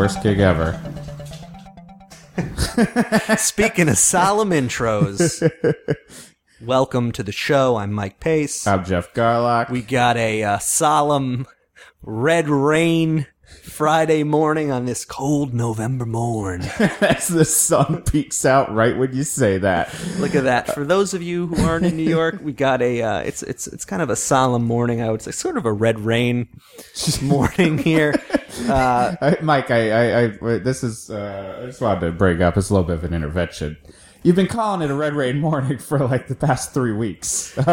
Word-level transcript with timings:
Worst 0.00 0.22
gig 0.22 0.38
ever. 0.38 0.80
Speaking 3.36 3.90
of 3.90 3.98
solemn 3.98 4.48
intros, 4.48 5.46
welcome 6.62 7.12
to 7.12 7.22
the 7.22 7.32
show. 7.32 7.76
I'm 7.76 7.92
Mike 7.92 8.18
Pace. 8.18 8.66
I'm 8.66 8.82
Jeff 8.82 9.12
Garlock. 9.12 9.68
we 9.68 9.82
got 9.82 10.16
a 10.16 10.42
uh, 10.42 10.58
solemn 10.58 11.46
red 12.00 12.48
rain 12.48 13.26
Friday 13.70 14.24
morning 14.24 14.70
on 14.70 14.84
this 14.84 15.04
cold 15.04 15.54
November 15.54 16.04
morn. 16.04 16.62
As 17.00 17.28
the 17.28 17.44
sun 17.44 18.02
peeks 18.02 18.44
out 18.44 18.74
right 18.74 18.96
when 18.96 19.14
you 19.14 19.22
say 19.24 19.58
that. 19.58 19.94
Look 20.18 20.34
at 20.34 20.44
that. 20.44 20.74
For 20.74 20.84
those 20.84 21.14
of 21.14 21.22
you 21.22 21.46
who 21.46 21.64
aren't 21.64 21.86
in 21.86 21.96
New 21.96 22.08
York, 22.08 22.40
we 22.42 22.52
got 22.52 22.82
a 22.82 23.00
uh, 23.02 23.20
it's 23.20 23.42
it's 23.42 23.66
it's 23.68 23.84
kind 23.84 24.02
of 24.02 24.10
a 24.10 24.16
solemn 24.16 24.64
morning. 24.64 25.00
I 25.00 25.10
would 25.10 25.22
say 25.22 25.30
sort 25.30 25.56
of 25.56 25.64
a 25.64 25.72
red 25.72 26.00
rain 26.00 26.48
morning 27.22 27.78
here. 27.78 28.14
Uh, 28.68 29.16
I, 29.20 29.38
Mike, 29.40 29.70
I, 29.70 29.90
I, 29.90 30.24
I, 30.24 30.58
this 30.58 30.82
is, 30.82 31.08
uh, 31.08 31.60
I 31.62 31.66
just 31.66 31.80
wanted 31.80 32.00
to 32.00 32.12
bring 32.12 32.42
up, 32.42 32.56
it's 32.56 32.68
a 32.68 32.74
little 32.74 32.86
bit 32.86 32.96
of 32.96 33.04
an 33.04 33.14
intervention. 33.14 33.76
You've 34.22 34.36
been 34.36 34.48
calling 34.48 34.82
it 34.82 34.90
a 34.90 34.94
red 34.94 35.14
rain 35.14 35.38
morning 35.38 35.78
for 35.78 35.98
like 36.00 36.26
the 36.26 36.34
past 36.34 36.74
three 36.74 36.92
weeks. 36.92 37.56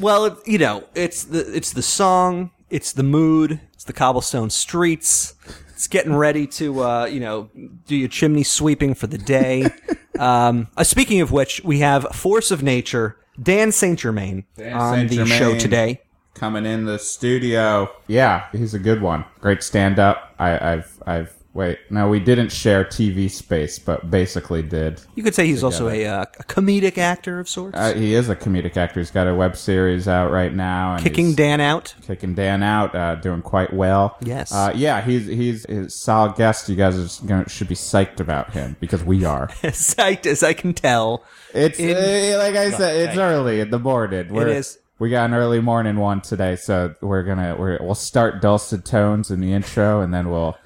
Well, 0.00 0.38
you 0.44 0.58
know, 0.58 0.84
it's 0.94 1.24
the 1.24 1.40
it's 1.56 1.72
the 1.72 1.82
song, 1.82 2.50
it's 2.70 2.92
the 2.92 3.02
mood, 3.02 3.60
it's 3.84 3.88
the 3.88 3.92
cobblestone 3.92 4.48
streets. 4.48 5.34
It's 5.74 5.88
getting 5.88 6.14
ready 6.14 6.46
to, 6.46 6.82
uh, 6.82 7.04
you 7.04 7.20
know, 7.20 7.50
do 7.86 7.94
your 7.94 8.08
chimney 8.08 8.42
sweeping 8.42 8.94
for 8.94 9.06
the 9.06 9.18
day. 9.18 9.66
um, 10.18 10.68
uh, 10.74 10.84
speaking 10.84 11.20
of 11.20 11.32
which, 11.32 11.60
we 11.64 11.80
have 11.80 12.04
Force 12.16 12.50
of 12.50 12.62
Nature, 12.62 13.18
Dan 13.42 13.72
Saint 13.72 13.98
Germain 13.98 14.44
on 14.58 14.94
Saint 14.94 15.10
the 15.10 15.16
Germain. 15.16 15.38
show 15.38 15.58
today. 15.58 16.00
Coming 16.32 16.64
in 16.64 16.86
the 16.86 16.98
studio. 16.98 17.90
Yeah, 18.06 18.46
he's 18.52 18.72
a 18.72 18.78
good 18.78 19.02
one. 19.02 19.26
Great 19.40 19.62
stand 19.62 19.98
up. 19.98 20.34
I've, 20.38 21.02
I've, 21.06 21.34
wait, 21.54 21.78
no, 21.88 22.08
we 22.08 22.18
didn't 22.20 22.50
share 22.50 22.84
TV 22.84 23.30
space, 23.30 23.78
but 23.78 24.10
basically 24.10 24.60
did. 24.60 25.00
You 25.14 25.22
could 25.22 25.34
say 25.34 25.46
he's 25.46 25.62
also 25.62 25.88
a, 25.88 26.04
uh, 26.04 26.24
a 26.38 26.44
comedic 26.44 26.98
actor 26.98 27.38
of 27.38 27.48
sorts, 27.48 27.78
Uh, 27.78 27.94
he 27.94 28.12
is 28.14 28.28
a 28.28 28.36
comedic 28.36 28.76
actor. 28.76 29.00
He's 29.00 29.12
got 29.12 29.26
a 29.28 29.34
web 29.34 29.56
series 29.56 30.08
out 30.08 30.30
right 30.30 30.52
now. 30.52 30.94
And 30.94 31.02
kicking 31.02 31.34
Dan 31.34 31.60
out. 31.60 31.94
kicking 32.06 32.34
Dan 32.34 32.62
out, 32.62 32.94
uh, 32.94 33.14
doing 33.14 33.40
quite 33.40 33.72
well. 33.72 34.16
Yes. 34.20 34.52
Uh, 34.52 34.72
yeah, 34.74 35.00
he's 35.00 35.26
he's 35.26 35.64
a 35.66 35.88
solid 35.88 36.34
guest. 36.36 36.68
You 36.68 36.76
guys 36.76 36.98
are 37.22 37.26
gonna, 37.26 37.48
should 37.48 37.68
be 37.68 37.76
psyched 37.76 38.20
about 38.20 38.52
him 38.52 38.76
because 38.80 39.04
we 39.04 39.24
are. 39.24 39.48
Psyched 39.62 40.26
as 40.26 40.42
I 40.42 40.52
can 40.52 40.74
tell. 40.74 41.24
It's 41.54 41.78
In- 41.78 41.96
uh, 41.96 42.38
like 42.38 42.56
I 42.56 42.70
said, 42.70 43.08
it's 43.08 43.16
early 43.18 43.60
in 43.60 43.70
the 43.70 43.78
morning. 43.78 44.32
We're, 44.32 44.48
is. 44.48 44.78
We 44.98 45.10
got 45.10 45.24
an 45.26 45.34
early 45.34 45.60
morning 45.60 45.96
one 45.96 46.20
today, 46.20 46.56
so 46.56 46.94
we're 47.00 47.22
gonna 47.24 47.56
we're, 47.58 47.78
we'll 47.80 47.94
start 47.94 48.40
dulcet 48.40 48.84
tones 48.84 49.30
in 49.30 49.40
the 49.40 49.52
intro, 49.52 50.00
and 50.00 50.12
then 50.14 50.30
we'll 50.30 50.56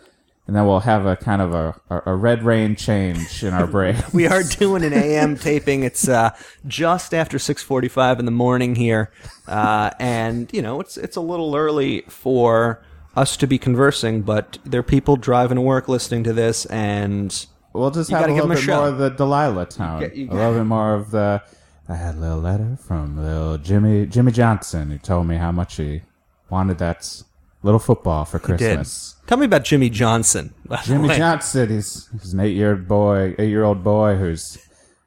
and 0.49 0.57
then 0.57 0.67
we'll 0.67 0.81
have 0.81 1.07
a 1.07 1.15
kind 1.15 1.41
of 1.41 1.55
a 1.55 2.03
a, 2.07 2.17
red 2.17 2.43
rain 2.43 2.75
change 2.75 3.45
in 3.45 3.55
our 3.55 3.67
brain. 3.67 4.03
We 4.13 4.27
are 4.27 4.43
doing 4.43 4.83
an 4.83 4.93
AM 4.93 5.37
taping. 5.37 5.85
It's 5.85 6.09
uh, 6.09 6.31
just 6.67 7.15
after 7.15 7.39
six 7.39 7.63
forty-five 7.63 8.19
in 8.19 8.25
the 8.25 8.33
morning 8.33 8.75
here, 8.75 9.13
uh, 9.47 9.91
and 10.01 10.53
you 10.53 10.63
know 10.63 10.81
it's 10.81 10.97
it's 10.97 11.17
a 11.17 11.21
little 11.21 11.55
early 11.55 12.03
for 12.09 12.83
us 13.15 13.37
to 13.37 13.47
be 13.47 13.59
conversing. 13.59 14.23
But 14.23 14.59
there 14.65 14.81
are 14.81 14.83
people 14.83 15.17
driving 15.17 15.57
to 15.57 15.63
work 15.63 15.87
listening 15.87 16.25
to 16.25 16.33
this, 16.33 16.65
and 16.67 17.47
We'll 17.73 17.91
just 17.91 18.11
have 18.11 18.25
a 18.25 18.33
little 18.33 18.47
him 18.47 18.51
a 18.51 18.55
bit 18.55 18.67
more 18.67 18.89
of 18.89 18.99
the 18.99 19.11
Delilah 19.11 19.67
tone. 19.67 20.11
You 20.15 20.31
a 20.31 20.35
little 20.35 20.55
bit 20.55 20.65
more 20.65 20.95
of 20.95 21.11
the. 21.11 21.43
I 21.89 21.95
had 21.95 22.17
a 22.17 22.19
little 22.19 22.41
letter 22.41 22.77
from 22.77 23.17
little 23.17 23.57
Jimmy 23.59 24.07
Jimmy 24.07 24.33
Johnson 24.33 24.91
who 24.91 24.99
told 24.99 25.27
me 25.27 25.37
how 25.37 25.53
much 25.53 25.77
he 25.77 26.03
wanted 26.51 26.79
that 26.79 27.23
little 27.63 27.79
football 27.79 28.25
for. 28.25 28.39
Christmas. 28.39 29.17
Tell 29.29 29.39
me 29.39 29.47
about 29.47 29.63
Jimmy 29.63 29.91
Johnson. 29.91 30.53
Jimmy. 30.85 31.15
Johnson, 31.17 31.69
he's, 31.69 32.09
he's 32.21 32.33
an 32.33 32.41
eight-year-old 32.41 32.89
boy, 32.89 33.37
eight 33.39 33.51
year 33.51 33.63
old 33.63 33.85
boy 33.85 34.17
whose 34.17 34.59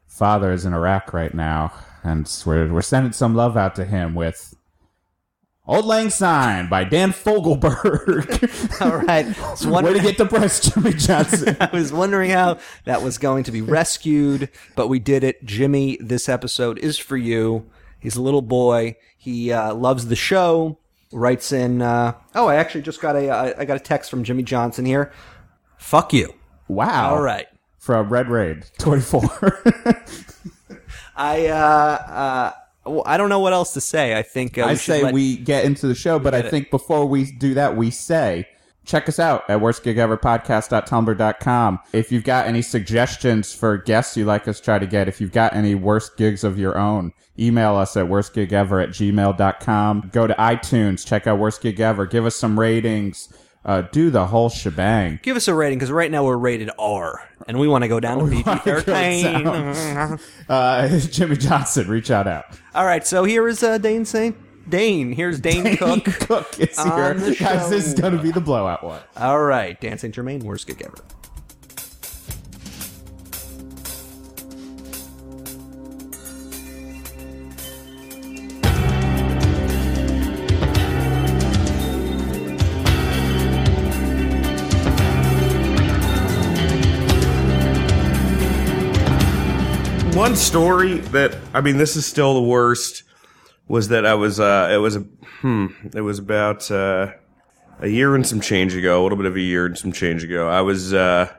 father 0.07 0.53
is 0.53 0.63
in 0.63 0.73
Iraq 0.73 1.13
right 1.13 1.33
now, 1.33 1.73
and 2.03 2.31
we're 2.45 2.71
we're 2.71 2.81
sending 2.81 3.11
some 3.11 3.35
love 3.35 3.57
out 3.57 3.75
to 3.75 3.85
him 3.85 4.15
with 4.15 4.53
"Old 5.65 5.85
Lang 5.85 6.09
Syne" 6.09 6.69
by 6.69 6.83
Dan 6.83 7.11
Fogelberg. 7.11 8.81
All 8.81 8.97
right, 8.97 9.25
Way 9.83 9.93
to 9.93 9.99
get 9.99 10.17
the 10.17 10.27
press, 10.27 10.59
Jimmy 10.59 10.93
Johnson. 10.93 11.57
I 11.59 11.69
was 11.73 11.91
wondering 11.91 12.29
how 12.29 12.59
that 12.85 13.01
was 13.01 13.17
going 13.17 13.43
to 13.45 13.51
be 13.51 13.61
rescued, 13.61 14.49
but 14.75 14.87
we 14.87 14.99
did 14.99 15.23
it. 15.23 15.43
Jimmy, 15.43 15.97
this 15.99 16.29
episode 16.29 16.77
is 16.77 16.97
for 16.97 17.17
you. 17.17 17.65
He's 17.99 18.15
a 18.15 18.21
little 18.21 18.41
boy. 18.41 18.95
He 19.17 19.51
uh, 19.51 19.73
loves 19.73 20.07
the 20.07 20.15
show. 20.15 20.79
Writes 21.11 21.51
in. 21.51 21.81
Uh, 21.81 22.13
oh, 22.35 22.47
I 22.47 22.55
actually 22.55 22.81
just 22.81 23.01
got 23.01 23.15
a. 23.15 23.29
Uh, 23.29 23.63
got 23.65 23.77
a 23.77 23.81
text 23.81 24.09
from 24.09 24.23
Jimmy 24.23 24.43
Johnson 24.43 24.85
here. 24.85 25.11
Fuck 25.77 26.13
you. 26.13 26.33
Wow! 26.67 27.15
All 27.15 27.21
right. 27.21 27.47
from 27.79 28.09
Red 28.09 28.29
Raid 28.29 28.65
twenty 28.77 29.01
four. 29.01 29.29
I. 31.15 31.47
Uh, 31.47 31.55
uh, 31.55 32.51
well, 32.85 33.03
I 33.05 33.17
don't 33.17 33.29
know 33.29 33.39
what 33.39 33.53
else 33.53 33.73
to 33.73 33.81
say. 33.81 34.17
I 34.17 34.23
think 34.23 34.57
uh, 34.57 34.65
I 34.65 34.73
say 34.75 35.03
let- 35.03 35.13
we 35.13 35.37
get 35.37 35.65
into 35.65 35.87
the 35.87 35.95
show, 35.95 36.17
but 36.17 36.33
I 36.33 36.41
think 36.41 36.71
before 36.71 37.05
we 37.05 37.31
do 37.31 37.53
that, 37.55 37.75
we 37.77 37.91
say 37.91 38.47
check 38.85 39.07
us 39.07 39.19
out 39.19 39.47
at 39.49 39.59
worstgigeverpodcast.tumblr.com. 39.59 41.79
If 41.93 42.11
you've 42.11 42.23
got 42.23 42.47
any 42.47 42.61
suggestions 42.61 43.53
for 43.53 43.77
guests 43.77 44.17
you'd 44.17 44.25
like 44.25 44.47
us 44.47 44.57
to 44.59 44.63
try 44.63 44.79
to 44.79 44.87
get, 44.87 45.07
if 45.07 45.21
you've 45.21 45.31
got 45.31 45.53
any 45.55 45.75
worst 45.75 46.17
gigs 46.17 46.43
of 46.43 46.57
your 46.59 46.77
own, 46.77 47.13
email 47.39 47.75
us 47.75 47.95
at 47.97 48.05
worstgigever 48.07 48.83
at 48.83 48.89
gmail.com. 48.89 50.09
Go 50.11 50.27
to 50.27 50.33
iTunes, 50.35 51.05
check 51.05 51.27
out 51.27 51.39
Worst 51.39 51.61
Gig 51.61 51.79
Ever, 51.79 52.05
give 52.05 52.25
us 52.25 52.35
some 52.35 52.59
ratings, 52.59 53.31
uh, 53.63 53.81
do 53.91 54.09
the 54.09 54.27
whole 54.27 54.49
shebang. 54.49 55.19
give 55.21 55.37
us 55.37 55.47
a 55.47 55.53
rating 55.53 55.77
because 55.77 55.91
right 55.91 56.09
now 56.09 56.25
we're 56.25 56.37
rated 56.37 56.71
R, 56.79 57.21
and 57.47 57.59
we 57.59 57.67
want 57.67 57.83
to 57.83 57.87
go 57.87 57.99
down 57.99 58.17
to 58.19 58.25
PG 58.43 58.55
thirteen. 58.59 60.19
Uh, 60.49 60.99
Jimmy 60.99 61.37
Johnson, 61.37 61.87
reach 61.87 62.09
out 62.11 62.27
out. 62.27 62.45
All 62.75 62.85
right, 62.85 63.05
so 63.05 63.23
here 63.23 63.47
is 63.47 63.63
uh, 63.63 63.77
Dane 63.77 64.05
Saint. 64.05 64.35
Dane, 64.71 65.11
here's 65.11 65.39
Dane 65.41 65.77
Cook. 65.77 66.05
Cook 66.05 66.59
is 66.59 66.81
here. 66.81 66.91
On 66.91 67.17
the 67.17 67.35
Guys, 67.35 67.69
this 67.69 67.87
is 67.87 67.93
show. 67.93 68.01
going 68.01 68.17
to 68.17 68.23
be 68.23 68.31
the 68.31 68.41
blowout 68.41 68.83
one. 68.83 69.01
All 69.17 69.43
right, 69.43 69.79
Dan 69.79 69.97
St. 69.99 70.15
Germain, 70.15 70.39
worst 70.39 70.65
gig 70.65 70.81
ever. 70.81 70.95
one 90.21 90.35
story 90.35 90.97
that 90.97 91.35
I 91.51 91.61
mean, 91.61 91.77
this 91.77 91.95
is 91.95 92.05
still 92.05 92.35
the 92.35 92.41
worst. 92.47 93.03
Was 93.71 93.87
that 93.87 94.05
I 94.05 94.15
was 94.15 94.37
uh, 94.37 94.67
it 94.69 94.79
was 94.79 94.97
a 94.97 94.99
hmm, 95.39 95.67
it 95.95 96.01
was 96.01 96.19
about 96.19 96.69
uh, 96.69 97.13
a 97.79 97.87
year 97.87 98.15
and 98.15 98.27
some 98.27 98.41
change 98.41 98.75
ago, 98.75 99.01
a 99.01 99.03
little 99.03 99.17
bit 99.17 99.27
of 99.27 99.37
a 99.37 99.39
year 99.39 99.65
and 99.65 99.77
some 99.77 99.93
change 99.93 100.25
ago. 100.25 100.49
I 100.49 100.59
was 100.59 100.93
uh, 100.93 101.33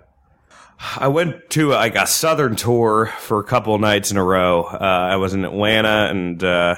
I 0.97 1.09
went 1.09 1.51
to 1.51 1.69
like 1.73 1.95
a 1.95 2.07
southern 2.07 2.57
tour 2.57 3.13
for 3.19 3.39
a 3.39 3.45
couple 3.45 3.79
nights 3.79 4.11
in 4.11 4.17
a 4.17 4.25
row. 4.25 4.65
Uh, 4.65 4.79
I 5.13 5.17
was 5.17 5.35
in 5.35 5.45
Atlanta 5.45 6.09
and 6.09 6.43
uh, 6.43 6.77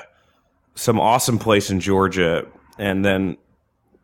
some 0.75 0.99
awesome 0.99 1.39
place 1.39 1.71
in 1.71 1.79
Georgia, 1.79 2.49
and 2.77 3.05
then 3.05 3.37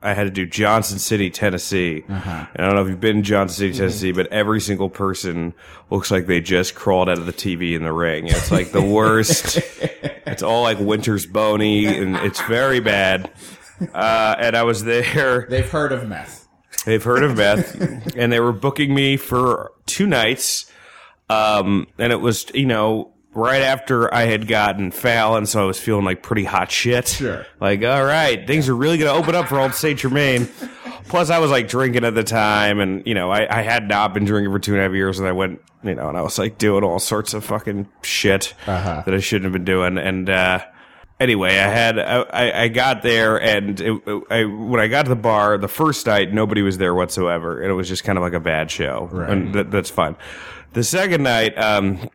I 0.03 0.15
had 0.15 0.25
to 0.25 0.31
do 0.31 0.47
Johnson 0.47 0.99
City, 0.99 1.29
Tennessee. 1.29 2.05
And 2.09 2.19
I 2.19 2.49
don't 2.57 2.75
know 2.75 2.83
if 2.83 2.89
you've 2.89 3.01
been 3.01 3.19
in 3.19 3.23
Johnson 3.23 3.57
City, 3.57 3.77
Tennessee, 3.79 4.13
but 4.13 4.27
every 4.29 4.61
single 4.61 4.89
person 4.89 5.53
looks 5.91 6.11
like 6.11 6.27
they 6.27 6.41
just 6.41 6.75
crawled 6.75 7.09
out 7.11 7.19
of 7.19 7.27
the 7.27 7.33
TV 7.35 7.75
in 7.77 7.83
the 7.83 7.93
ring. 7.93 8.27
It's 8.27 8.51
like 8.51 8.73
the 8.73 8.81
worst. 8.97 9.59
it's 10.27 10.43
all 10.43 10.63
like 10.63 10.79
winter's 10.79 11.27
bony, 11.27 11.85
and 11.87 12.17
it's 12.17 12.41
very 12.43 12.81
bad. 12.81 13.31
Uh, 13.95 14.37
and 14.39 14.57
I 14.57 14.63
was 14.63 14.85
there. 14.85 15.47
They've 15.51 15.71
heard 15.71 15.93
of 15.93 16.09
meth. 16.09 16.49
They've 16.87 17.03
heard 17.05 17.23
of 17.23 17.37
meth, 17.37 18.17
and 18.17 18.33
they 18.33 18.41
were 18.41 18.53
booking 18.53 18.95
me 18.95 19.19
for 19.19 19.73
two 19.85 20.07
nights. 20.07 20.71
Um, 21.29 21.87
and 21.99 22.13
it 22.13 22.21
was, 22.23 22.47
you 22.55 22.67
know, 22.67 23.10
right 23.35 23.63
after 23.63 24.13
I 24.13 24.23
had 24.23 24.47
gotten 24.49 24.91
Fallon, 24.91 25.47
so 25.47 25.63
I 25.63 25.65
was 25.67 25.79
feeling 25.79 26.05
like 26.05 26.23
pretty 26.23 26.45
hot 26.45 26.71
shit. 26.71 27.09
Sure. 27.09 27.47
Like, 27.61 27.83
all 27.83 28.05
right, 28.05 28.47
things 28.47 28.69
are 28.69 28.75
really 28.77 28.99
going 28.99 29.13
to 29.13 29.19
open 29.21 29.35
up 29.35 29.49
for 29.49 29.59
old 29.61 29.75
Saint 29.75 29.99
Germain. 30.01 30.49
Plus, 31.09 31.31
I 31.31 31.39
was 31.39 31.51
like 31.51 31.69
drinking 31.69 32.05
at 32.05 32.15
the 32.15 32.25
time, 32.25 32.81
and 32.81 33.07
you 33.07 33.15
know, 33.15 33.31
I, 33.31 33.59
I 33.59 33.63
had 33.63 33.89
not 33.89 34.15
been 34.15 34.25
drinking 34.25 34.53
for 34.53 34.59
two 34.59 34.73
and 34.75 34.81
a 34.81 34.85
half 34.85 34.93
years, 34.93 35.19
and 35.19 35.27
I 35.29 35.33
went, 35.33 35.61
you 35.83 35.95
know, 35.95 36.09
and 36.09 36.17
I 36.17 36.23
was 36.23 36.39
like 36.39 36.59
doing 36.59 36.85
all 36.85 36.99
sorts 36.99 37.35
of 37.35 37.45
fucking 37.45 37.89
shit 38.03 38.55
Uh-huh. 38.67 39.03
that 39.05 39.15
I 39.15 39.19
shouldn't 39.21 39.45
have 39.45 39.53
been 39.53 39.65
doing, 39.65 39.99
and. 39.99 40.29
uh 40.31 40.61
Anyway, 41.19 41.51
I 41.51 41.69
had 41.69 41.99
I, 41.99 42.63
I- 42.63 42.69
got 42.69 43.03
there 43.03 43.39
and 43.39 43.79
it, 43.79 44.03
I, 44.31 44.45
when 44.45 44.81
I 44.81 44.87
got 44.87 45.03
to 45.03 45.11
the 45.11 45.17
bar 45.17 45.59
the 45.59 45.69
first 45.69 46.07
night 46.07 46.33
nobody 46.33 46.63
was 46.63 46.79
there 46.79 46.95
whatsoever 46.95 47.61
and 47.61 47.71
it 47.71 47.75
was 47.75 47.89
just 47.91 48.05
kind 48.05 48.17
of 48.17 48.23
like 48.23 48.33
a 48.33 48.41
bad 48.41 48.71
show 48.71 49.07
and 49.29 49.55
that, 49.55 49.71
that's 49.71 49.91
fine. 49.91 50.17
The 50.73 50.83
second 50.83 51.23
night, 51.23 51.59
um, 51.59 52.09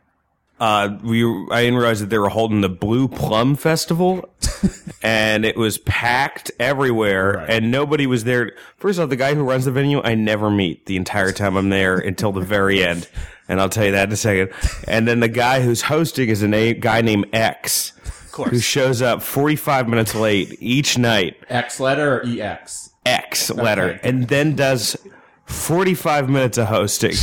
uh, 0.59 0.97
we 1.03 1.23
I 1.51 1.63
didn't 1.63 1.77
realize 1.79 1.99
that 1.99 2.09
they 2.09 2.17
were 2.17 2.29
holding 2.29 2.61
the 2.61 2.69
Blue 2.69 3.07
Plum 3.07 3.55
Festival, 3.55 4.29
and 5.03 5.45
it 5.45 5.57
was 5.57 5.77
packed 5.79 6.51
everywhere, 6.59 7.33
Right. 7.33 7.49
and 7.49 7.71
nobody 7.71 8.07
was 8.07 8.23
there. 8.23 8.53
First 8.77 8.99
off, 8.99 9.09
the 9.09 9.15
guy 9.15 9.33
who 9.35 9.43
runs 9.43 9.65
the 9.65 9.71
venue, 9.71 10.01
I 10.01 10.15
never 10.15 10.49
meet 10.49 10.85
the 10.85 10.95
entire 10.97 11.31
time 11.31 11.55
I'm 11.57 11.69
there 11.69 11.97
until 11.97 12.31
the 12.31 12.41
very 12.41 12.83
end, 12.83 13.07
and 13.49 13.59
I'll 13.59 13.69
tell 13.69 13.85
you 13.85 13.91
that 13.91 14.07
in 14.09 14.13
a 14.13 14.17
second. 14.17 14.51
And 14.87 15.07
then 15.07 15.19
the 15.19 15.27
guy 15.27 15.61
who's 15.61 15.81
hosting 15.83 16.29
is 16.29 16.41
a 16.41 16.47
na- 16.47 16.73
guy 16.79 17.01
named 17.01 17.25
X, 17.33 17.91
who 18.33 18.59
shows 18.59 19.01
up 19.01 19.21
45 19.23 19.87
minutes 19.89 20.15
late 20.15 20.57
each 20.59 20.97
night. 20.97 21.37
X 21.49 21.79
letter 21.79 22.17
or 22.21 22.25
EX? 22.25 22.91
X 23.05 23.49
letter 23.51 23.91
Okay. 23.91 23.99
and 24.09 24.27
then 24.29 24.55
does 24.55 24.97
45 25.45 26.30
minutes 26.30 26.57
of 26.57 26.68
hosting 26.68 27.13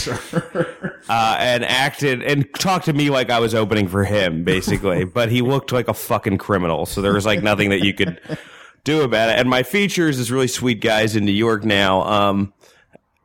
uh, 1.08 1.36
and 1.38 1.64
acted 1.64 2.22
and 2.22 2.52
talked 2.54 2.84
to 2.84 2.92
me 2.92 3.10
like 3.10 3.30
I 3.30 3.40
was 3.40 3.54
opening 3.54 3.88
for 3.88 4.04
him, 4.04 4.44
basically. 4.44 5.04
but 5.04 5.30
he 5.30 5.42
looked 5.42 5.72
like 5.72 5.88
a 5.88 5.94
fucking 5.94 6.38
criminal, 6.38 6.86
so 6.86 7.02
there 7.02 7.12
was 7.12 7.26
like 7.26 7.42
nothing 7.42 7.70
that 7.70 7.80
you 7.80 7.92
could 7.92 8.20
do 8.84 9.02
about 9.02 9.30
it. 9.30 9.38
And 9.38 9.50
my 9.50 9.62
features 9.62 10.18
is 10.18 10.30
really 10.30 10.48
sweet 10.48 10.80
guys 10.80 11.16
in 11.16 11.24
New 11.24 11.32
York 11.32 11.64
now. 11.64 12.02
Um, 12.02 12.52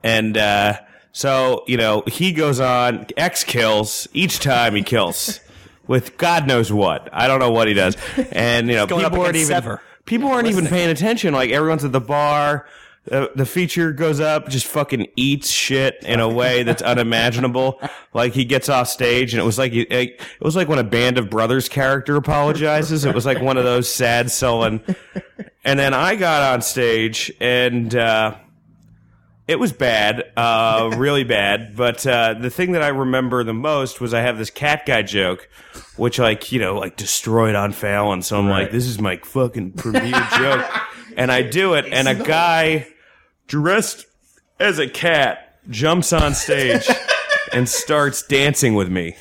and 0.04 0.38
uh, 0.38 0.80
so 1.12 1.64
you 1.68 1.78
know 1.78 2.04
he 2.08 2.32
goes 2.32 2.60
on 2.60 3.08
X 3.18 3.44
kills 3.44 4.08
each 4.14 4.40
time 4.40 4.76
he 4.76 4.84
kills 4.84 5.40
with 5.88 6.18
God 6.18 6.48
knows 6.48 6.72
what. 6.72 7.10
I 7.14 7.28
don't 7.28 7.40
know 7.40 7.52
what 7.52 7.68
he 7.68 7.74
does, 7.74 7.98
and 8.32 8.68
you 8.68 8.76
know 8.76 8.88
people 8.88 9.22
aren't 9.22 9.36
even 9.36 9.78
people 10.06 10.30
aren't 10.30 10.48
even 10.48 10.66
paying 10.68 10.90
attention. 10.90 11.34
Like 11.34 11.52
everyone's 11.52 11.86
at 11.86 11.92
the 11.92 12.02
bar. 12.02 12.68
Uh, 13.12 13.28
the 13.36 13.46
feature 13.46 13.92
goes 13.92 14.20
up, 14.20 14.50
just 14.50 14.66
fucking 14.66 15.08
eats 15.16 15.50
shit 15.50 15.98
in 16.04 16.20
a 16.20 16.28
way 16.28 16.64
that's 16.64 16.82
unimaginable. 16.82 17.82
Like 18.14 18.34
he 18.34 18.46
gets 18.46 18.68
off 18.68 18.88
stage, 18.90 19.34
and 19.34 19.42
it 19.42 19.46
was 19.46 19.58
like 19.58 19.72
it, 19.74 20.22
was 20.42 20.56
like 20.56 20.68
when 20.68 20.80
a 20.80 20.84
Band 20.84 21.18
of 21.18 21.30
Brothers 21.30 21.70
character 21.70 22.16
apologizes. 22.16 23.06
It 23.06 23.14
was 23.14 23.26
like 23.26 23.42
one 23.42 23.58
of 23.58 23.64
those 23.64 23.94
sad 23.94 24.32
sullen. 24.32 24.84
And 25.64 25.78
then 25.78 25.94
I 25.94 26.16
got 26.16 26.54
on 26.54 26.62
stage, 26.62 27.32
and 27.40 27.94
uh, 27.96 28.36
it 29.48 29.60
was 29.60 29.72
bad, 29.72 30.24
uh, 30.36 30.92
really 30.96 31.24
bad. 31.24 31.76
But 31.76 32.06
uh, 32.06 32.36
the 32.36 32.50
thing 32.50 32.74
that 32.74 32.82
I 32.82 32.90
remember 32.90 33.44
the 33.44 33.54
most 33.54 34.02
was 34.02 34.14
I 34.14 34.22
have 34.22 34.38
this 34.38 34.50
cat 34.50 34.86
guy 34.86 35.02
joke, 35.02 35.50
which 35.96 36.20
like 36.20 36.52
you 36.52 36.60
know 36.60 36.78
like 36.78 36.98
destroyed 36.98 37.56
on 37.56 37.72
Fallon. 37.72 38.22
So 38.22 38.38
I'm 38.38 38.50
like, 38.50 38.72
this 38.72 38.86
is 38.86 39.00
my 39.00 39.18
fucking 39.18 39.74
premiere 39.74 40.28
joke, 40.38 40.70
and 41.16 41.32
I 41.32 41.44
do 41.44 41.76
it, 41.76 41.86
and 41.86 42.08
a 42.08 42.16
guy 42.16 42.88
dressed 43.48 44.06
as 44.60 44.80
a 44.80 44.88
cat 44.88 45.60
jumps 45.70 46.14
on 46.14 46.34
stage 46.34 46.88
and 47.54 47.68
starts 47.68 48.22
dancing 48.24 48.76
with 48.76 48.90
me, 48.90 49.16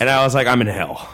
and 0.00 0.08
I 0.08 0.24
was 0.24 0.34
like, 0.34 0.46
I'm 0.46 0.60
in 0.60 0.66
hell. 0.68 1.08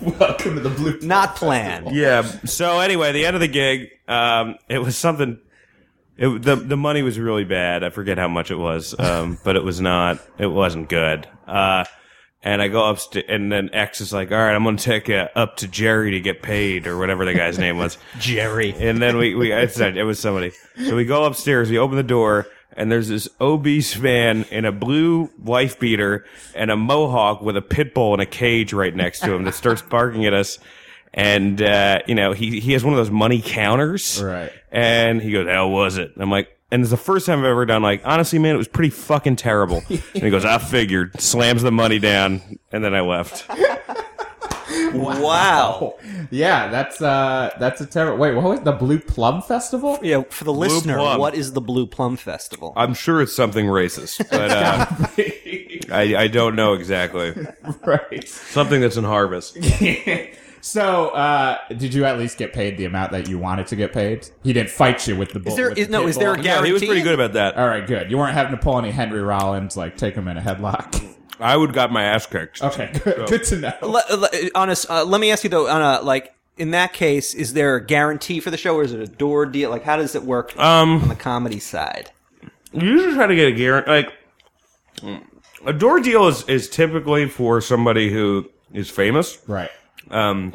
Welcome 0.00 0.54
to 0.54 0.60
the 0.60 0.70
blue. 0.70 0.98
Not 1.00 1.36
planned. 1.36 1.94
Yeah. 1.94 2.22
So 2.22 2.80
anyway, 2.80 3.12
the 3.12 3.26
end 3.26 3.36
of 3.36 3.40
the 3.40 3.48
gig, 3.48 3.90
um, 4.08 4.56
it 4.68 4.78
was 4.78 4.96
something. 4.96 5.38
It, 6.16 6.42
the 6.42 6.56
the 6.56 6.76
money 6.76 7.02
was 7.02 7.18
really 7.18 7.44
bad. 7.44 7.84
I 7.84 7.90
forget 7.90 8.16
how 8.18 8.28
much 8.28 8.50
it 8.50 8.56
was, 8.56 8.98
um, 8.98 9.38
but 9.44 9.56
it 9.56 9.64
was 9.64 9.80
not. 9.80 10.18
It 10.38 10.46
wasn't 10.46 10.88
good. 10.88 11.28
Uh, 11.46 11.84
and 12.42 12.62
I 12.62 12.68
go 12.68 12.88
upstairs, 12.88 13.26
and 13.28 13.52
then 13.52 13.70
X 13.72 14.00
is 14.00 14.12
like, 14.12 14.32
"All 14.32 14.38
right, 14.38 14.54
I'm 14.54 14.62
going 14.62 14.76
to 14.76 14.84
take 14.84 15.10
uh, 15.10 15.28
up 15.34 15.56
to 15.58 15.68
Jerry 15.68 16.12
to 16.12 16.20
get 16.20 16.42
paid, 16.42 16.86
or 16.86 16.98
whatever 16.98 17.24
the 17.24 17.34
guy's 17.34 17.58
name 17.58 17.78
was." 17.78 17.98
Jerry. 18.18 18.74
And 18.76 19.00
then 19.00 19.16
we, 19.16 19.34
we 19.34 19.52
it's 19.52 19.78
not, 19.78 19.96
it 19.96 20.04
was 20.04 20.18
somebody. 20.18 20.52
So 20.76 20.96
we 20.96 21.04
go 21.04 21.24
upstairs, 21.24 21.70
we 21.70 21.78
open 21.78 21.96
the 21.96 22.02
door, 22.02 22.46
and 22.72 22.90
there's 22.90 23.08
this 23.08 23.28
obese 23.40 23.98
man 23.98 24.44
in 24.50 24.64
a 24.64 24.72
blue 24.72 25.30
wife 25.38 25.78
beater 25.78 26.24
and 26.54 26.70
a 26.70 26.76
mohawk 26.76 27.42
with 27.42 27.56
a 27.56 27.62
pit 27.62 27.94
bull 27.94 28.14
in 28.14 28.20
a 28.20 28.26
cage 28.26 28.72
right 28.72 28.94
next 28.94 29.20
to 29.20 29.34
him 29.34 29.44
that 29.44 29.54
starts 29.54 29.82
barking 29.82 30.24
at 30.24 30.32
us. 30.32 30.58
And, 31.12 31.60
uh, 31.60 32.00
you 32.06 32.14
know, 32.14 32.32
he, 32.32 32.60
he 32.60 32.72
has 32.72 32.84
one 32.84 32.94
of 32.94 32.98
those 32.98 33.10
money 33.10 33.42
counters. 33.44 34.22
Right. 34.22 34.52
And 34.70 35.20
he 35.20 35.32
goes, 35.32 35.48
how 35.48 35.68
was 35.68 35.98
it? 35.98 36.12
And 36.14 36.22
I'm 36.22 36.30
like, 36.30 36.56
and 36.70 36.82
it's 36.82 36.90
the 36.90 36.96
first 36.96 37.26
time 37.26 37.40
I've 37.40 37.46
ever 37.46 37.66
done 37.66 37.82
like, 37.82 38.02
honestly, 38.04 38.38
man, 38.38 38.54
it 38.54 38.58
was 38.58 38.68
pretty 38.68 38.90
fucking 38.90 39.36
terrible. 39.36 39.82
and 39.88 40.22
he 40.22 40.30
goes, 40.30 40.44
I 40.44 40.58
figured, 40.58 41.20
slams 41.20 41.62
the 41.62 41.72
money 41.72 41.98
down, 41.98 42.58
and 42.72 42.84
then 42.84 42.94
I 42.94 43.00
left. 43.00 43.46
Wow. 44.92 45.98
Yeah, 46.30 46.68
that's 46.68 47.00
uh, 47.02 47.50
that's 47.58 47.80
a 47.80 47.86
terrible. 47.86 48.18
Wait, 48.18 48.34
what 48.34 48.44
was 48.44 48.60
the 48.60 48.72
Blue 48.72 48.98
Plum 48.98 49.42
Festival? 49.42 49.98
Yeah, 50.02 50.22
for 50.30 50.44
the 50.44 50.52
listener, 50.52 50.96
Plum. 50.96 51.20
what 51.20 51.34
is 51.34 51.52
the 51.52 51.60
Blue 51.60 51.86
Plum 51.86 52.16
Festival? 52.16 52.72
I'm 52.76 52.94
sure 52.94 53.20
it's 53.20 53.34
something 53.34 53.66
racist, 53.66 54.18
but, 54.30 54.50
uh, 54.50 55.94
I, 55.94 56.24
I 56.24 56.28
don't 56.28 56.54
know 56.56 56.74
exactly. 56.74 57.34
right. 57.84 58.28
Something 58.28 58.80
that's 58.80 58.96
in 58.96 59.04
harvest. 59.04 59.56
So, 60.62 61.08
uh, 61.10 61.58
did 61.76 61.94
you 61.94 62.04
at 62.04 62.18
least 62.18 62.36
get 62.38 62.52
paid 62.52 62.76
the 62.76 62.84
amount 62.84 63.12
that 63.12 63.28
you 63.28 63.38
wanted 63.38 63.66
to 63.68 63.76
get 63.76 63.92
paid? 63.92 64.28
He 64.44 64.52
didn't 64.52 64.70
fight 64.70 65.06
you 65.06 65.16
with 65.16 65.32
the 65.32 65.38
bull. 65.40 65.52
Is 65.52 65.56
there- 65.56 65.68
with 65.70 65.78
the 65.78 65.88
no, 65.88 66.06
is 66.06 66.16
there 66.18 66.32
a 66.32 66.34
bull? 66.34 66.44
gap- 66.44 66.60
Yeah, 66.60 66.66
he 66.66 66.72
was 66.72 66.84
pretty 66.84 67.00
good 67.02 67.14
about 67.14 67.32
that. 67.34 67.56
All 67.56 67.66
right, 67.66 67.86
good. 67.86 68.10
You 68.10 68.18
weren't 68.18 68.34
having 68.34 68.52
to 68.52 68.58
pull 68.58 68.78
any 68.78 68.90
Henry 68.90 69.22
Rollins, 69.22 69.76
like 69.76 69.96
take 69.96 70.14
him 70.14 70.28
in 70.28 70.36
a 70.36 70.40
headlock. 70.40 71.02
I 71.40 71.56
would 71.56 71.72
got 71.72 71.90
my 71.90 72.04
ass 72.04 72.26
kicked. 72.26 72.62
Okay, 72.62 72.90
good, 73.04 73.28
good 73.28 73.44
to 73.44 73.56
know. 73.56 73.72
Le- 73.82 74.16
le- 74.16 74.28
honest, 74.54 74.90
uh, 74.90 75.04
let 75.04 75.20
me 75.20 75.30
ask 75.30 75.42
you 75.44 75.50
though, 75.50 75.68
on 75.68 75.80
a, 75.80 76.02
like, 76.02 76.34
in 76.58 76.72
that 76.72 76.92
case, 76.92 77.32
is 77.34 77.54
there 77.54 77.76
a 77.76 77.84
guarantee 77.84 78.40
for 78.40 78.50
the 78.50 78.58
show 78.58 78.76
or 78.76 78.82
is 78.82 78.92
it 78.92 79.00
a 79.00 79.06
door 79.06 79.46
deal? 79.46 79.70
Like, 79.70 79.82
how 79.84 79.96
does 79.96 80.14
it 80.14 80.22
work 80.24 80.52
Um, 80.58 81.02
on 81.02 81.08
the 81.08 81.14
comedy 81.14 81.58
side? 81.58 82.10
you 82.72 82.86
usually 82.86 83.14
try 83.14 83.26
to 83.26 83.34
get 83.34 83.48
a 83.48 83.52
guarantee. 83.52 83.90
Like 83.90 84.12
a 85.66 85.72
door 85.72 86.00
deal 86.00 86.28
is 86.28 86.42
is 86.48 86.68
typically 86.68 87.26
for 87.28 87.60
somebody 87.60 88.10
who 88.12 88.48
is 88.74 88.90
famous. 88.90 89.38
Right. 89.46 89.70
Um, 90.10 90.54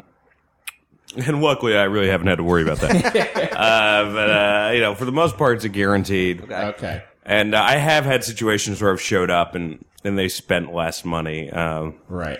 and 1.16 1.40
luckily, 1.40 1.76
I 1.76 1.84
really 1.84 2.08
haven't 2.08 2.26
had 2.26 2.36
to 2.36 2.44
worry 2.44 2.62
about 2.62 2.78
that. 2.80 3.16
uh, 3.56 4.12
but 4.12 4.30
uh, 4.30 4.70
you 4.74 4.80
know, 4.80 4.94
for 4.94 5.04
the 5.04 5.12
most 5.12 5.36
part, 5.36 5.56
it's 5.56 5.64
a 5.64 5.68
guaranteed. 5.68 6.50
Okay. 6.50 7.02
And 7.24 7.54
uh, 7.54 7.62
I 7.62 7.76
have 7.76 8.04
had 8.04 8.22
situations 8.24 8.80
where 8.82 8.92
I've 8.92 9.00
showed 9.00 9.30
up 9.30 9.54
and 9.54 9.84
and 10.04 10.18
they 10.18 10.28
spent 10.28 10.72
less 10.74 11.04
money. 11.04 11.50
Um, 11.50 11.94
Right. 12.08 12.38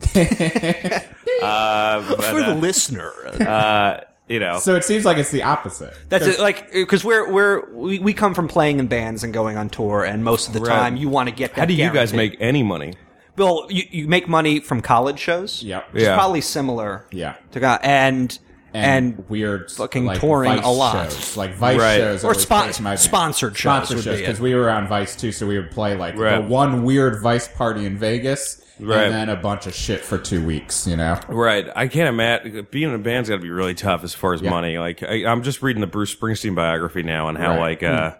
uh, 0.14 2.08
but, 2.08 2.24
For 2.24 2.40
the 2.40 2.52
uh, 2.52 2.54
listener, 2.54 3.12
uh, 3.40 4.00
you 4.28 4.38
know, 4.40 4.58
So 4.58 4.76
it 4.76 4.84
seems 4.84 5.04
like 5.04 5.18
it's 5.18 5.30
the 5.30 5.42
opposite. 5.42 5.94
that's 6.08 6.26
it, 6.26 6.40
like 6.40 6.72
because 6.72 7.04
we're 7.04 7.30
we're 7.30 7.68
we, 7.72 7.98
we 7.98 8.14
come 8.14 8.32
from 8.34 8.48
playing 8.48 8.78
in 8.78 8.86
bands 8.86 9.24
and 9.24 9.32
going 9.34 9.56
on 9.56 9.68
tour, 9.68 10.04
and 10.04 10.24
most 10.24 10.48
of 10.48 10.54
the 10.54 10.60
Right. 10.60 10.68
time 10.74 10.96
you 10.96 11.08
want 11.08 11.28
to 11.28 11.34
get. 11.34 11.54
That 11.54 11.60
how 11.60 11.64
do 11.66 11.74
you 11.74 11.90
guys 11.92 12.12
guarantee. 12.12 12.36
make 12.36 12.40
any 12.40 12.62
money? 12.62 12.94
Well, 13.40 13.66
you, 13.70 13.84
you 13.90 14.06
make 14.08 14.28
money 14.28 14.60
from 14.60 14.80
college 14.82 15.18
shows. 15.18 15.62
Yep. 15.62 15.92
which 15.92 16.02
is 16.02 16.08
Yeah. 16.08 16.14
probably 16.14 16.40
similar. 16.42 17.06
Yeah. 17.10 17.34
To 17.52 17.60
go, 17.60 17.78
and 17.82 18.38
And, 18.72 19.16
and, 19.16 19.28
weird 19.28 19.70
fucking 19.72 20.04
like, 20.06 20.20
touring 20.20 20.56
Vice 20.56 20.64
a 20.64 20.68
lot. 20.68 21.10
shows. 21.10 21.36
like 21.36 21.54
Vice 21.56 21.78
Right. 21.80 21.96
shows 21.96 22.22
Or 22.22 22.28
always 22.28 22.42
spon- 22.42 22.64
breaks 22.64 22.80
my 22.80 22.90
bank. 22.90 23.00
sponsored 23.00 23.56
shows 23.56 23.60
sponsored 23.88 23.96
would 23.96 24.04
shows 24.04 24.16
be 24.18 24.22
because 24.22 24.38
it. 24.38 24.42
we 24.42 24.54
were 24.54 24.70
on 24.70 24.86
Vice 24.86 25.16
too, 25.16 25.32
so 25.32 25.46
we 25.46 25.56
would 25.56 25.70
play 25.72 25.96
like 25.96 26.16
Right. 26.16 26.36
the 26.36 26.42
one 26.48 26.84
weird 26.84 27.20
Vice 27.20 27.48
party 27.48 27.84
in 27.84 27.96
Vegas, 27.98 28.62
Right. 28.78 29.06
and 29.06 29.14
then 29.14 29.28
a 29.28 29.34
bunch 29.36 29.66
of 29.66 29.74
shit 29.74 30.02
for 30.04 30.18
two 30.18 30.44
weeks. 30.44 30.86
You 30.86 30.96
know, 30.98 31.18
Right. 31.28 31.66
I 31.74 31.88
can't 31.88 32.08
imagine 32.08 32.66
being 32.70 32.90
in 32.90 32.94
a 32.94 32.98
band's 32.98 33.28
got 33.28 33.36
to 33.36 33.42
be 33.42 33.50
really 33.50 33.74
tough 33.74 34.04
as 34.04 34.14
far 34.14 34.34
as 34.34 34.40
money. 34.42 34.78
Like 34.78 35.02
I, 35.02 35.24
I'm 35.26 35.42
just 35.42 35.62
reading 35.62 35.80
the 35.80 35.86
Bruce 35.88 36.14
Springsteen 36.14 36.54
biography 36.54 37.02
now 37.02 37.26
and 37.28 37.36
how 37.38 37.52
Right. 37.56 37.60
like 37.60 37.82
uh, 37.82 38.12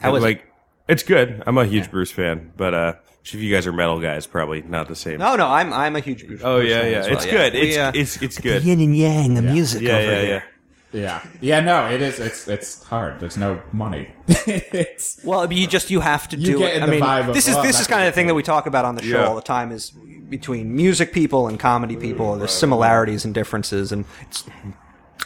How 0.00 0.14
is 0.14 0.22
it? 0.22 0.26
like 0.26 0.44
it's 0.88 1.02
good. 1.02 1.42
I'm 1.46 1.58
a 1.58 1.64
huge 1.64 1.90
Bruce 1.90 2.12
fan, 2.12 2.52
but 2.56 2.72
uh, 2.74 2.92
if 3.24 3.34
you 3.34 3.54
guys 3.54 3.66
are 3.66 3.72
metal 3.72 4.00
guys, 4.00 4.26
probably 4.26 4.62
not 4.62 4.88
the 4.88 4.96
same. 4.96 5.18
no, 5.18 5.36
no, 5.36 5.46
I'm 5.48 5.72
I'm 5.72 5.96
a 5.96 6.00
huge. 6.00 6.26
Bruce 6.26 6.40
Oh 6.44 6.58
yeah, 6.58 6.84
yeah. 6.86 7.00
well, 7.02 7.12
It's 7.12 7.26
good. 7.26 7.52
We, 7.54 7.60
It's 7.60 7.76
uh, 7.78 7.92
it's 7.94 8.22
it's 8.22 8.38
good. 8.38 8.62
yin 8.64 8.80
and 8.80 8.96
yang, 8.96 9.34
the 9.34 9.42
music. 9.42 9.82
Yeah, 9.82 9.92
over 9.96 10.02
yeah, 10.02 10.20
here. 10.22 10.44
yeah. 10.92 11.00
yeah, 11.00 11.26
yeah. 11.40 11.60
No, 11.60 11.88
it 11.88 12.02
is. 12.02 12.18
It's 12.20 12.48
it's 12.48 12.82
hard. 12.84 13.20
There's 13.20 13.36
no 13.36 13.60
money. 13.72 14.10
it's 14.28 15.20
Well, 15.24 15.50
you 15.52 15.66
just 15.66 15.90
you 15.90 16.00
have 16.00 16.28
to 16.30 16.36
You 16.36 16.46
do 16.54 16.58
get 16.58 16.72
it. 16.72 16.76
in 16.78 16.82
I 16.82 16.86
the 16.86 16.92
mean, 16.92 17.00
vibe 17.02 17.28
of, 17.28 17.34
this 17.34 17.48
is 17.48 17.54
this 17.56 17.64
that's 17.64 17.80
is 17.80 17.86
kind 17.86 18.02
of 18.06 18.12
the 18.12 18.14
thing 18.14 18.26
that 18.26 18.34
we 18.34 18.42
talk 18.42 18.66
about 18.66 18.84
on 18.84 18.96
the 18.96 19.02
show 19.02 19.20
Yeah. 19.20 19.26
all 19.26 19.34
the 19.36 19.40
time. 19.42 19.70
Is 19.72 19.90
between 20.28 20.74
music 20.74 21.12
people 21.12 21.46
and 21.46 21.58
comedy 21.60 21.96
people, 21.96 22.36
there's 22.36 22.50
similarities 22.52 23.24
and 23.24 23.32
differences, 23.34 23.92
and 23.92 24.04
it's 24.22 24.44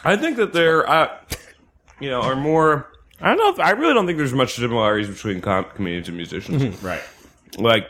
I 0.03 0.15
think 0.17 0.37
that 0.37 0.53
there, 0.53 0.87
uh, 0.89 1.09
you 1.99 2.09
know, 2.09 2.21
are 2.21 2.35
more. 2.35 2.91
I 3.19 3.29
don't 3.29 3.37
know. 3.37 3.49
If, 3.49 3.59
I 3.59 3.71
really 3.71 3.95
don't 3.95 4.05
think 4.05 4.17
there's 4.19 4.33
much 4.33 4.53
similarities 4.53 5.07
between 5.09 5.41
com- 5.41 5.65
comedians 5.73 6.07
and 6.07 6.15
musicians. 6.17 6.61
Mm-hmm. 6.61 6.85
right. 6.85 7.01
Like, 7.57 7.87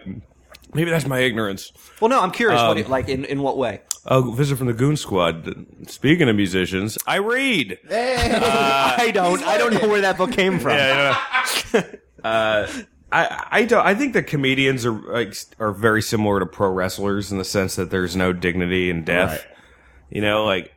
Maybe 0.74 0.92
that's 0.92 1.08
my 1.08 1.20
ignorance. 1.20 1.72
Well, 2.00 2.10
no, 2.10 2.22
I'm 2.22 2.32
curious. 2.32 2.60
Um, 2.60 2.68
what 2.68 2.78
it, 2.78 2.90
like 2.90 3.10
in, 3.10 3.26
in 3.26 3.42
what 3.42 3.58
way? 3.58 3.82
Oh, 4.06 4.32
visit 4.32 4.58
from 4.58 4.68
the 4.68 4.74
Goon 4.74 4.98
Squad. 4.98 5.66
Speaking 5.88 6.30
of 6.30 6.36
musicians, 6.36 6.98
I 7.08 7.16
read. 7.16 7.80
I 7.92 9.12
don't. 9.14 9.42
I 9.44 9.58
don't 9.58 9.74
know 9.74 9.88
where 9.88 10.02
that 10.02 10.18
book 10.18 10.32
came 10.32 10.60
from. 10.60 10.78
I, 12.24 12.86
I 13.12 13.66
don't. 13.66 13.86
I 13.86 13.96
think 13.96 14.14
that 14.14 14.24
comedians 14.24 14.86
are 14.86 14.92
like 14.92 15.36
are 15.60 15.72
very 15.72 16.02
similar 16.02 16.40
to 16.40 16.46
pro 16.46 16.70
wrestlers 16.70 17.32
in 17.32 17.38
the 17.38 17.46
sense 17.46 17.76
that 17.78 17.90
there's 17.90 18.16
no 18.16 18.34
dignity 18.34 18.90
in 18.90 19.04
death. 19.04 19.46
You 20.10 20.22
know, 20.22 20.44
like 20.46 20.74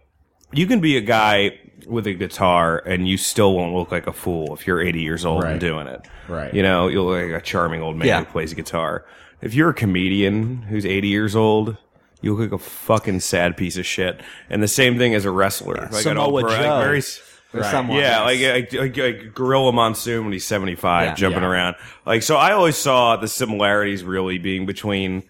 you 0.53 0.67
can 0.67 0.81
be 0.81 0.97
a 0.97 1.01
guy 1.01 1.59
with 1.87 2.07
a 2.07 2.13
guitar 2.15 2.79
and 2.87 3.09
you 3.09 3.17
still 3.17 3.55
won't 3.55 3.75
look 3.75 3.91
like 3.91 4.07
a 4.07 4.13
fool 4.13 4.55
if 4.55 4.67
you're 4.67 4.81
80 4.81 5.01
years 5.01 5.25
old 5.25 5.43
Right. 5.45 5.53
and 5.53 5.61
doing 5.61 5.87
it. 5.87 6.07
Right. 6.29 6.53
You 6.53 6.63
know, 6.63 6.89
you'll 6.89 7.07
look 7.07 7.23
like 7.33 7.43
a 7.43 7.45
charming 7.45 7.83
old 7.83 7.97
man 7.97 8.07
Yeah. 8.09 8.19
who 8.21 8.27
plays 8.27 8.53
guitar. 8.55 9.05
If 9.41 9.55
you're 9.55 9.71
a 9.71 9.75
comedian 9.75 10.63
who's 10.63 10.85
80 10.87 11.09
years 11.09 11.35
old. 11.35 11.77
You 12.23 12.35
look 12.35 12.51
like 12.53 12.61
a 12.61 12.63
fucking 12.63 13.21
sad 13.21 13.57
piece 13.57 13.79
of 13.79 13.87
shit, 13.87 14.21
and 14.51 14.63
the 14.63 14.69
same 14.69 14.99
thing 14.99 15.15
as 15.15 15.25
a 15.25 15.31
wrestler, 15.31 15.77
like 15.77 15.91
an 15.91 15.93
Samoa 15.95 16.25
old 16.27 16.43
like 16.43 16.49
Joe. 16.61 16.79
very 16.83 16.99
s- 16.99 17.19
Or 17.55 17.61
Right. 17.61 17.71
someone. 17.71 17.99
yeah, 17.99 18.21
like, 18.21 18.41
like, 18.43 18.73
like, 18.75 18.97
like 18.99 19.35
Gorilla 19.35 19.73
Monsoon 19.73 20.25
when 20.25 20.33
he's 20.35 20.45
75 20.45 21.07
Yeah. 21.07 21.15
jumping 21.15 21.43
Yeah. 21.43 21.49
around. 21.49 21.77
Like, 22.05 22.23
so 22.23 22.37
I 22.37 22.53
always 22.53 22.77
saw 22.77 23.17
the 23.17 23.27
similarities 23.27 24.05
really 24.05 24.37
being 24.37 24.67
between, 24.67 25.23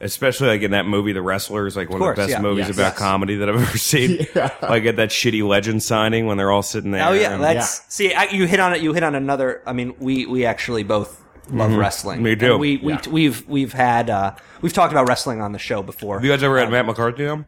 especially 0.00 0.48
like 0.48 0.62
in 0.62 0.70
that 0.72 0.86
movie, 0.86 1.12
The 1.12 1.22
Wrestler 1.22 1.66
is 1.66 1.76
like 1.76 1.88
one 1.88 1.96
of, 1.96 2.00
course, 2.00 2.16
the 2.16 2.22
best 2.22 2.30
yeah. 2.32 2.40
movies 2.40 2.66
Yes. 2.68 2.76
about 2.76 2.92
Yes. 2.92 2.98
comedy 2.98 3.36
that 3.36 3.48
I've 3.48 3.56
ever 3.60 3.78
seen. 3.78 4.26
Like 4.62 4.84
at 4.84 4.96
that 4.96 5.10
shitty 5.10 5.46
legend 5.46 5.82
signing 5.82 6.26
when 6.26 6.36
they're 6.36 6.50
all 6.50 6.62
sitting 6.62 6.90
there. 6.90 7.06
Oh 7.08 7.12
yeah, 7.12 7.34
and- 7.34 7.42
that's 7.42 7.82
see. 7.94 8.12
I, 8.12 8.24
you 8.24 8.46
hit 8.46 8.60
on 8.60 8.74
it. 8.74 8.82
You 8.82 8.92
hit 8.92 9.02
on 9.02 9.14
another. 9.14 9.62
I 9.66 9.72
mean, 9.72 9.94
we 9.98 10.26
we 10.26 10.44
actually 10.44 10.82
both 10.82 11.22
love 11.50 11.72
wrestling. 11.74 12.16
Mm-hmm. 12.16 12.24
Me 12.24 12.36
too. 12.36 12.50
And 12.52 12.60
we 12.60 12.76
we 12.78 12.92
Yeah. 12.94 13.00
we've 13.10 13.48
we've 13.48 13.72
had 13.72 14.10
uh, 14.10 14.34
we've 14.62 14.72
talked 14.72 14.92
about 14.92 15.08
wrestling 15.08 15.40
on 15.40 15.52
the 15.52 15.58
show 15.58 15.82
before. 15.82 16.16
Have 16.16 16.24
you 16.24 16.30
guys 16.32 16.42
ever 16.42 16.58
had 16.58 16.70
Matt 16.70 16.86
McCarthy 16.86 17.26
on? 17.26 17.46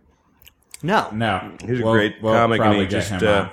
no, 0.83 1.09
No, 1.13 1.53
He's 1.61 1.81
a 1.81 1.83
We'll- 1.83 1.93
great 1.93 2.17
we'll 2.23 2.33
comic, 2.35 2.61
and 2.61 2.77
he 2.77 2.87
just 2.87 3.13
uh, 3.13 3.49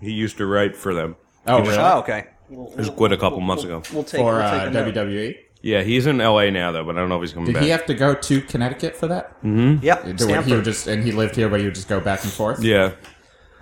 he 0.00 0.12
used 0.12 0.38
to 0.38 0.46
write 0.46 0.74
for 0.76 0.94
them. 0.94 1.16
oh 1.46 1.58
he 1.60 1.66
just- 1.66 1.78
Oh, 1.78 1.98
okay. 1.98 2.26
We'll, 2.48 2.74
Just 2.76 2.96
quit 2.96 3.12
a 3.12 3.16
couple 3.16 3.38
months 3.40 3.62
ago. 3.62 3.80
We'll 3.92 4.02
take, 4.02 4.18
For 4.18 4.24
we'll 4.24 4.42
uh, 4.42 4.58
take 4.58 4.68
a 4.68 4.70
note. 4.72 4.94
WWE. 4.94 5.36
Yeah, 5.62 5.82
he's 5.82 6.06
in 6.06 6.20
L.A. 6.20 6.50
now 6.50 6.72
though, 6.72 6.84
but 6.84 6.96
I 6.96 7.00
don't 7.00 7.08
know 7.08 7.16
if 7.16 7.22
he's 7.22 7.32
coming 7.32 7.46
Did 7.46 7.54
back. 7.54 7.62
he 7.64 7.68
have 7.70 7.84
to 7.86 7.94
go 7.94 8.14
to 8.14 8.40
Connecticut 8.42 8.96
for 8.96 9.06
that? 9.08 9.38
Mm-hmm. 9.42 9.84
Yep, 9.84 9.98
Did- 10.04 10.06
He 10.06 10.10
would 10.12 10.20
Stamford. 10.20 10.64
just 10.64 10.86
and 10.86 11.04
he 11.04 11.12
lived 11.12 11.36
here, 11.36 11.48
but 11.48 11.60
you 11.60 11.66
would 11.66 11.74
just 11.74 11.88
go 11.88 12.00
back 12.00 12.22
and 12.24 12.32
forth. 12.32 12.62
yeah, 12.62 12.92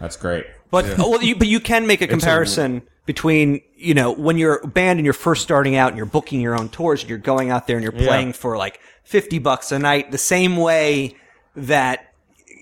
that's 0.00 0.16
great. 0.16 0.46
But 0.70 0.84
oh, 0.98 1.10
well, 1.10 1.22
you, 1.22 1.34
but 1.34 1.48
you 1.48 1.60
can 1.60 1.86
make 1.86 2.00
a 2.02 2.06
comparison 2.06 2.82
between 3.06 3.62
you 3.74 3.94
know 3.94 4.12
when 4.12 4.36
you're 4.38 4.60
a 4.62 4.66
band 4.68 4.98
and 4.98 5.06
you're 5.06 5.12
first 5.14 5.42
starting 5.42 5.76
out 5.76 5.88
and 5.88 5.96
you're 5.96 6.04
booking 6.06 6.40
your 6.40 6.58
own 6.58 6.68
tours 6.68 7.00
and 7.00 7.08
you're 7.08 7.18
going 7.18 7.50
out 7.50 7.66
there 7.66 7.76
and 7.76 7.82
you're 7.82 7.90
playing 7.92 8.32
for 8.34 8.56
like 8.58 8.80
fifty 9.02 9.38
bucks 9.38 9.72
a 9.72 9.78
night, 9.78 10.10
the 10.12 10.18
same 10.18 10.56
way 10.56 11.16
that 11.56 12.12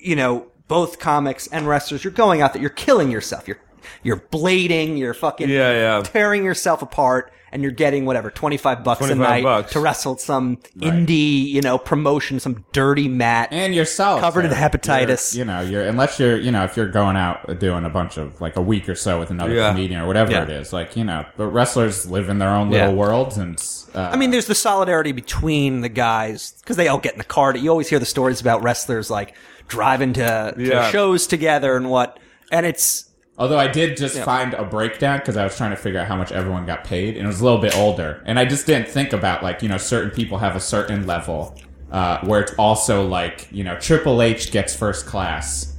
you 0.00 0.14
know 0.16 0.46
both 0.68 0.98
comics 0.98 1.46
and 1.48 1.66
wrestlers 1.68 2.02
you're 2.04 2.12
going 2.12 2.40
out 2.40 2.52
there 2.52 2.60
you're 2.62 2.70
killing 2.70 3.10
yourself 3.10 3.46
you're 3.46 3.58
you're 4.02 4.16
blading 4.16 4.98
you're 4.98 5.14
fucking 5.14 5.48
Yeah, 5.48 5.72
yeah. 5.98 6.02
tearing 6.02 6.44
yourself 6.44 6.82
apart 6.82 7.32
and 7.52 7.62
you're 7.62 7.70
getting 7.72 8.04
whatever 8.04 8.28
25 8.28 8.82
bucks 8.84 9.00
a 9.08 9.14
night 9.14 9.44
bucks. 9.44 9.72
to 9.72 9.80
wrestle 9.80 10.18
some 10.18 10.56
indie 10.78 11.46
you 11.46 11.62
know 11.62 11.78
promotion 11.78 12.40
some 12.40 12.64
dirty 12.72 13.08
mat 13.08 13.48
And 13.52 13.74
you're 13.74 13.84
solid. 13.84 14.20
Covered 14.20 14.44
in 14.44 14.50
hepatitis. 14.50 15.34
You 15.34 15.44
know, 15.44 15.60
you're 15.60 15.82
unless 15.84 16.18
you're 16.18 16.36
you 16.38 16.50
know 16.50 16.64
if 16.64 16.76
you're 16.76 16.88
going 16.88 17.16
out 17.16 17.58
doing 17.60 17.84
a 17.84 17.88
bunch 17.90 18.18
of 18.18 18.40
like 18.40 18.56
a 18.56 18.60
week 18.62 18.88
or 18.88 18.94
so 18.94 19.18
with 19.18 19.30
another 19.30 19.54
Yeah. 19.54 19.70
comedian 19.70 20.00
or 20.00 20.06
whatever 20.06 20.32
Yeah. 20.32 20.42
it 20.42 20.50
is, 20.50 20.72
like 20.72 20.96
you 20.96 21.04
know, 21.04 21.24
but 21.36 21.46
wrestlers 21.46 22.04
live 22.10 22.28
in 22.28 22.38
their 22.38 22.50
own 22.50 22.70
little 22.70 22.88
Yeah. 22.88 22.94
worlds 22.94 23.38
and. 23.38 23.56
Uh, 23.94 24.10
I 24.12 24.16
mean, 24.16 24.30
there's 24.30 24.46
the 24.46 24.54
solidarity 24.54 25.12
between 25.12 25.80
the 25.80 25.88
guys 25.88 26.52
because 26.60 26.76
they 26.76 26.88
all 26.88 26.98
get 26.98 27.12
in 27.12 27.18
the 27.18 27.24
car. 27.24 27.56
You 27.56 27.70
always 27.70 27.88
hear 27.88 27.98
the 27.98 28.04
stories 28.04 28.40
about 28.42 28.62
wrestlers 28.62 29.08
like 29.10 29.34
driving 29.68 30.12
to, 30.14 30.52
to 30.54 30.62
Yeah. 30.62 30.90
shows 30.90 31.26
together 31.26 31.76
and 31.76 31.88
what. 31.88 32.18
And 32.52 32.66
it's 32.66 33.05
Although 33.38 33.58
I 33.58 33.68
did 33.68 33.96
just 33.98 34.18
find 34.20 34.54
a 34.54 34.64
breakdown 34.64 35.18
because 35.18 35.36
I 35.36 35.44
was 35.44 35.56
trying 35.56 35.70
to 35.70 35.76
figure 35.76 36.00
out 36.00 36.06
how 36.06 36.16
much 36.16 36.32
everyone 36.32 36.64
got 36.64 36.84
paid, 36.84 37.16
and 37.16 37.24
it 37.24 37.26
was 37.26 37.40
a 37.40 37.44
little 37.44 37.58
bit 37.60 37.76
older, 37.76 38.22
and 38.24 38.38
I 38.38 38.46
just 38.46 38.66
didn't 38.66 38.88
think 38.88 39.12
about 39.12 39.42
like 39.42 39.62
you 39.62 39.68
know 39.68 39.76
certain 39.76 40.10
people 40.10 40.38
have 40.38 40.56
a 40.56 40.60
certain 40.60 41.06
level 41.06 41.54
uh, 41.92 42.18
where 42.24 42.40
it's 42.40 42.52
also 42.58 43.06
like 43.06 43.46
you 43.52 43.62
know 43.62 43.76
Triple 43.78 44.22
H 44.22 44.50
gets 44.52 44.74
first 44.74 45.04
class, 45.04 45.76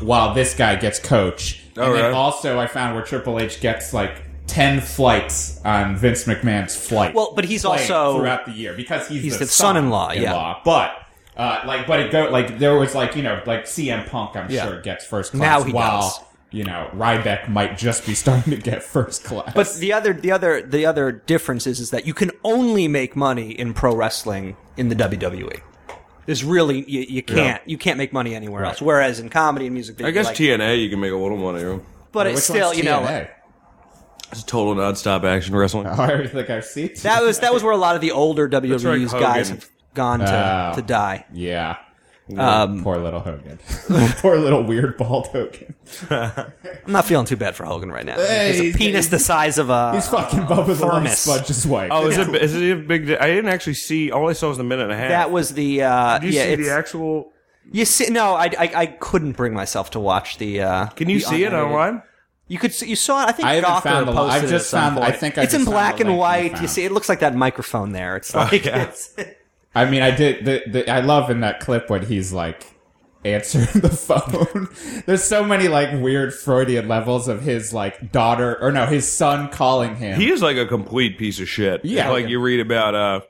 while 0.00 0.34
this 0.34 0.54
guy 0.54 0.76
gets 0.76 1.00
coach, 1.00 1.64
and 1.74 1.84
Oh, 1.84 1.92
then 1.94 2.14
also 2.14 2.60
I 2.60 2.68
found 2.68 2.94
where 2.94 3.04
Triple 3.04 3.40
H 3.40 3.60
gets 3.60 3.92
like 3.92 4.22
ten 4.46 4.80
flights 4.80 5.60
on 5.64 5.96
Vince 5.96 6.24
McMahon's 6.24 6.76
flight. 6.76 7.12
Well, 7.12 7.32
but 7.34 7.44
he's 7.44 7.64
also- 7.64 8.18
throughout 8.18 8.46
the 8.46 8.52
year 8.52 8.72
because 8.74 9.08
he's, 9.08 9.22
He's 9.24 9.32
the, 9.38 9.46
the 9.46 9.50
son-in-law, 9.50 10.12
yeah. 10.12 10.30
son-in-law, 10.30 10.60
but. 10.64 10.96
Uh, 11.36 11.62
like, 11.64 11.86
but 11.86 12.00
it 12.00 12.10
go 12.12 12.28
like 12.28 12.58
there 12.58 12.76
was 12.76 12.94
like 12.94 13.16
you 13.16 13.22
know 13.22 13.40
like 13.46 13.64
CM 13.64 14.06
Punk, 14.10 14.36
I'm 14.36 14.50
Yeah. 14.50 14.66
sure 14.68 14.80
gets 14.82 15.06
first 15.06 15.30
class. 15.32 15.40
Now 15.40 15.62
he 15.62 15.72
while, 15.72 16.00
does. 16.02 16.20
You 16.52 16.64
know, 16.64 16.90
Ryback 16.94 17.48
might 17.48 17.78
just 17.78 18.04
be 18.06 18.14
starting 18.14 18.50
to 18.52 18.56
get 18.60 18.82
first 18.82 19.22
class. 19.24 19.52
but 19.54 19.72
the 19.74 19.92
other 19.92 20.12
the 20.12 20.32
other 20.32 20.62
the 20.62 20.84
other 20.86 21.12
difference 21.12 21.66
is 21.66 21.78
is 21.80 21.90
that 21.90 22.06
you 22.06 22.14
can 22.14 22.30
only 22.44 22.88
make 22.88 23.14
money 23.14 23.50
in 23.52 23.72
pro 23.74 23.94
wrestling 23.94 24.56
in 24.76 24.88
the 24.88 24.96
WWE. 24.96 25.60
There's 26.26 26.44
really 26.44 26.84
you, 26.88 27.00
you 27.08 27.22
can't 27.22 27.62
you 27.66 27.78
can't 27.78 27.98
make 27.98 28.12
money 28.12 28.34
anywhere 28.34 28.64
else. 28.64 28.80
Whereas 28.82 29.20
in 29.20 29.28
comedy 29.30 29.66
and 29.66 29.74
music, 29.74 30.02
I 30.02 30.10
guess 30.10 30.26
like, 30.26 30.36
TNA 30.36 30.82
you 30.82 30.90
can 30.90 31.00
make 31.00 31.12
a 31.12 31.16
little 31.16 31.38
money. 31.38 31.64
on. 31.64 31.84
but 32.12 32.26
it's 32.26 32.44
still 32.44 32.66
one's 32.68 32.78
you 32.78 32.84
know 32.84 33.00
TNA? 33.00 33.30
It's 34.32 34.44
total 34.44 34.76
nonstop 34.76 35.24
action 35.24 35.56
wrestling. 35.56 35.86
Oh, 35.90 36.02
I 36.02 36.26
think 36.26 36.50
I've 36.50 36.64
seen 36.64 36.90
that 37.02 37.22
was 37.22 37.40
that 37.40 37.52
was 37.52 37.62
where 37.64 37.72
a 37.72 37.76
lot 37.76 37.96
of 37.96 38.00
the 38.00 38.12
older 38.12 38.48
WWE's 38.48 39.12
right, 39.12 39.20
guys 39.20 39.48
have 39.50 39.68
gone 39.94 40.20
to 40.20 40.70
Oh. 40.72 40.76
to 40.76 40.82
die. 40.82 41.26
Yeah. 41.32 41.78
Um, 42.38 42.82
Poor 42.82 42.98
little 42.98 43.20
Hogan. 43.20 43.58
Poor 44.18 44.36
little 44.36 44.62
weird 44.62 44.96
bald 44.96 45.28
Hogan. 45.28 45.74
I'm 46.10 46.52
not 46.92 47.04
feeling 47.06 47.26
too 47.26 47.36
bad 47.36 47.56
for 47.56 47.64
Hogan 47.64 47.90
right 47.90 48.04
now. 48.06 48.16
Hey, 48.16 48.50
He's 48.52 48.60
a 48.60 48.62
he's- 48.64 48.76
penis 48.76 49.06
the 49.08 49.18
size 49.18 49.58
of 49.58 49.70
a. 49.70 49.94
He's 49.94 50.08
fucking 50.08 50.40
Bubba 50.40 50.78
the 50.78 50.86
Love 50.86 51.08
Sponge's 51.10 51.66
wife. 51.66 51.90
Oh, 51.92 52.06
is 52.08 52.18
it? 52.18 52.34
Is 52.36 52.54
it 52.54 52.72
a 52.72 52.76
big? 52.76 53.06
di- 53.06 53.16
I 53.18 53.26
didn't 53.28 53.48
actually 53.50 53.74
see. 53.74 54.10
All 54.10 54.28
I 54.28 54.32
saw 54.34 54.48
was 54.48 54.58
a 54.58 54.64
minute 54.64 54.84
and 54.84 54.92
a 54.92 54.96
half. 54.96 55.08
That 55.08 55.30
was 55.30 55.54
the 55.54 55.82
uh, 55.82 56.18
Did 56.18 56.32
you 56.34 56.38
yeah. 56.40 56.44
see 56.46 56.54
the 56.56 56.70
actual? 56.70 57.32
you 57.72 57.84
see, 57.84 58.10
no, 58.10 58.34
I, 58.34 58.44
I 58.58 58.70
I 58.74 58.86
couldn't 58.86 59.32
bring 59.32 59.54
myself 59.54 59.90
to 59.92 60.00
watch 60.00 60.38
the. 60.38 60.60
Uh, 60.62 60.86
Can 60.88 61.08
you 61.08 61.18
the 61.20 61.24
see 61.24 61.42
it 61.44 61.48
unedited. 61.52 61.66
online? 61.72 62.02
You 62.48 62.58
could 62.58 62.72
see, 62.74 62.88
you 62.88 62.96
saw 62.96 63.22
it. 63.22 63.28
I 63.28 63.32
think 63.32 63.46
I 63.46 63.54
haven't 63.54 63.70
Gawker 63.70 63.82
found 63.82 64.08
the- 64.08 64.12
posted 64.12 64.32
I've 64.34 64.42
it 64.42 64.46
at 64.46 64.50
just 64.50 64.70
some 64.70 64.94
found- 64.94 65.04
I 65.04 65.12
think 65.12 65.38
I 65.38 65.42
it's 65.44 65.54
in 65.54 65.60
just 65.60 65.70
found 65.70 65.74
black 65.74 66.00
and 66.00 66.18
white. 66.18 66.60
You 66.60 66.66
see, 66.66 66.84
it 66.84 66.90
looks 66.90 67.08
like 67.08 67.20
that 67.20 67.36
microphone 67.36 67.92
there. 67.92 68.16
It's 68.16 68.34
like 68.34 68.64
yeah. 68.64 68.82
it's, 68.84 69.14
I 69.74 69.84
mean, 69.88 70.02
I 70.02 70.10
did. 70.10 70.44
The, 70.44 70.62
the, 70.66 70.90
I 70.90 71.00
love 71.00 71.30
in 71.30 71.40
that 71.40 71.60
clip 71.60 71.88
when 71.90 72.04
he's 72.06 72.32
like 72.32 72.66
answering 73.24 73.66
the 73.82 73.88
phone. 73.90 74.68
There's 75.06 75.22
so 75.22 75.44
many 75.44 75.68
like 75.68 75.92
weird 76.02 76.34
Freudian 76.34 76.88
levels 76.88 77.28
of 77.28 77.42
his 77.42 77.72
like 77.72 78.10
daughter 78.12 78.58
or 78.60 78.72
no, 78.72 78.86
his 78.86 79.10
son 79.10 79.48
calling 79.48 79.96
him. 79.96 80.18
He 80.18 80.30
is 80.30 80.42
like 80.42 80.56
a 80.56 80.66
complete 80.66 81.18
piece 81.18 81.38
of 81.40 81.48
shit. 81.48 81.84
Yeah. 81.84 82.10
like 82.10 82.28
you 82.28 82.40
read 82.40 82.60
about 82.60 82.94
uh, 82.94 83.20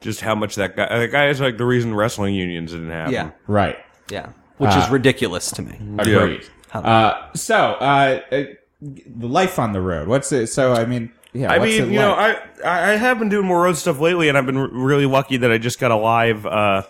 just 0.00 0.20
how 0.20 0.34
much 0.34 0.54
that 0.54 0.76
guy. 0.76 0.86
That 1.00 1.10
guy 1.12 1.28
is 1.28 1.40
like 1.40 1.58
the 1.58 1.66
reason 1.66 1.94
wrestling 1.94 2.34
unions 2.34 2.72
didn't 2.72 2.90
happen. 2.90 3.12
yeah, 3.12 3.30
right. 3.46 3.76
yeah, 4.10 4.30
which 4.58 4.70
Uh, 4.70 4.82
is 4.84 4.90
ridiculous 4.90 5.50
to 5.52 5.62
me. 5.62 5.78
Agreed. 5.98 6.46
Uh, 6.72 7.28
so, 7.34 7.56
uh, 7.80 8.20
uh, 8.30 8.42
the 8.80 9.26
life 9.26 9.58
on 9.58 9.72
the 9.72 9.80
road. 9.80 10.06
What's 10.06 10.30
it? 10.32 10.46
So, 10.48 10.74
I 10.74 10.84
mean, 10.84 11.10
yeah. 11.32 11.52
I 11.52 11.58
mean, 11.58 11.92
you 11.92 11.98
know. 11.98 12.12
I 12.12 12.38
I 12.64 12.96
have 12.96 13.18
been 13.18 13.28
doing 13.28 13.46
more 13.46 13.62
road 13.62 13.76
stuff 13.76 13.98
lately, 14.00 14.28
and 14.28 14.36
I've 14.38 14.46
been 14.46 14.56
r- 14.56 14.68
really 14.70 15.06
lucky 15.06 15.36
that 15.38 15.50
I 15.52 15.58
just 15.58 15.78
got 15.78 15.90
a 15.90 15.96
live, 15.96 16.46
uh, 16.46 16.82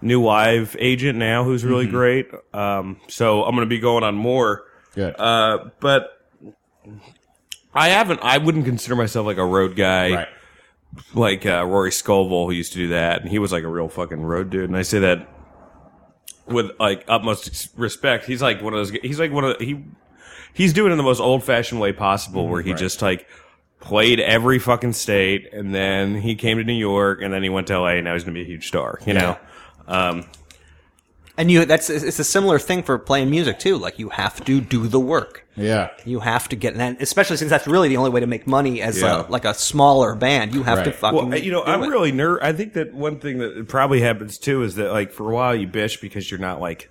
new 0.00 0.22
live 0.22 0.76
agent 0.78 1.18
now 1.18 1.44
who's 1.44 1.64
really 1.64 1.84
Mm-hmm. 1.86 1.94
great. 1.94 2.30
Um, 2.52 3.00
so 3.08 3.44
I'm 3.44 3.54
going 3.54 3.66
to 3.66 3.70
be 3.70 3.78
going 3.80 4.04
on 4.04 4.14
more. 4.14 4.64
good. 4.94 5.14
Uh, 5.18 5.70
but 5.80 6.10
I 7.74 7.88
haven't. 7.88 8.20
I 8.22 8.38
wouldn't 8.38 8.64
consider 8.64 8.96
myself 8.96 9.26
like 9.26 9.38
a 9.38 9.44
road 9.46 9.76
guy. 9.76 10.10
right. 10.14 10.28
like 11.14 11.46
uh, 11.46 11.64
Rory 11.66 11.90
Scovel, 11.92 12.46
who 12.46 12.52
used 12.52 12.72
to 12.72 12.78
do 12.78 12.88
that, 12.88 13.22
and 13.22 13.30
he 13.30 13.38
was 13.38 13.52
like 13.52 13.64
a 13.64 13.68
real 13.68 13.88
fucking 13.88 14.20
road 14.22 14.50
dude. 14.50 14.64
And 14.68 14.76
I 14.76 14.82
say 14.82 14.98
that 15.00 15.28
with 16.46 16.72
like 16.78 17.04
utmost 17.08 17.70
respect. 17.76 18.26
He's 18.26 18.42
like 18.42 18.60
one 18.62 18.74
of 18.74 18.78
those. 18.78 18.90
He's 19.02 19.18
like 19.18 19.32
one 19.32 19.44
of 19.44 19.58
the, 19.58 19.64
he. 19.64 19.84
He's 20.54 20.74
doing 20.74 20.90
it 20.90 20.92
in 20.92 20.98
the 20.98 21.02
most 21.04 21.20
old 21.20 21.42
fashioned 21.44 21.80
way 21.80 21.94
possible, 21.94 22.46
where 22.46 22.60
he 22.60 22.72
right. 22.72 22.78
just 22.78 23.00
like 23.00 23.26
played 23.82 24.18
every 24.20 24.58
fucking 24.58 24.94
state, 24.94 25.52
and 25.52 25.74
then 25.74 26.16
he 26.22 26.34
came 26.34 26.56
to 26.58 26.64
New 26.64 26.72
York, 26.72 27.20
and 27.20 27.32
then 27.34 27.42
he 27.42 27.50
went 27.50 27.66
to 27.66 27.78
LA, 27.78 27.96
and 27.96 28.04
now 28.04 28.14
he's 28.14 28.24
gonna 28.24 28.32
be 28.34 28.40
a 28.42 28.46
huge 28.46 28.66
star. 28.68 28.98
You 29.06 29.12
know. 29.14 29.36
Um, 29.86 30.24
And 31.38 31.50
you, 31.50 31.64
that's 31.64 31.88
it's 31.88 32.18
a 32.18 32.24
similar 32.24 32.58
thing 32.58 32.82
for 32.82 32.98
playing 32.98 33.30
music 33.30 33.58
too. 33.58 33.78
Like 33.78 33.98
you 33.98 34.10
have 34.10 34.44
to 34.44 34.60
do 34.60 34.86
the 34.86 35.00
work. 35.00 35.46
Yeah. 35.56 35.88
You 36.04 36.20
have 36.20 36.46
to 36.50 36.56
get, 36.56 36.74
and 36.76 37.00
especially 37.00 37.38
since 37.38 37.50
that's 37.50 37.66
really 37.66 37.88
the 37.88 37.96
only 37.96 38.10
way 38.10 38.20
to 38.20 38.26
make 38.26 38.46
money 38.46 38.82
as 38.82 39.00
Yeah. 39.00 39.26
a, 39.26 39.30
like 39.30 39.44
a 39.46 39.54
smaller 39.54 40.14
band. 40.14 40.54
You 40.54 40.62
have 40.62 40.84
to 40.84 40.90
Right. 40.90 40.94
fucking. 40.98 41.30
Well, 41.30 41.38
you 41.38 41.50
know, 41.50 41.64
do 41.64 41.70
I'm 41.70 41.82
it. 41.82 41.88
really 41.88 42.12
ner. 42.12 42.38
I 42.42 42.52
think 42.52 42.74
that 42.74 42.92
one 42.92 43.18
thing 43.18 43.38
that 43.38 43.66
probably 43.66 44.00
happens 44.02 44.36
too 44.38 44.62
is 44.62 44.74
that 44.76 44.92
like 44.92 45.10
for 45.10 45.30
a 45.30 45.34
while 45.34 45.54
you 45.54 45.66
bitch 45.66 46.00
because 46.02 46.30
you're 46.30 46.38
not 46.40 46.60
like 46.60 46.90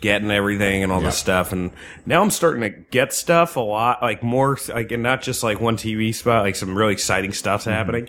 getting 0.00 0.30
everything 0.30 0.82
and 0.82 0.92
all 0.92 1.00
Yeah. 1.00 1.06
this 1.06 1.18
stuff, 1.18 1.52
and 1.52 1.70
now 2.04 2.22
I'm 2.22 2.30
starting 2.30 2.62
to 2.62 2.70
get 2.70 3.12
stuff 3.12 3.56
a 3.56 3.60
lot, 3.60 4.02
like 4.02 4.22
more, 4.22 4.58
like 4.68 4.92
and 4.92 5.02
not 5.02 5.22
just 5.22 5.42
like 5.42 5.60
one 5.60 5.76
TV 5.76 6.14
spot, 6.14 6.42
like 6.44 6.56
some 6.56 6.76
really 6.76 6.92
exciting 6.92 7.32
stuff's 7.32 7.64
Mm-hmm. 7.64 7.72
happening. 7.74 8.08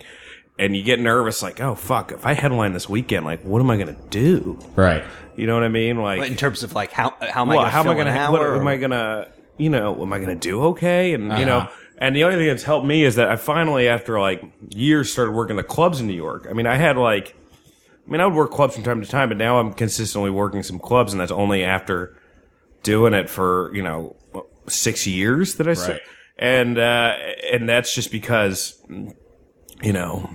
and 0.60 0.76
you 0.76 0.82
get 0.82 0.98
nervous, 0.98 1.40
like, 1.40 1.60
oh 1.60 1.76
fuck, 1.76 2.10
if 2.10 2.26
I 2.26 2.32
headline 2.32 2.72
this 2.72 2.88
weekend, 2.88 3.24
like, 3.24 3.42
what 3.42 3.60
am 3.60 3.70
I 3.70 3.76
gonna 3.76 3.94
do? 4.10 4.58
Right. 4.74 5.04
You 5.36 5.46
know 5.46 5.54
what 5.54 5.62
I 5.62 5.68
mean? 5.68 6.02
Like, 6.02 6.28
in 6.28 6.36
terms 6.36 6.64
of 6.64 6.74
like 6.74 6.90
how 6.90 7.14
how 7.20 7.42
am 7.42 7.50
I 7.50 7.54
well, 7.54 7.62
gonna 7.64 7.70
how 7.70 7.80
am 7.82 7.88
I 7.90 7.94
gonna? 7.94 8.10
hour 8.10 8.32
What, 8.32 8.42
or- 8.42 8.56
am 8.56 8.66
I 8.66 8.76
gonna? 8.76 9.28
You 9.56 9.70
know, 9.70 10.02
am 10.02 10.12
I 10.12 10.18
gonna 10.18 10.34
do 10.34 10.62
okay? 10.66 11.14
And 11.14 11.24
you 11.38 11.44
know, 11.46 11.58
Uh-huh. 11.58 11.70
and 11.98 12.16
the 12.16 12.24
only 12.24 12.36
thing 12.38 12.48
that's 12.48 12.64
helped 12.64 12.86
me 12.86 13.04
is 13.04 13.14
that 13.14 13.28
I 13.28 13.36
finally, 13.36 13.86
after 13.88 14.18
like 14.20 14.42
years, 14.70 15.12
started 15.12 15.30
working 15.30 15.54
the 15.56 15.62
clubs 15.62 16.00
in 16.00 16.08
New 16.08 16.12
York. 16.12 16.48
I 16.50 16.54
mean, 16.54 16.66
I 16.66 16.74
had 16.74 16.96
like, 16.96 17.36
I 18.08 18.10
mean, 18.10 18.20
I 18.22 18.26
would 18.26 18.34
work 18.34 18.50
clubs 18.50 18.74
from 18.74 18.84
time 18.84 19.02
to 19.02 19.06
time, 19.06 19.28
but 19.28 19.36
now 19.36 19.58
I'm 19.60 19.74
consistently 19.74 20.30
working 20.30 20.62
some 20.62 20.78
clubs, 20.78 21.12
and 21.12 21.20
that's 21.20 21.30
only 21.30 21.62
after 21.62 22.16
doing 22.82 23.12
it 23.12 23.28
for 23.28 23.70
you 23.74 23.82
know 23.82 24.16
six 24.66 25.06
years 25.06 25.56
that 25.56 25.68
I 25.68 25.74
said, 25.74 25.90
Right. 25.90 26.00
and 26.38 26.78
uh, 26.78 27.16
and 27.52 27.68
that's 27.68 27.94
just 27.94 28.10
because 28.10 28.80
you 29.82 29.92
know 29.92 30.28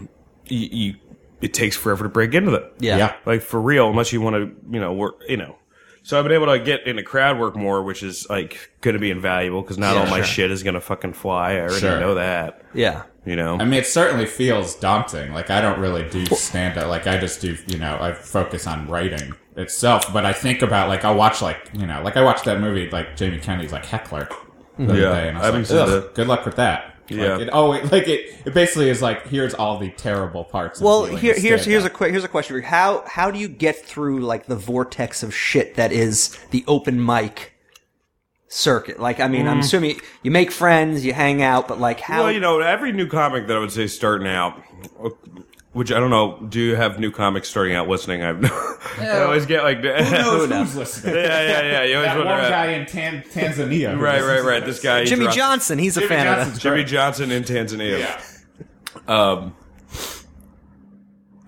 you, 0.46 0.68
you 0.72 0.96
it 1.42 1.54
takes 1.54 1.76
forever 1.76 2.04
to 2.04 2.10
break 2.10 2.34
into 2.36 2.52
them. 2.52 2.64
yeah. 2.80 2.98
Yeah. 2.98 3.16
Like 3.26 3.42
for 3.42 3.60
real, 3.60 3.90
unless 3.90 4.14
you 4.14 4.22
want 4.22 4.36
to, 4.36 4.56
you 4.72 4.80
know, 4.80 4.94
work, 4.94 5.16
you 5.28 5.36
know. 5.38 5.58
So 6.06 6.18
I've 6.20 6.26
been 6.26 6.34
able 6.34 6.48
to 6.48 6.60
get 6.60 6.86
into 6.86 7.02
crowd 7.02 7.40
work 7.40 7.56
more, 7.56 7.82
which 7.82 8.04
is 8.04 8.28
like 8.30 8.72
going 8.82 8.94
to 8.94 9.00
be 9.00 9.10
invaluable 9.10 9.62
because 9.62 9.78
not 9.78 9.96
Yeah, 9.96 10.02
all 10.02 10.08
my 10.10 10.18
sure. 10.18 10.26
shit 10.26 10.52
is 10.52 10.62
going 10.62 10.74
to 10.74 10.82
fucking 10.82 11.14
fly. 11.14 11.54
I 11.54 11.60
already 11.62 11.80
Sure. 11.80 12.00
know 12.00 12.16
that. 12.16 12.62
yeah. 12.74 13.04
You 13.26 13.38
know. 13.38 13.56
I 13.58 13.64
mean, 13.64 13.80
it 13.80 13.88
certainly 13.88 14.26
feels 14.26 14.76
daunting. 14.76 15.32
Like 15.34 15.50
I 15.50 15.62
don't 15.62 15.80
really 15.80 16.04
do 16.10 16.26
stand 16.36 16.78
up. 16.78 16.90
Like 16.90 17.08
I 17.08 17.18
just 17.18 17.40
do, 17.40 17.58
you 17.68 17.78
know, 17.78 17.98
I 18.02 18.12
focus 18.12 18.68
on 18.68 18.86
writing 18.90 19.34
itself. 19.56 20.12
But 20.12 20.26
I 20.26 20.34
think 20.34 20.62
about 20.62 20.90
like 20.90 21.06
I'll 21.06 21.16
watch 21.16 21.42
like 21.42 21.70
you 21.74 21.88
know, 21.88 22.02
like 22.04 22.18
I 22.18 22.22
watched 22.22 22.44
that 22.46 22.60
movie 22.60 22.90
like 22.90 23.16
Jamie 23.16 23.40
Kennedy's 23.40 23.72
like 23.72 23.86
Heckler 23.86 24.28
the 24.78 24.84
other 24.84 25.00
Yeah, 25.00 25.12
day, 25.14 25.30
and 25.30 25.38
I 25.38 25.42
I 25.42 25.44
was 25.44 25.46
haven't 25.46 25.60
like, 25.62 25.68
seen 25.68 25.78
Ugh, 25.78 26.04
that. 26.04 26.16
good 26.16 26.28
luck 26.28 26.46
with 26.46 26.58
that. 26.58 26.93
Yeah. 27.10 27.34
Like, 27.34 27.42
it, 27.42 27.50
oh, 27.52 27.74
it, 27.74 27.92
like 27.92 28.08
it, 28.08 28.36
it 28.46 28.54
basically 28.54 28.90
is 28.90 29.02
like 29.02 29.28
here's 29.28 29.54
all 29.54 29.78
the 29.78 29.90
terrible 29.92 30.44
parts. 30.44 30.80
Well, 30.80 31.06
dealing 31.06 31.18
here, 31.20 31.34
with 31.34 31.44
here's 31.44 31.66
here's 31.66 31.86
a 31.86 31.90
quick 31.90 32.12
here's 32.12 32.24
a 32.24 32.30
question 32.30 32.54
for 32.54 32.60
you. 32.60 32.66
How 32.66 33.04
how 33.08 33.32
do 33.32 33.40
you 33.40 33.48
get 33.48 33.86
through 33.86 34.22
like 34.22 34.46
the 34.46 34.56
vortex 34.56 35.24
of 35.24 35.34
shit 35.36 35.76
that 35.76 35.92
is 35.92 36.38
the 36.52 36.64
open 36.68 37.04
mic 37.04 37.54
circuit? 38.48 39.00
Like, 39.00 39.20
I 39.20 39.28
mean, 39.28 39.48
I'm 39.48 39.58
mm. 39.58 39.64
assuming 39.64 40.00
you 40.22 40.32
make 40.32 40.52
friends, 40.52 41.06
you 41.06 41.14
hang 41.14 41.42
out, 41.42 41.68
but 41.68 41.80
like 41.80 42.00
how? 42.00 42.24
well, 42.24 42.32
you 42.32 42.40
know, 42.40 42.60
every 42.60 42.92
new 42.92 43.08
comic 43.08 43.48
that 43.48 43.58
I 43.58 43.60
would 43.60 43.72
say 43.72 43.88
starting 43.88 44.28
out, 44.28 44.62
which 45.74 45.92
I 45.92 46.00
don't 46.00 46.10
know, 46.10 46.40
do 46.50 46.60
you 46.60 46.76
have 46.76 47.00
new 47.00 47.12
comics 47.12 47.50
starting 47.50 47.76
out 47.76 47.88
listening? 47.90 48.24
I've 48.24 48.42
no, 48.42 48.50
I 49.00 49.22
always 49.24 49.46
get 49.46 49.64
like, 49.64 49.78
Who 49.82 49.88
knows 49.92 50.50
knows? 50.50 50.68
who's 50.68 50.76
listening? 50.76 51.16
yeah, 51.16 51.42
yeah, 51.42 51.62
yeah. 51.62 51.84
You 51.84 51.96
always 51.98 52.08
That 52.10 52.18
wonder, 52.18 52.32
one 52.32 52.40
uh, 52.46 52.50
guy 52.50 52.66
in 52.68 52.86
Tan- 52.86 53.24
Tanzania. 53.24 54.00
right, 54.00 54.22
right, 54.24 54.44
right. 54.44 54.66
This 54.66 54.80
guy, 54.82 55.04
Jimmy 55.06 55.24
dropped- 55.26 55.38
Johnson, 55.38 55.80
he's 55.80 55.98
a 55.98 56.02
Jimmy 56.02 56.10
fan 56.16 56.28
of 56.28 56.54
that. 56.54 56.60
Jimmy 56.62 56.76
great. 56.78 56.88
Johnson 56.88 57.32
in 57.32 57.44
Tanzania. 57.44 58.00
Yeah. 58.00 58.22
Um, 59.08 59.56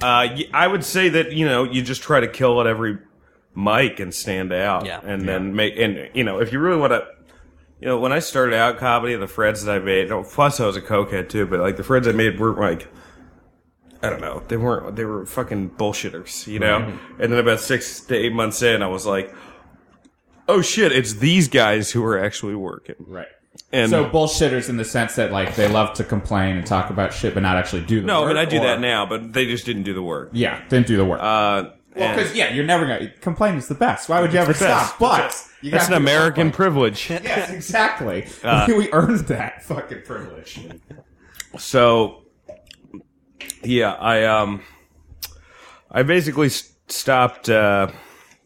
uh, 0.01 0.27
y- 0.35 0.49
I 0.53 0.67
would 0.67 0.83
say 0.83 1.09
that 1.09 1.31
you 1.31 1.45
know 1.45 1.63
you 1.63 1.81
just 1.81 2.01
try 2.01 2.19
to 2.19 2.27
kill 2.27 2.59
at 2.61 2.67
every 2.67 2.97
mic 3.55 3.99
and 3.99 4.13
stand 4.13 4.51
out, 4.51 4.85
Yeah. 4.85 4.99
and 5.03 5.27
then 5.27 5.55
make 5.55 5.77
and 5.77 6.09
you 6.13 6.23
know 6.23 6.39
if 6.41 6.51
you 6.51 6.59
really 6.59 6.77
want 6.79 6.91
to. 6.93 7.05
You 7.81 7.87
know, 7.89 7.99
when 7.99 8.13
I 8.13 8.19
started 8.19 8.55
out 8.55 8.77
comedy, 8.77 9.15
the 9.15 9.27
friends 9.27 9.63
that 9.65 9.75
I 9.75 9.79
made, 9.79 10.07
no, 10.09 10.23
plus 10.23 10.61
I 10.61 10.65
was 10.65 10.77
a 10.77 10.81
cokehead 10.81 11.27
too, 11.27 11.45
but 11.45 11.59
like 11.59 11.75
the 11.75 11.83
friends 11.83 12.07
I 12.07 12.13
made 12.13 12.39
weren't 12.39 12.57
like, 12.57 12.87
I 14.05 14.09
don't 14.09 14.21
know, 14.21 14.43
they 14.47 14.57
weren't, 14.57 14.95
they 14.95 15.05
were 15.05 15.25
fucking 15.25 15.71
bullshitters, 15.71 16.47
you 16.47 16.59
know? 16.59 16.97
And 17.19 17.31
then 17.31 17.39
about 17.39 17.59
six 17.59 18.01
to 18.01 18.15
eight 18.15 18.33
months 18.33 18.61
in, 18.61 18.81
I 18.81 18.87
was 18.87 19.05
like, 19.05 19.33
oh 20.47 20.61
shit, 20.61 20.91
it's 20.91 21.13
these 21.13 21.47
guys 21.47 21.91
who 21.91 22.03
are 22.05 22.17
actually 22.17 22.55
working. 22.55 22.95
Right. 22.99 23.27
And 23.71 23.89
So 23.89 24.09
bullshitters 24.09 24.69
in 24.69 24.77
the 24.77 24.85
sense 24.85 25.15
that 25.15 25.31
like 25.31 25.55
they 25.55 25.67
love 25.67 25.93
to 25.95 26.03
complain 26.03 26.57
and 26.57 26.65
talk 26.65 26.89
about 26.89 27.13
shit, 27.13 27.33
but 27.33 27.41
not 27.43 27.57
actually 27.57 27.83
do 27.85 28.01
the 28.01 28.07
no, 28.07 28.21
work. 28.21 28.31
I 28.31 28.33
mean, 28.33 28.37
I 28.37 28.45
do 28.45 28.57
or- 28.57 28.63
that 28.63 28.79
now, 28.79 29.05
but 29.05 29.33
they 29.33 29.45
just 29.45 29.65
didn't 29.65 29.83
do 29.83 29.93
the 29.93 30.03
work. 30.03 30.29
Yeah, 30.33 30.61
didn't 30.69 30.87
do 30.87 30.97
the 30.97 31.05
work. 31.05 31.21
Uh, 31.21 31.71
Well, 31.95 32.13
because 32.15 32.35
yeah, 32.35 32.53
you're 32.53 32.65
never 32.65 32.85
gonna 32.85 33.09
complain 33.21 33.55
is 33.55 33.67
the 33.69 33.75
best. 33.75 34.09
Why 34.09 34.19
would 34.21 34.33
you 34.33 34.39
ever 34.39 34.53
stop? 34.53 34.99
But 34.99 35.33
you 35.61 35.71
That's 35.71 35.87
an 35.87 35.93
American 35.93 36.51
privilege. 36.51 37.09
Yes, 37.09 37.49
exactly. 37.49 38.27
Uh, 38.43 38.65
we 38.77 38.91
earned 38.91 39.21
that 39.27 39.63
fucking 39.63 40.01
privilege. 40.05 40.59
So, 41.57 42.24
yeah, 43.65 43.93
I 43.93 44.23
um, 44.25 44.61
I 45.91 46.03
basically 46.03 46.49
stopped. 46.87 47.49
Uh, 47.49 47.89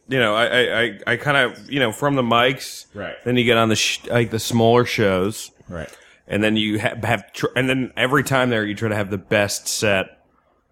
you 0.07 0.19
know, 0.19 0.35
I 0.35 0.45
I, 0.45 0.81
I, 0.81 0.99
I 1.07 1.17
kind 1.17 1.37
of 1.37 1.71
you 1.71 1.79
know 1.79 1.91
from 1.91 2.15
the 2.15 2.23
mics, 2.23 2.85
Right. 2.93 3.15
Then 3.25 3.37
you 3.37 3.43
get 3.43 3.57
on 3.57 3.69
the 3.69 3.75
sh- 3.75 4.05
like 4.09 4.31
the 4.31 4.39
smaller 4.39 4.85
shows, 4.85 5.51
Right. 5.67 5.89
and 6.27 6.43
then 6.43 6.55
you 6.57 6.79
ha- 6.79 6.95
have 7.03 7.31
tr- 7.33 7.47
and 7.55 7.69
then 7.69 7.93
every 7.95 8.23
time 8.23 8.49
there 8.49 8.65
you 8.65 8.75
try 8.75 8.89
to 8.89 8.95
have 8.95 9.09
the 9.11 9.17
best 9.19 9.67
set 9.67 10.07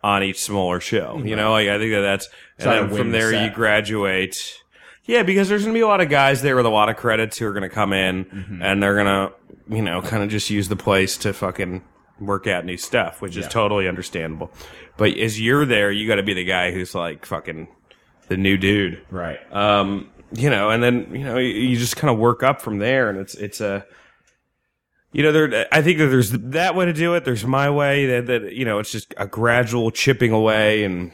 on 0.03 0.23
each 0.23 0.39
smaller 0.41 0.79
show. 0.79 1.21
You 1.23 1.35
know, 1.35 1.51
like 1.51 1.67
I 1.69 1.77
think 1.77 1.91
that 1.93 2.01
that's 2.01 2.29
and 2.59 2.69
then 2.89 2.89
from 2.97 3.11
the 3.11 3.17
there 3.17 3.43
you 3.45 3.51
graduate. 3.51 4.55
Yeah, 5.05 5.23
because 5.23 5.47
there's 5.49 5.61
gonna 5.63 5.73
be 5.73 5.79
a 5.81 5.87
lot 5.87 6.01
of 6.01 6.09
guys 6.09 6.41
there 6.41 6.55
with 6.55 6.65
a 6.65 6.69
lot 6.69 6.89
of 6.89 6.97
credits 6.97 7.37
who 7.37 7.45
are 7.47 7.53
gonna 7.53 7.69
come 7.69 7.93
in 7.93 8.25
Mm-hmm. 8.25 8.61
and 8.61 8.81
they're 8.83 8.95
gonna, 8.95 9.31
you 9.69 9.81
know, 9.81 10.01
kind 10.01 10.21
of 10.23 10.29
just 10.29 10.49
use 10.49 10.67
the 10.67 10.75
place 10.75 11.15
to 11.19 11.31
fucking 11.33 11.81
work 12.19 12.47
out 12.47 12.65
new 12.65 12.77
stuff, 12.77 13.21
which 13.21 13.37
is 13.37 13.45
Yeah. 13.45 13.49
totally 13.49 13.87
understandable. 13.87 14.51
But 14.97 15.17
as 15.17 15.39
you're 15.39 15.65
there, 15.65 15.91
you 15.91 16.07
got 16.07 16.15
to 16.15 16.23
be 16.23 16.33
the 16.33 16.43
guy 16.45 16.71
who's 16.71 16.95
like 16.95 17.25
fucking 17.25 17.67
the 18.27 18.37
new 18.37 18.57
dude 18.57 19.01
Right. 19.11 19.39
um, 19.53 20.09
you 20.33 20.49
know, 20.49 20.69
and 20.69 20.83
then 20.83 21.07
you 21.13 21.23
know 21.23 21.37
you, 21.37 21.47
you 21.49 21.77
just 21.77 21.95
kind 21.95 22.11
of 22.13 22.17
work 22.19 22.43
up 22.43 22.59
from 22.61 22.79
there, 22.79 23.09
and 23.09 23.17
it's 23.19 23.35
it's 23.35 23.61
a, 23.61 23.85
you 25.13 25.23
know, 25.23 25.31
there. 25.31 25.67
I 25.71 25.81
think 25.81 25.99
that 25.99 26.07
there's 26.07 26.31
that 26.31 26.75
way 26.75 26.85
to 26.85 26.93
do 26.93 27.13
it. 27.13 27.23
There's 27.23 27.45
my 27.45 27.69
way 27.69 28.05
that 28.07 28.25
that 28.27 28.53
you 28.53 28.65
know 28.65 28.79
it's 28.79 28.91
just 28.91 29.13
a 29.17 29.25
gradual 29.27 29.89
chipping 29.91 30.31
away, 30.31 30.83
and 30.83 31.11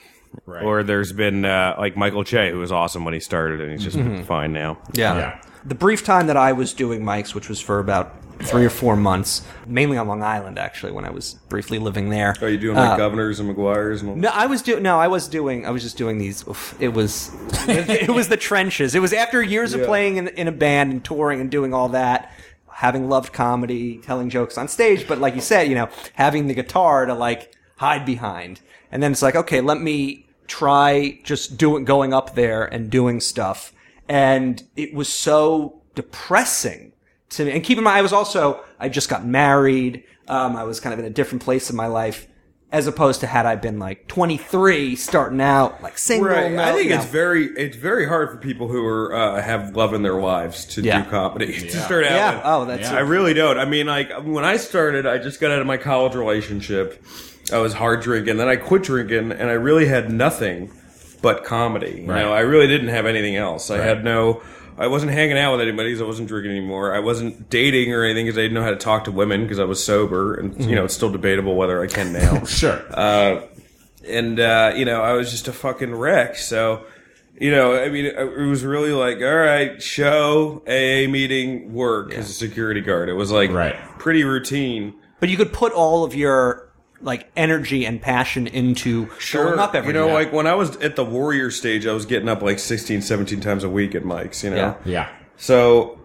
Right. 0.48 0.64
or 0.64 0.82
there's 0.82 1.14
been 1.14 1.46
uh, 1.46 1.76
like 1.78 1.96
Michael 1.96 2.24
Che, 2.24 2.50
who 2.50 2.58
was 2.58 2.72
awesome 2.72 3.06
when 3.06 3.14
he 3.14 3.20
started, 3.20 3.62
and 3.62 3.72
he's 3.72 3.84
just 3.84 4.00
fine 4.28 4.52
now. 4.52 4.80
Yeah. 4.94 5.16
Yeah. 5.16 5.42
The 5.64 5.76
brief 5.76 6.04
time 6.04 6.26
that 6.26 6.38
I 6.38 6.54
was 6.54 6.74
doing 6.74 7.04
mics, 7.04 7.36
which 7.36 7.48
was 7.50 7.62
for 7.62 7.78
about 7.78 8.16
three 8.40 8.66
or 8.66 8.70
four 8.70 8.96
months, 8.96 9.42
mainly 9.66 9.98
on 9.98 10.08
Long 10.08 10.24
Island, 10.24 10.60
actually, 10.60 10.92
when 10.92 11.06
I 11.06 11.10
was 11.10 11.36
briefly 11.50 11.80
living 11.80 12.10
there. 12.10 12.36
Are 12.42 12.50
you 12.50 12.58
doing 12.58 12.78
Uh, 12.78 12.98
governors 12.98 13.40
and 13.40 13.54
McGuire's 13.54 14.02
and? 14.02 14.18
No, 14.18 14.30
I 14.30 14.46
was 14.46 14.62
doing. 14.62 14.84
No, 14.84 15.00
I 15.00 15.08
was 15.08 15.28
doing. 15.28 15.66
I 15.66 15.72
was 15.72 15.82
just 15.82 15.98
doing 15.98 16.18
these. 16.18 16.48
oof, 16.48 16.76
it 16.80 16.90
was. 16.90 17.32
it, 17.68 18.10
was 18.10 18.28
the 18.28 18.38
trenches. 18.38 18.96
It 18.96 19.02
was 19.02 19.14
after 19.14 19.42
years 19.42 19.74
of 19.74 19.86
playing 19.86 20.18
in, 20.18 20.28
in 20.30 20.48
a 20.48 20.52
band 20.52 20.92
and 20.92 21.04
touring 21.04 21.40
and 21.42 21.50
doing 21.50 21.74
all 21.74 21.90
that, 21.90 22.32
having 22.72 23.10
loved 23.10 23.34
comedy, 23.34 23.98
telling 24.00 24.30
jokes 24.30 24.58
on 24.58 24.68
stage, 24.68 25.08
but 25.08 25.20
like 25.20 25.36
you 25.36 25.42
said, 25.42 25.68
you 25.68 25.76
know, 25.76 25.90
having 26.14 26.48
the 26.48 26.54
guitar 26.54 27.06
to 27.06 27.14
like 27.14 27.56
hide 27.78 28.06
behind, 28.06 28.62
and 28.92 29.02
then 29.02 29.12
it's 29.12 29.22
like, 29.22 29.36
okay, 29.36 29.62
let 29.62 29.80
me 29.80 30.28
try 30.48 31.20
just 31.24 31.58
doing 31.58 31.86
going 31.86 32.14
up 32.14 32.36
there 32.36 32.66
and 32.66 32.90
doing 32.90 33.20
stuff, 33.20 33.74
and 34.10 34.64
it 34.76 34.94
was 34.94 35.08
so 35.08 35.82
depressing 35.96 36.93
to 37.38 37.46
me. 37.46 37.52
And 37.52 37.64
keep 37.64 37.78
in 37.78 37.84
mind, 37.84 37.98
I 37.98 38.02
was 38.02 38.14
also 38.14 38.64
I 38.80 38.90
just 38.90 39.10
got 39.10 39.26
married. 39.26 40.04
Um, 40.28 40.56
I 40.56 40.64
was 40.64 40.80
kind 40.80 40.94
of 40.94 41.00
in 41.00 41.06
a 41.06 41.10
different 41.10 41.44
place 41.44 41.70
in 41.70 41.76
my 41.76 41.88
life 41.88 42.28
as 42.72 42.88
opposed 42.88 43.20
to 43.20 43.28
had 43.28 43.46
I 43.46 43.56
been 43.56 43.78
like 43.78 44.08
23 44.08 44.96
starting 44.96 45.42
out 45.42 45.84
like 45.84 45.98
single. 45.98 46.30
Right. 46.30 46.52
no, 46.52 46.64
I 46.64 46.72
think 46.74 46.90
you 46.90 46.96
it's 46.96 47.06
very 47.06 47.46
it's 47.46 47.78
very 47.78 48.08
hard 48.08 48.32
for 48.32 48.38
people 48.38 48.68
who 48.68 48.84
are 48.86 49.14
uh, 49.16 49.42
have 49.42 49.76
love 49.76 49.94
in 49.94 50.02
their 50.02 50.20
lives 50.20 50.66
to 50.74 50.82
Yeah. 50.82 51.04
do 51.04 51.10
comedy 51.10 51.54
to 51.70 51.78
start 51.82 52.06
out. 52.06 52.12
yeah. 52.12 52.36
with. 52.36 52.42
Oh, 52.46 52.66
that's 52.66 52.90
Yeah. 52.90 52.98
I 52.98 53.02
really 53.02 53.34
don't. 53.36 53.60
I 53.60 53.66
mean, 53.66 53.86
like 53.88 54.10
when 54.24 54.44
I 54.46 54.58
started, 54.58 55.06
I 55.06 55.18
just 55.20 55.40
got 55.40 55.52
out 55.52 55.60
of 55.60 55.68
my 55.68 55.78
college 55.78 56.16
relationship. 56.16 57.04
I 57.52 57.58
was 57.60 57.74
hard 57.74 58.02
drinking, 58.02 58.38
then 58.38 58.48
I 58.48 58.56
quit 58.56 58.84
drinking, 58.84 59.34
and 59.34 59.50
I 59.50 59.54
really 59.54 59.86
had 59.86 60.10
nothing 60.12 60.72
but 61.22 61.44
comedy. 61.44 62.00
You 62.02 62.08
know, 62.08 62.34
I 62.34 62.40
really 62.40 62.68
didn't 62.68 62.88
have 62.88 63.06
anything 63.06 63.36
else. 63.36 63.70
I 63.70 63.78
Right. 63.78 63.88
had 63.88 64.04
no. 64.04 64.42
I 64.78 64.88
wasn't 64.88 65.12
hanging 65.12 65.38
out 65.38 65.52
with 65.54 65.62
anybody 65.62 65.90
because 65.90 66.02
I 66.02 66.06
wasn't 66.06 66.28
drinking 66.28 66.52
anymore. 66.52 66.96
I 66.96 67.00
wasn't 67.00 67.50
dating 67.50 67.94
or 67.94 68.04
anything 68.04 68.26
because 68.26 68.38
I 68.38 68.42
didn't 68.42 68.56
know 68.56 68.64
how 68.64 68.72
to 68.72 68.76
talk 68.76 69.04
to 69.06 69.12
women 69.12 69.44
because 69.44 69.60
I 69.60 69.64
was 69.66 69.84
sober, 69.84 70.34
and 70.36 70.64
you 70.66 70.76
know, 70.76 70.86
it's 70.86 70.94
still 70.94 71.12
debatable 71.12 71.56
whether 71.56 71.82
I 71.82 71.88
can 71.88 72.12
now 72.14 72.44
Sure. 72.46 72.82
and 74.08 74.40
uh, 74.40 74.74
you 74.76 74.86
know, 74.86 75.02
I 75.02 75.14
was 75.14 75.32
just 75.32 75.48
a 75.48 75.54
fucking 75.54 75.94
wreck. 75.96 76.36
So, 76.36 76.86
you 77.40 77.52
know, 77.52 77.76
I 77.82 77.90
mean, 77.90 78.06
it 78.06 78.48
was 78.48 78.64
really 78.64 78.92
like, 78.92 79.18
all 79.18 79.36
right, 79.36 79.82
show, 79.82 80.62
AA 80.68 81.10
meeting, 81.10 81.74
work 81.74 82.14
as 82.14 82.30
a 82.30 82.34
security 82.34 82.82
guard. 82.82 83.10
It 83.10 83.14
was 83.14 83.32
like 83.32 83.52
Right. 83.52 83.76
pretty 84.00 84.24
routine. 84.24 84.94
But 85.20 85.30
you 85.30 85.38
could 85.38 85.54
put 85.54 85.72
all 85.72 86.04
of 86.04 86.14
your 86.14 86.70
like 87.04 87.30
energy 87.36 87.86
and 87.86 88.02
passion 88.02 88.48
into 88.48 89.10
showing 89.20 89.60
up 89.60 89.76
every 89.76 89.90
you 89.90 89.94
know, 89.94 90.08
day. 90.08 90.14
like 90.14 90.34
when 90.34 90.48
I 90.48 90.56
was 90.56 90.76
at 90.78 90.96
the 90.96 91.06
warrior 91.06 91.52
stage, 91.52 91.86
I 91.86 91.94
was 91.94 92.06
getting 92.06 92.30
up 92.30 92.42
like 92.42 92.58
16, 92.60 93.02
17 93.02 93.40
times 93.42 93.64
a 93.64 93.70
week 93.70 93.94
at 93.94 94.04
mics. 94.04 94.44
You 94.44 94.50
know, 94.52 94.56
Yeah. 94.56 94.76
yeah. 94.86 95.10
so. 95.38 96.00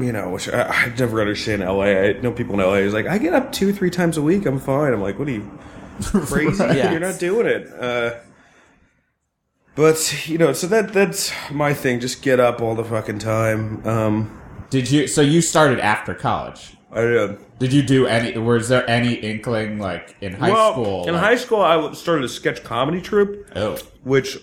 You 0.00 0.12
know, 0.12 0.30
which 0.30 0.48
I, 0.48 0.62
I 0.62 0.94
never 0.96 1.20
understand 1.20 1.60
LA. 1.60 1.86
I 1.86 2.12
know 2.12 2.30
people 2.30 2.54
in 2.54 2.60
LA 2.60 2.74
is 2.74 2.94
like, 2.94 3.06
I 3.08 3.18
get 3.18 3.34
up 3.34 3.50
two, 3.50 3.72
three 3.72 3.90
times 3.90 4.16
a 4.16 4.22
week. 4.22 4.46
I'm 4.46 4.60
fine. 4.60 4.92
I'm 4.92 5.02
like, 5.02 5.18
what 5.18 5.26
are 5.26 5.32
you 5.32 5.58
crazy? 6.02 6.62
Yeah. 6.62 6.92
You're 6.92 7.00
not 7.00 7.18
doing 7.18 7.48
it. 7.48 7.66
Uh, 7.72 8.14
but 9.74 10.28
you 10.28 10.38
know, 10.38 10.52
so 10.52 10.68
that 10.68 10.92
that's 10.92 11.32
my 11.50 11.74
thing. 11.74 11.98
Just 11.98 12.22
get 12.22 12.38
up 12.38 12.60
all 12.60 12.76
the 12.76 12.84
fucking 12.84 13.18
time. 13.18 13.84
Um, 13.86 14.40
Did 14.70 14.88
you? 14.90 15.08
So 15.08 15.20
you 15.20 15.40
started 15.40 15.80
after 15.80 16.14
college? 16.14 16.76
I 16.92 17.00
did. 17.02 17.58
Did 17.58 17.72
you 17.72 17.82
do 17.82 18.06
any? 18.06 18.38
Was 18.38 18.68
there 18.68 18.88
any 18.88 19.14
inkling 19.14 19.78
like 19.78 20.16
in 20.20 20.32
high 20.34 20.50
well, 20.50 20.72
school? 20.72 21.08
in 21.08 21.14
like- 21.14 21.22
high 21.22 21.36
school, 21.36 21.60
I 21.60 21.92
started 21.92 22.24
a 22.24 22.28
sketch 22.28 22.64
comedy 22.64 23.00
troupe. 23.00 23.46
Oh, 23.54 23.76
which 24.04 24.38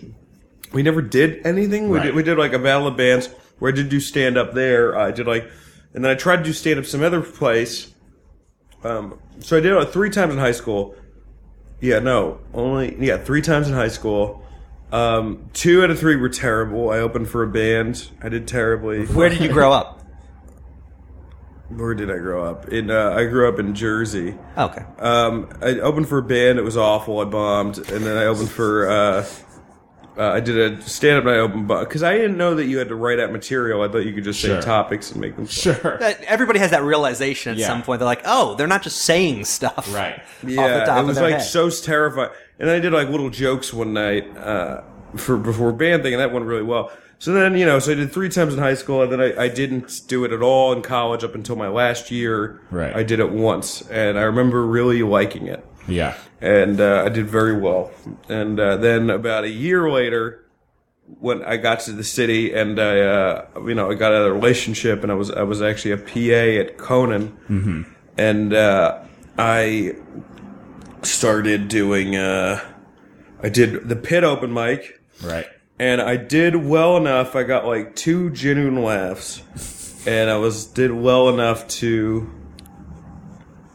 we 0.72 0.84
never 0.84 1.02
did 1.02 1.46
anything. 1.46 1.90
We 1.90 1.98
Right. 1.98 2.06
did 2.08 2.16
we 2.16 2.24
did 2.24 2.38
like 2.38 2.54
a 2.54 2.60
battle 2.60 2.88
of 2.88 2.98
bands 2.98 3.30
where 3.60 3.72
I 3.72 3.76
did 3.76 3.90
do 3.90 4.00
stand 4.00 4.38
up 4.38 4.54
there. 4.54 4.98
I 4.98 5.12
did 5.12 5.26
like, 5.28 5.50
and 5.94 6.04
then 6.04 6.12
I 6.12 6.16
tried 6.16 6.38
to 6.38 6.44
do 6.44 6.54
stand 6.54 6.78
up 6.80 6.86
some 6.86 7.02
other 7.02 7.22
place. 7.22 7.94
Um, 8.84 9.16
so 9.40 9.58
I 9.58 9.60
did 9.62 9.72
it 9.74 9.86
three 9.90 10.10
times 10.12 10.34
in 10.34 10.40
high 10.40 10.52
school. 10.52 10.96
Yeah, 11.82 12.00
no, 12.00 12.40
only 12.54 12.96
yeah 13.00 13.18
three 13.18 13.42
times 13.42 13.68
in 13.68 13.74
high 13.74 13.88
school. 13.88 14.44
Um, 14.92 15.50
two 15.54 15.84
out 15.84 15.90
of 15.90 16.00
three 16.00 16.16
were 16.16 16.30
terrible. 16.30 16.92
I 16.92 17.00
opened 17.00 17.28
for 17.30 17.42
a 17.42 17.48
band. 17.48 18.10
I 18.22 18.30
did 18.30 18.48
terribly. 18.48 19.06
Where 19.08 19.30
did 19.30 19.42
you 19.42 19.50
grow 19.50 19.72
up? 19.72 20.02
Where 21.76 21.94
did 21.94 22.10
I 22.12 22.18
grow 22.18 22.46
up? 22.46 22.70
In 22.70 22.90
uh, 22.92 23.12
I 23.12 23.26
grew 23.26 23.48
up 23.50 23.60
in 23.60 23.74
Jersey. 23.76 24.36
Okay. 24.58 24.84
Um, 25.00 25.50
I 25.62 25.80
opened 25.80 26.08
for 26.08 26.20
a 26.20 26.24
band. 26.24 26.58
It 26.60 26.64
was 26.64 26.78
awful. 26.78 27.20
I 27.20 27.26
bombed, 27.26 27.78
and 27.78 28.06
then 28.06 28.18
I 28.18 28.26
opened 28.26 28.50
for. 28.50 28.90
Uh, 28.90 29.26
uh, 30.18 30.32
I 30.32 30.40
did 30.40 30.58
a 30.58 30.82
stand 30.82 31.18
up. 31.18 31.26
and 31.26 31.34
I 31.36 31.40
opened 31.40 31.68
because 31.68 32.02
I 32.02 32.16
didn't 32.16 32.38
know 32.38 32.56
that 32.56 32.66
you 32.68 32.78
had 32.78 32.88
to 32.88 32.96
write 32.96 33.20
out 33.20 33.34
material. 33.34 33.82
I 33.82 33.90
thought 33.90 34.06
you 34.06 34.14
could 34.14 34.24
just 34.24 34.40
say 34.40 34.62
topics 34.62 35.12
and 35.12 35.20
make 35.20 35.36
them. 35.36 35.46
sure. 35.48 35.74
That- 36.00 36.22
Everybody 36.24 36.60
has 36.60 36.72
that 36.72 36.84
realization 36.84 37.52
at 37.52 37.58
Yeah. 37.58 37.68
some 37.68 37.84
point. 37.84 38.00
They're 38.00 38.06
like, 38.06 38.22
oh, 38.24 38.56
they're 38.56 38.66
not 38.68 38.82
just 38.82 39.00
saying 39.02 39.44
stuff. 39.44 39.94
Right. 39.94 40.16
Off 40.20 40.42
the 40.42 40.54
Yeah, 40.54 40.86
top 40.86 40.98
it 40.98 41.02
of 41.02 41.08
was 41.08 41.16
their 41.18 41.26
like 41.26 41.34
head. 41.40 41.44
so 41.44 41.70
terrifying. 41.70 42.30
And 42.60 42.70
I 42.70 42.80
did 42.80 42.94
like 42.94 43.10
little 43.10 43.30
jokes 43.30 43.74
one 43.74 43.92
night 43.92 44.38
uh, 44.38 44.84
for 45.18 45.36
before 45.36 45.74
band 45.74 46.04
thing, 46.04 46.14
and 46.14 46.22
that 46.22 46.32
went 46.32 46.46
really 46.46 46.64
well. 46.64 46.92
So 47.20 47.32
then 47.34 47.58
you 47.58 47.66
know, 47.66 47.80
so 47.80 47.92
I 47.92 47.96
did 47.96 48.12
three 48.12 48.30
times 48.30 48.54
in 48.54 48.60
high 48.60 48.74
school, 48.76 49.02
and 49.02 49.12
then 49.12 49.22
I, 49.22 49.44
I 49.44 49.48
didn't 49.48 50.02
do 50.08 50.26
it 50.26 50.32
at 50.32 50.42
all 50.42 50.74
in 50.74 50.82
college 50.82 51.24
up 51.24 51.34
until 51.36 51.56
my 51.56 51.68
last 51.70 52.12
year. 52.12 52.62
Right. 52.72 52.96
I 52.96 53.04
did 53.04 53.20
it 53.20 53.32
once, 53.32 53.82
and 53.90 54.18
I 54.20 54.24
remember 54.24 54.66
really 54.66 55.02
liking 55.04 55.48
it. 55.48 55.66
Yeah. 55.88 56.16
and 56.42 56.82
uh, 56.82 57.04
I 57.06 57.10
did 57.10 57.28
very 57.28 57.60
well. 57.60 57.92
And 58.28 58.60
uh, 58.60 58.78
then 58.78 59.10
about 59.12 59.44
a 59.44 59.50
year 59.50 59.88
later, 59.90 60.44
when 61.20 61.44
I 61.44 61.58
got 61.58 61.82
to 61.82 61.92
the 61.92 62.04
city, 62.04 62.54
and 62.54 62.80
I, 62.80 63.00
uh, 63.00 63.46
you 63.68 63.76
know, 63.76 63.92
I 63.92 63.94
got 63.94 64.12
out 64.12 64.24
of 64.24 64.32
a 64.32 64.34
relationship, 64.34 65.04
and 65.04 65.12
I 65.12 65.16
was 65.16 65.30
I 65.32 65.44
was 65.44 65.62
actually 65.62 65.92
a 65.92 65.98
PA 65.98 66.62
at 66.62 66.78
Conan, 66.78 67.86
and 68.18 68.54
uh, 68.54 69.04
I 69.38 69.96
started 71.04 71.68
doing. 71.68 72.16
Uh, 72.16 72.60
I 73.44 73.50
did 73.50 73.88
the 73.88 73.96
pit 73.96 74.24
open 74.24 74.54
mic, 74.54 75.00
Right. 75.24 75.46
And 75.80 76.02
I 76.02 76.18
did 76.18 76.56
well 76.56 76.98
enough. 76.98 77.36
I 77.36 77.44
got 77.44 77.66
like 77.66 77.96
two 77.96 78.30
genuine 78.32 78.82
laughs, 78.84 79.42
and 80.08 80.30
I 80.30 80.38
was 80.38 80.66
did 80.66 80.92
well 80.92 81.30
enough 81.30 81.68
to 81.80 82.30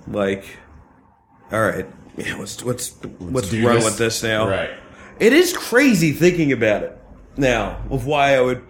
like. 0.07 0.45
All 1.53 1.61
right, 1.61 1.87
yeah, 2.17 2.37
let's 2.37 2.63
let's 2.65 2.95
let's, 3.21 3.51
do 3.51 3.67
run 3.67 3.77
this. 3.77 3.85
with 3.85 3.99
this 3.99 4.23
now. 4.23 4.49
Right. 4.49 4.71
It 5.19 5.33
is 5.33 5.53
crazy 5.57 6.13
thinking 6.13 6.53
about 6.53 6.83
it 6.85 6.99
now 7.37 7.83
of 7.91 8.07
why 8.07 8.37
I 8.37 8.41
would, 8.41 8.63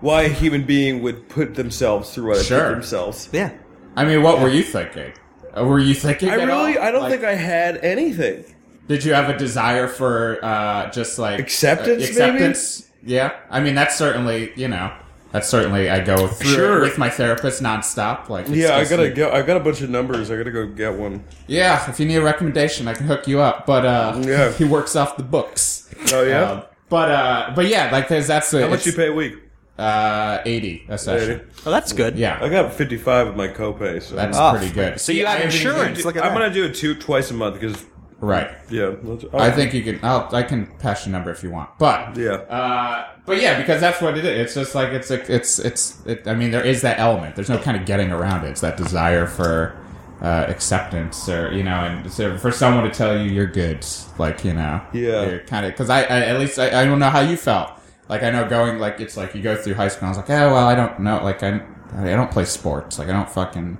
why 0.00 0.22
a 0.22 0.28
human 0.28 0.64
being 0.64 1.02
would 1.02 1.28
put 1.28 1.54
themselves 1.54 2.14
through 2.14 2.28
what 2.28 2.36
they 2.38 2.44
Sure. 2.44 2.68
put 2.68 2.70
themselves. 2.74 3.28
Yeah. 3.32 3.52
I 3.96 4.04
mean, 4.04 4.22
what 4.22 4.40
were 4.40 4.48
you 4.48 4.62
thinking? 4.62 5.12
Uh, 5.56 5.64
Were 5.64 5.78
you 5.78 5.92
thinking? 5.92 6.30
I 6.30 6.38
at 6.38 6.46
really, 6.46 6.78
all? 6.78 6.84
I 6.84 6.90
don't 6.90 7.02
Like, 7.02 7.12
think 7.12 7.24
I 7.24 7.34
had 7.34 7.76
anything. 7.78 8.44
Did 8.88 9.04
you 9.04 9.14
have 9.14 9.28
a 9.30 9.38
desire 9.38 9.88
for 9.88 10.44
uh, 10.44 10.90
just 10.90 11.18
like 11.18 11.38
Acceptance, 11.40 12.02
uh, 12.04 12.08
acceptance? 12.08 12.90
Yeah. 13.04 13.32
I 13.50 13.60
mean, 13.60 13.74
that's 13.74 13.96
certainly 13.96 14.52
you 14.56 14.68
know 14.68 14.92
that's 15.30 15.48
certainly 15.48 15.88
I 15.88 16.04
go 16.04 16.26
through 16.28 16.50
Sure. 16.50 16.80
with 16.80 16.98
my 16.98 17.08
therapist 17.08 17.62
nonstop. 17.62 18.28
Like, 18.28 18.46
Yeah, 18.50 18.76
I 18.76 18.84
gotta 18.84 19.04
like- 19.04 19.14
go. 19.14 19.30
I 19.30 19.42
got 19.42 19.56
a 19.56 19.60
bunch 19.60 19.80
of 19.80 19.88
numbers. 19.88 20.30
I 20.30 20.36
gotta 20.36 20.50
go 20.50 20.66
get 20.66 20.92
one. 20.94 21.24
Yeah, 21.46 21.88
if 21.88 21.98
you 21.98 22.06
need 22.06 22.16
a 22.16 22.22
recommendation, 22.22 22.86
I 22.88 22.94
can 22.94 23.06
hook 23.06 23.26
you 23.26 23.40
up. 23.40 23.64
But 23.66 23.86
uh, 23.86 24.20
Yeah. 24.24 24.52
he 24.58 24.64
works 24.64 24.94
off 24.96 25.16
the 25.16 25.22
books. 25.22 25.88
Oh 26.12 26.22
yeah. 26.22 26.50
Um, 26.50 26.62
but 26.88 27.10
uh, 27.10 27.52
but 27.56 27.66
yeah, 27.68 27.90
like 27.90 28.08
there's 28.08 28.26
that's 28.26 28.50
How 28.52 28.68
much 28.68 28.84
you 28.84 28.92
pay 28.92 29.06
a 29.08 29.12
week? 29.12 29.34
Uh, 29.78 30.42
eighty 30.44 30.84
a 30.88 30.98
session. 30.98 31.30
Eighty. 31.40 31.44
Well, 31.64 31.72
that's 31.72 31.94
good. 31.94 32.18
Yeah, 32.18 32.38
I 32.42 32.50
got 32.50 32.74
fifty 32.74 32.98
five 32.98 33.26
of 33.28 33.36
my 33.36 33.48
copay. 33.48 34.02
So 34.02 34.14
that's 34.16 34.36
Oh, 34.36 34.50
pretty 34.54 34.70
good. 34.72 35.00
So 35.00 35.12
you 35.12 35.24
have 35.24 35.36
I 35.38 35.40
haven't 35.40 35.54
even- 35.54 35.66
insurance. 35.68 36.04
Look 36.04 36.16
at 36.16 36.24
I'm 36.24 36.34
that. 36.34 36.40
gonna 36.40 36.52
do 36.54 36.64
it 36.66 36.74
two 36.74 36.94
twice 36.94 37.30
a 37.30 37.34
month 37.34 37.58
because 37.58 37.82
right? 38.22 38.50
yeah. 38.70 38.92
let's- 39.02 39.24
I 39.34 39.50
think 39.50 39.74
you 39.74 39.82
can. 39.82 40.00
I'll, 40.02 40.28
I 40.32 40.42
can 40.42 40.66
pass 40.78 41.04
your 41.04 41.12
number 41.12 41.30
if 41.30 41.42
you 41.42 41.50
want. 41.50 41.68
But 41.78 42.16
Yeah. 42.16 42.32
uh, 42.48 43.08
but 43.26 43.40
yeah, 43.42 43.60
because 43.60 43.80
that's 43.80 44.00
what 44.00 44.16
it 44.16 44.24
is. 44.24 44.46
It's 44.46 44.54
just 44.54 44.74
like 44.74 44.88
it's 44.90 45.10
a, 45.10 45.34
it's 45.34 45.58
it's. 45.58 46.04
It, 46.06 46.26
I 46.26 46.34
mean, 46.34 46.50
there 46.50 46.64
is 46.64 46.80
that 46.82 46.98
element. 46.98 47.34
There's 47.36 47.50
no 47.50 47.58
kind 47.58 47.76
of 47.76 47.84
getting 47.84 48.10
around 48.10 48.44
it. 48.44 48.50
It's 48.50 48.60
that 48.62 48.76
desire 48.78 49.26
for 49.26 49.76
uh, 50.22 50.46
acceptance, 50.48 51.28
or 51.28 51.52
you 51.52 51.62
know, 51.64 51.74
and 51.84 52.10
so 52.10 52.38
for 52.38 52.50
someone 52.52 52.84
to 52.84 52.90
tell 52.90 53.18
you 53.18 53.30
you're 53.30 53.46
good, 53.46 53.84
like 54.18 54.44
you 54.44 54.54
know, 54.54 54.80
Yeah. 54.92 55.24
you're 55.26 55.40
kind 55.40 55.66
of 55.66 55.72
because 55.72 55.90
I, 55.90 56.00
I 56.02 56.20
at 56.26 56.38
least 56.40 56.58
I, 56.58 56.82
I 56.82 56.84
don't 56.84 56.98
know 57.00 57.10
how 57.10 57.20
you 57.20 57.36
felt. 57.36 57.72
Like 58.08 58.22
I 58.22 58.30
know 58.30 58.48
going 58.48 58.78
like 58.78 59.00
it's 59.00 59.16
like 59.16 59.34
you 59.34 59.42
go 59.42 59.56
through 59.56 59.74
high 59.74 59.88
school. 59.88 60.08
and 60.08 60.16
I 60.16 60.18
was 60.20 60.28
like, 60.28 60.30
oh 60.38 60.52
well, 60.52 60.68
I 60.68 60.74
don't 60.74 61.00
know. 61.00 61.22
Like 61.22 61.42
I 61.42 61.60
I 61.96 62.04
don't 62.10 62.30
play 62.30 62.44
sports. 62.44 62.98
Like 62.98 63.08
I 63.08 63.12
don't 63.12 63.28
fucking 63.30 63.78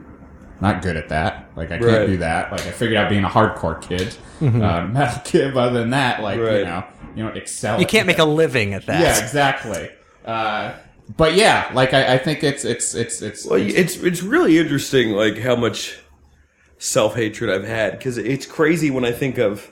not 0.62 0.80
good 0.82 0.96
at 0.96 1.10
that. 1.10 1.50
Like 1.56 1.70
I 1.70 1.78
can't 1.78 1.84
Right. 1.84 2.06
do 2.06 2.16
that. 2.18 2.50
Like 2.52 2.62
I 2.62 2.70
figured 2.70 2.96
out 2.96 3.10
being 3.10 3.24
a 3.24 3.28
hardcore 3.28 3.80
kid, 3.82 4.14
uh, 4.40 4.86
metal 4.90 5.20
kid. 5.24 5.52
But 5.54 5.60
other 5.70 5.80
than 5.80 5.90
that, 5.90 6.22
like 6.22 6.38
you 6.38 6.44
know, 6.64 6.84
you 7.14 7.22
don't 7.24 7.36
excel. 7.36 7.78
You 7.80 7.86
can't 7.86 8.06
make 8.06 8.16
that. 8.16 8.22
a 8.24 8.30
living 8.30 8.72
at 8.72 8.86
that. 8.86 9.00
Yeah, 9.00 9.22
exactly. 9.22 9.90
Uh, 10.24 10.72
but 11.16 11.34
yeah, 11.34 11.70
like 11.74 11.92
I, 11.92 12.14
I 12.14 12.18
think 12.18 12.42
it's 12.44 12.64
it's 12.64 12.94
it's 12.94 13.20
it's, 13.20 13.44
Well, 13.44 13.60
it's 13.60 13.96
it's 13.96 14.22
really 14.22 14.58
interesting, 14.58 15.10
like 15.10 15.36
how 15.38 15.56
much 15.56 15.98
self 16.78 17.14
hatred 17.16 17.50
I've 17.50 17.64
had 17.66 17.92
because 17.98 18.16
it's 18.18 18.46
crazy 18.46 18.90
when 18.90 19.04
I 19.04 19.12
think 19.12 19.38
of, 19.38 19.70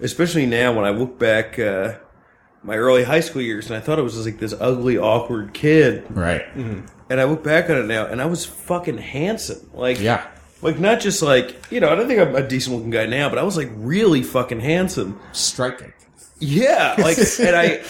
especially 0.00 0.46
now 0.46 0.72
when 0.72 0.84
I 0.84 0.90
look 0.90 1.18
back 1.18 1.58
uh, 1.58 1.94
my 2.62 2.76
early 2.76 3.04
high 3.04 3.20
school 3.20 3.42
years, 3.42 3.66
and 3.66 3.76
I 3.76 3.80
thought 3.80 3.98
I 3.98 4.02
was 4.02 4.14
just 4.14 4.24
like 4.24 4.38
this 4.38 4.54
ugly, 4.60 4.96
awkward 4.98 5.52
kid, 5.52 6.04
right. 6.10 6.42
And 7.10 7.20
I 7.20 7.24
look 7.24 7.42
back 7.44 7.70
on 7.70 7.76
it 7.78 7.86
now, 7.86 8.06
and 8.06 8.20
I 8.20 8.26
was 8.26 8.44
fucking 8.44 8.98
handsome, 8.98 9.70
like 9.74 10.00
Yeah. 10.00 10.26
like 10.62 10.78
not 10.78 11.00
just 11.00 11.22
like 11.22 11.56
you 11.70 11.80
know 11.80 11.88
I 11.90 11.94
don't 11.94 12.06
think 12.08 12.20
I'm 12.20 12.34
a 12.36 12.46
decent 12.46 12.76
looking 12.76 12.90
guy 12.90 13.06
now, 13.06 13.28
but 13.28 13.38
I 13.38 13.42
was 13.42 13.56
like 13.56 13.70
really 13.74 14.22
fucking 14.22 14.60
handsome. 14.60 15.18
Striking. 15.32 15.92
Yeah, 16.40 16.94
like, 16.98 17.18
and 17.40 17.56
I, 17.56 17.82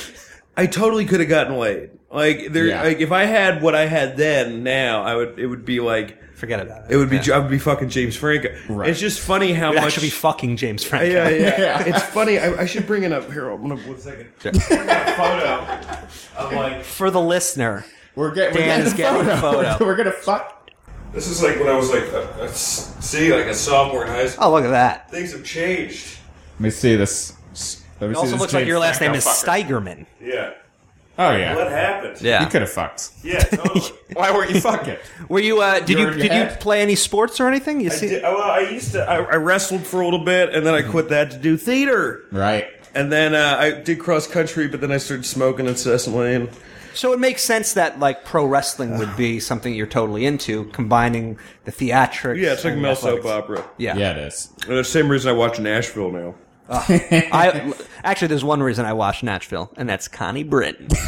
I 0.56 0.66
totally 0.66 1.04
could 1.04 1.20
have 1.20 1.28
gotten 1.28 1.58
laid. 1.58 1.90
Like 2.10 2.52
there, 2.52 2.66
Yeah. 2.66 2.82
like 2.82 3.00
if 3.00 3.12
I 3.12 3.24
had 3.24 3.62
what 3.62 3.74
I 3.74 3.84
had 3.86 4.16
then, 4.16 4.62
now 4.62 5.02
I 5.02 5.14
would. 5.16 5.38
It 5.38 5.46
would 5.46 5.64
be 5.66 5.80
like 5.80 6.16
Forget 6.34 6.60
about 6.60 6.84
it. 6.84 6.94
it 6.94 6.96
would 6.96 7.10
be. 7.10 7.16
Yeah. 7.16 7.34
I 7.34 7.38
would 7.40 7.50
be 7.50 7.58
fucking 7.58 7.88
James 7.90 8.14
Franco. 8.16 8.48
Right. 8.68 8.88
It's 8.88 9.00
just 9.00 9.18
funny 9.20 9.52
how 9.52 9.70
You'd 9.72 9.76
much. 9.80 9.84
actually 9.86 10.06
be 10.06 10.10
fucking 10.12 10.56
James 10.56 10.84
Franco. 10.84 11.06
yeah, 11.12 11.28
yeah, 11.28 11.60
Yeah. 11.60 11.82
It's 11.84 12.02
funny. 12.04 12.38
I, 12.38 12.62
I 12.62 12.64
should 12.64 12.86
bring 12.86 13.02
it 13.02 13.12
up 13.12 13.30
here. 13.32 13.50
I'm 13.50 13.60
gonna 13.60 13.76
one 13.82 13.98
second. 13.98 14.28
Bring 14.38 14.54
a 14.88 15.12
photo 15.16 16.44
of 16.46 16.52
like. 16.52 16.84
For 16.84 17.10
the 17.10 17.20
listener, 17.20 17.84
We're, 18.18 18.34
get, 18.34 18.52
we're 18.52 18.58
Dan 18.58 18.68
getting 18.68 18.86
is 18.86 18.94
getting 18.94 19.28
a 19.30 19.36
photo. 19.36 19.76
we're 19.84 19.96
gonna 19.96 20.10
fuck. 20.12 20.70
This 21.12 21.28
is 21.28 21.42
like 21.42 21.58
when 21.58 21.68
I 21.68 21.76
was 21.76 21.90
like, 21.90 22.02
a, 22.02 22.28
a 22.40 22.44
s- 22.48 22.94
see, 23.00 23.32
like 23.32 23.46
a 23.46 23.54
sophomore 23.54 24.02
in 24.04 24.08
high 24.08 24.26
school. 24.26 24.44
oh 24.48 24.52
look 24.52 24.64
at 24.64 24.70
that. 24.70 25.10
Things 25.10 25.32
have 25.32 25.44
changed. 25.44 26.18
Let 26.56 26.60
me 26.60 26.70
see 26.70 26.96
this. 26.96 27.32
Let 28.00 28.08
me 28.08 28.12
It 28.12 28.14
see 28.14 28.18
also 28.18 28.32
this 28.32 28.40
looks 28.40 28.52
like 28.52 28.60
James 28.62 28.68
your 28.68 28.78
last 28.80 29.00
name 29.00 29.14
is 29.14 29.24
fucker. 29.24 29.64
Steigerman. 29.66 30.06
Yeah. 30.20 30.54
Oh 31.16 31.30
yeah. 31.36 31.54
What 31.56 31.70
happened? 31.70 32.20
Yeah. 32.20 32.42
You 32.42 32.48
could 32.48 32.60
have 32.62 32.70
fucked. 32.70 33.10
Yeah. 33.22 33.38
Totally. 33.40 33.80
Why 34.12 34.32
weren't 34.32 34.50
you 34.52 34.60
fucking? 34.60 34.96
Were 35.28 35.40
you? 35.40 35.60
Uh, 35.62 35.80
did 35.80 35.90
You're 35.90 36.00
you 36.00 36.06
in 36.08 36.12
your 36.18 36.22
did 36.28 36.32
you 36.34 36.44
head? 36.44 36.60
play 36.60 36.82
any 36.82 36.94
sports 36.96 37.40
or 37.40 37.48
anything? 37.48 37.80
You 37.80 37.90
I, 37.90 37.94
see? 37.94 38.08
did, 38.08 38.22
well, 38.24 38.42
I 38.42 38.60
used 38.60 38.92
to. 38.92 39.02
I, 39.08 39.16
I 39.22 39.36
wrestled 39.36 39.82
for 39.86 40.00
a 40.00 40.04
little 40.04 40.24
bit, 40.24 40.54
and 40.54 40.66
then 40.66 40.74
I 40.74 40.82
quit 40.82 41.08
that 41.10 41.30
to 41.32 41.38
do 41.38 41.56
theater. 41.56 42.24
right. 42.32 42.66
And 42.94 43.12
then 43.12 43.34
uh, 43.34 43.56
I 43.60 43.70
did 43.72 44.00
cross 44.00 44.26
country, 44.26 44.66
but 44.66 44.80
then 44.80 44.90
I 44.90 44.96
started 44.96 45.24
smoking 45.24 45.66
incessantly. 45.66 46.34
And 46.34 46.48
So 46.94 47.12
it 47.12 47.18
makes 47.18 47.42
sense 47.42 47.74
that 47.74 47.98
like 47.98 48.24
pro 48.24 48.44
wrestling 48.46 48.98
would 48.98 49.16
be 49.16 49.40
something 49.50 49.74
you're 49.74 49.86
totally 49.86 50.24
into, 50.26 50.64
combining 50.66 51.38
the 51.64 51.72
theatrics. 51.72 52.38
yeah, 52.40 52.52
it's 52.52 52.64
like 52.64 52.72
and 52.74 52.82
Mel 52.82 52.92
athletics. 52.92 53.22
soap 53.24 53.32
opera. 53.44 53.64
Yeah. 53.76 53.96
Yeah, 53.96 54.12
it 54.12 54.18
is. 54.18 54.52
And 54.68 54.76
the 54.78 54.84
same 54.84 55.08
reason 55.08 55.30
I 55.30 55.32
watch 55.32 55.58
Nashville 55.58 56.10
now. 56.10 56.34
I 56.70 57.72
actually 58.04 58.28
there's 58.28 58.44
one 58.44 58.62
reason 58.62 58.84
I 58.84 58.92
watch 58.92 59.22
Nashville, 59.22 59.70
and 59.76 59.88
that's 59.88 60.06
Connie 60.08 60.42
Britton. 60.44 60.88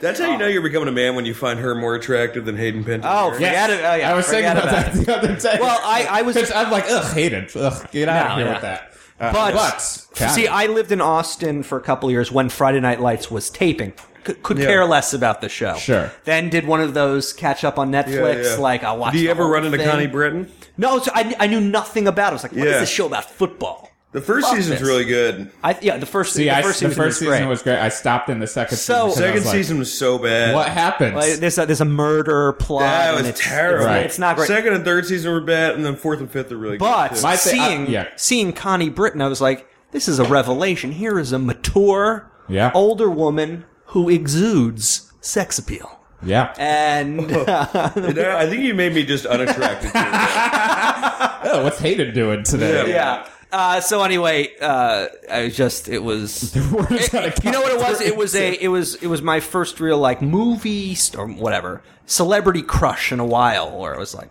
That's 0.00 0.18
how 0.18 0.30
you 0.32 0.38
know 0.38 0.46
you're 0.46 0.62
becoming 0.62 0.88
a 0.88 0.92
man 0.92 1.14
when 1.14 1.26
you 1.26 1.34
find 1.34 1.58
her 1.60 1.74
more 1.74 1.94
attractive 1.94 2.46
than 2.46 2.56
Hayden 2.56 2.82
Panettiere. 2.84 3.02
Oh, 3.04 3.32
forget 3.34 3.68
it. 3.68 3.84
Oh, 3.84 3.94
yeah, 3.96 4.10
I 4.10 4.14
was 4.14 4.26
thinking 4.26 4.48
forget 4.50 4.64
about 4.64 4.94
about 4.94 4.94
that 4.94 5.06
the 5.06 5.16
other 5.18 5.36
day. 5.40 5.58
Well, 5.60 5.78
I- 5.82 6.06
I 6.10 6.22
was- 6.22 6.36
'Cause 6.36 6.50
I'm 6.52 6.70
like, 6.70 6.84
ugh, 6.88 7.12
hated. 7.12 7.54
Ugh, 7.54 7.90
get 7.92 8.08
out 8.08 8.24
No, 8.28 8.32
of 8.32 8.36
here 8.38 8.46
yeah. 8.46 8.52
with 8.54 8.62
that. 8.62 8.92
Uh, 9.20 9.32
But, 9.34 9.52
but 9.54 10.30
see, 10.30 10.46
I 10.48 10.64
lived 10.68 10.90
in 10.90 11.02
Austin 11.02 11.62
for 11.62 11.76
a 11.76 11.82
couple 11.82 12.08
of 12.08 12.12
years 12.14 12.32
when 12.32 12.48
Friday 12.48 12.80
Night 12.80 13.00
Lights 13.02 13.30
was 13.30 13.50
taping. 13.50 13.92
C- 14.26 14.34
could 14.42 14.58
Yeah. 14.58 14.66
care 14.66 14.84
less 14.84 15.12
about 15.14 15.40
the 15.40 15.48
show. 15.48 15.74
Sure. 15.76 16.10
Then 16.24 16.48
did 16.50 16.66
one 16.66 16.80
of 16.80 16.94
those 16.94 17.32
catch 17.32 17.64
up 17.64 17.78
on 17.78 17.90
Netflix. 17.90 18.44
yeah. 18.56 18.56
Like 18.62 18.84
I'll 18.84 18.98
watch. 18.98 19.12
Do 19.12 19.18
you 19.18 19.24
the 19.26 19.30
ever 19.30 19.42
whole 19.44 19.52
run 19.52 19.64
into 19.64 19.78
thing. 19.78 19.88
Connie 19.88 20.06
Britton? 20.06 20.50
No, 20.76 20.98
so 20.98 21.10
I, 21.14 21.34
I 21.38 21.46
knew 21.46 21.60
nothing 21.60 22.06
about. 22.08 22.28
it. 22.28 22.30
I 22.30 22.32
was 22.34 22.42
like, 22.42 22.52
what 22.52 22.66
is 22.66 22.72
Yeah. 22.74 22.80
this 22.80 22.88
show 22.90 23.06
about 23.06 23.30
football? 23.30 23.86
The 24.12 24.20
first 24.20 24.48
Fuck 24.48 24.56
season's 24.56 24.80
this. 24.80 24.88
really 24.88 25.04
good. 25.04 25.52
I, 25.62 25.78
yeah, 25.80 25.96
the 25.96 26.04
first 26.04 26.32
See, 26.34 26.42
the 26.42 26.50
I, 26.50 26.62
first 26.62 26.80
the 26.80 26.88
season, 26.88 27.00
first 27.00 27.20
was 27.20 27.28
great. 27.28 27.46
was 27.46 27.62
great. 27.62 27.78
I 27.78 27.90
stopped 27.90 28.28
in 28.28 28.40
the 28.40 28.46
second 28.48 28.76
So- 28.76 29.08
season. 29.08 29.08
'cause 29.10 29.16
I 29.18 29.20
Second 29.20 29.34
was 29.34 29.44
like, 29.46 29.54
season 29.54 29.78
was 29.78 29.96
so 29.96 30.18
bad. 30.18 30.52
What 30.52 30.68
happened? 30.68 31.14
Like, 31.14 31.34
there's 31.34 31.58
a, 31.58 31.66
there's 31.66 31.80
a 31.80 31.84
murder 31.84 32.52
plot. 32.54 32.80
That 32.82 33.08
and 33.10 33.18
was 33.18 33.28
it's, 33.28 33.40
terrible. 33.40 33.78
It's, 33.82 33.86
Right. 33.86 34.04
it's 34.06 34.18
not 34.18 34.34
great. 34.36 34.48
Second 34.48 34.72
and 34.74 34.84
third 34.84 35.06
season 35.06 35.30
were 35.32 35.40
bad, 35.40 35.76
and 35.76 35.84
then 35.86 35.94
fourth 35.94 36.18
and 36.18 36.28
fifth 36.28 36.50
are 36.50 36.56
really 36.56 36.76
But 36.76 37.10
good. 37.10 37.14
But 37.18 37.22
My 37.22 37.36
thi- 37.36 37.56
I- 37.60 37.68
seeing 37.68 37.86
yeah. 37.88 38.06
seeing 38.16 38.52
Connie 38.52 38.88
Britton, 38.88 39.22
I 39.22 39.28
was 39.28 39.40
like, 39.40 39.68
this 39.92 40.08
is 40.08 40.18
a 40.18 40.24
revelation. 40.24 40.90
Here 40.90 41.16
is 41.16 41.30
a 41.30 41.38
mature, 41.38 42.28
Yeah. 42.48 42.72
older 42.74 43.08
woman 43.08 43.64
who 43.90 44.08
exudes 44.08 45.12
sex 45.20 45.58
appeal. 45.58 45.98
yeah. 46.22 46.52
And 46.58 47.20
You 47.30 47.44
know, 47.44 48.36
I 48.36 48.46
think 48.48 48.62
you 48.62 48.74
made 48.74 48.94
me 48.94 49.04
just 49.04 49.26
unattracted 49.26 49.92
to 49.92 49.98
it. 49.98 51.30
Oh, 51.52 51.64
what's 51.64 51.78
Hayden 51.78 52.14
doing 52.14 52.42
today? 52.44 52.90
yeah. 52.90 53.26
Uh, 53.50 53.80
so 53.80 54.02
anyway, 54.04 54.50
uh, 54.60 55.06
I 55.30 55.44
was 55.44 55.56
just 55.56 55.88
it 55.88 55.98
was. 56.04 56.54
We're 56.72 56.86
just 56.86 57.10
gonna 57.10 57.32
You 57.42 57.50
know 57.50 57.60
what 57.62 57.72
it 57.72 57.80
was? 57.80 58.00
It 58.00 58.16
was 58.16 58.34
a 58.36 58.52
it 58.62 58.68
was 58.68 58.94
it 58.96 59.06
was 59.08 59.22
my 59.22 59.40
first 59.40 59.80
real 59.80 59.98
like 59.98 60.22
movie 60.22 60.94
st- 60.94 61.18
or 61.18 61.26
whatever 61.26 61.82
celebrity 62.06 62.62
crush 62.62 63.10
in 63.10 63.18
a 63.18 63.24
while, 63.26 63.76
where 63.76 63.96
I 63.96 63.98
was 63.98 64.14
like, 64.14 64.30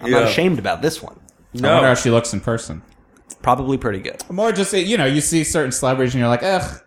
I'm 0.00 0.10
not 0.10 0.22
Yeah. 0.22 0.28
ashamed 0.28 0.58
about 0.60 0.82
this 0.82 1.02
one. 1.02 1.18
I 1.60 1.72
wonder 1.72 1.88
how 1.88 1.94
she 1.94 2.10
looks 2.10 2.32
in 2.32 2.40
person. 2.40 2.82
Probably 3.42 3.76
pretty 3.78 3.98
good. 4.00 4.22
More 4.30 4.52
just 4.52 4.72
you 4.72 4.98
know, 4.98 5.06
you 5.06 5.20
see 5.22 5.42
certain 5.42 5.72
celebrities 5.72 6.14
and 6.14 6.20
you're 6.20 6.28
like, 6.28 6.42
ugh, 6.44 6.80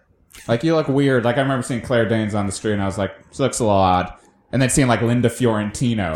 like 0.47 0.63
you 0.63 0.75
look 0.75 0.87
weird. 0.87 1.23
Like 1.25 1.37
I 1.37 1.41
remember 1.41 1.63
seeing 1.63 1.81
Claire 1.81 2.07
Danes 2.07 2.33
on 2.35 2.45
the 2.45 2.51
street 2.51 2.73
and 2.73 2.81
I 2.81 2.85
was 2.85 2.97
like, 2.97 3.15
she 3.31 3.41
looks 3.43 3.59
a 3.59 3.63
little 3.63 3.77
odd. 3.77 4.13
And 4.49 4.61
then 4.61 4.69
seeing 4.69 4.87
like 4.87 5.01
Linda 5.01 5.29
Fiorentino 5.29 6.15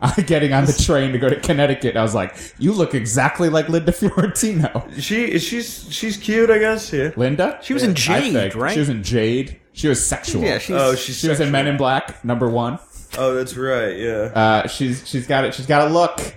uh, 0.00 0.14
getting 0.26 0.52
on 0.52 0.66
the 0.66 0.72
train 0.74 1.12
to 1.12 1.18
go 1.18 1.30
to 1.30 1.40
Connecticut, 1.40 1.96
I 1.96 2.02
was 2.02 2.14
like, 2.14 2.36
you 2.58 2.72
look 2.72 2.94
exactly 2.94 3.48
like 3.48 3.70
Linda 3.70 3.90
Fiorentino. 3.92 4.86
she 4.98 5.38
she's 5.38 5.86
she's 5.90 6.16
cute, 6.18 6.50
I 6.50 6.58
guess. 6.58 6.92
Yeah. 6.92 7.10
Linda? 7.16 7.58
She 7.62 7.72
was 7.72 7.82
in 7.82 7.92
I 7.92 7.94
Jade, 7.94 8.32
think. 8.34 8.54
right? 8.54 8.72
She 8.74 8.80
was 8.80 8.90
in 8.90 9.02
Jade. 9.02 9.58
She 9.72 9.88
was 9.88 10.04
sexual. 10.04 10.42
Yeah, 10.42 10.58
she's 10.58 10.76
Oh, 10.76 10.94
she's 10.94 11.16
she 11.18 11.28
was 11.28 11.40
in 11.40 11.46
sexual. 11.46 11.52
Men 11.52 11.66
in 11.68 11.76
Black, 11.78 12.22
number 12.22 12.50
one. 12.50 12.78
Oh, 13.16 13.34
that's 13.34 13.56
right. 13.56 13.96
Yeah. 13.96 14.30
Uh, 14.34 14.66
she's 14.68 15.08
she's 15.08 15.26
got 15.26 15.44
it. 15.46 15.54
She's 15.54 15.66
got 15.66 15.88
a 15.88 15.90
look. 15.92 16.36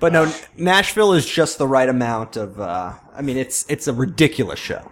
But 0.00 0.12
no, 0.12 0.32
Nashville 0.56 1.12
is 1.12 1.24
just 1.24 1.58
the 1.58 1.68
right 1.68 1.88
amount 1.88 2.36
of. 2.36 2.58
Uh, 2.60 2.94
I 3.14 3.22
mean, 3.22 3.36
it's 3.36 3.64
it's 3.68 3.86
a 3.86 3.92
ridiculous 3.92 4.58
show. 4.58 4.90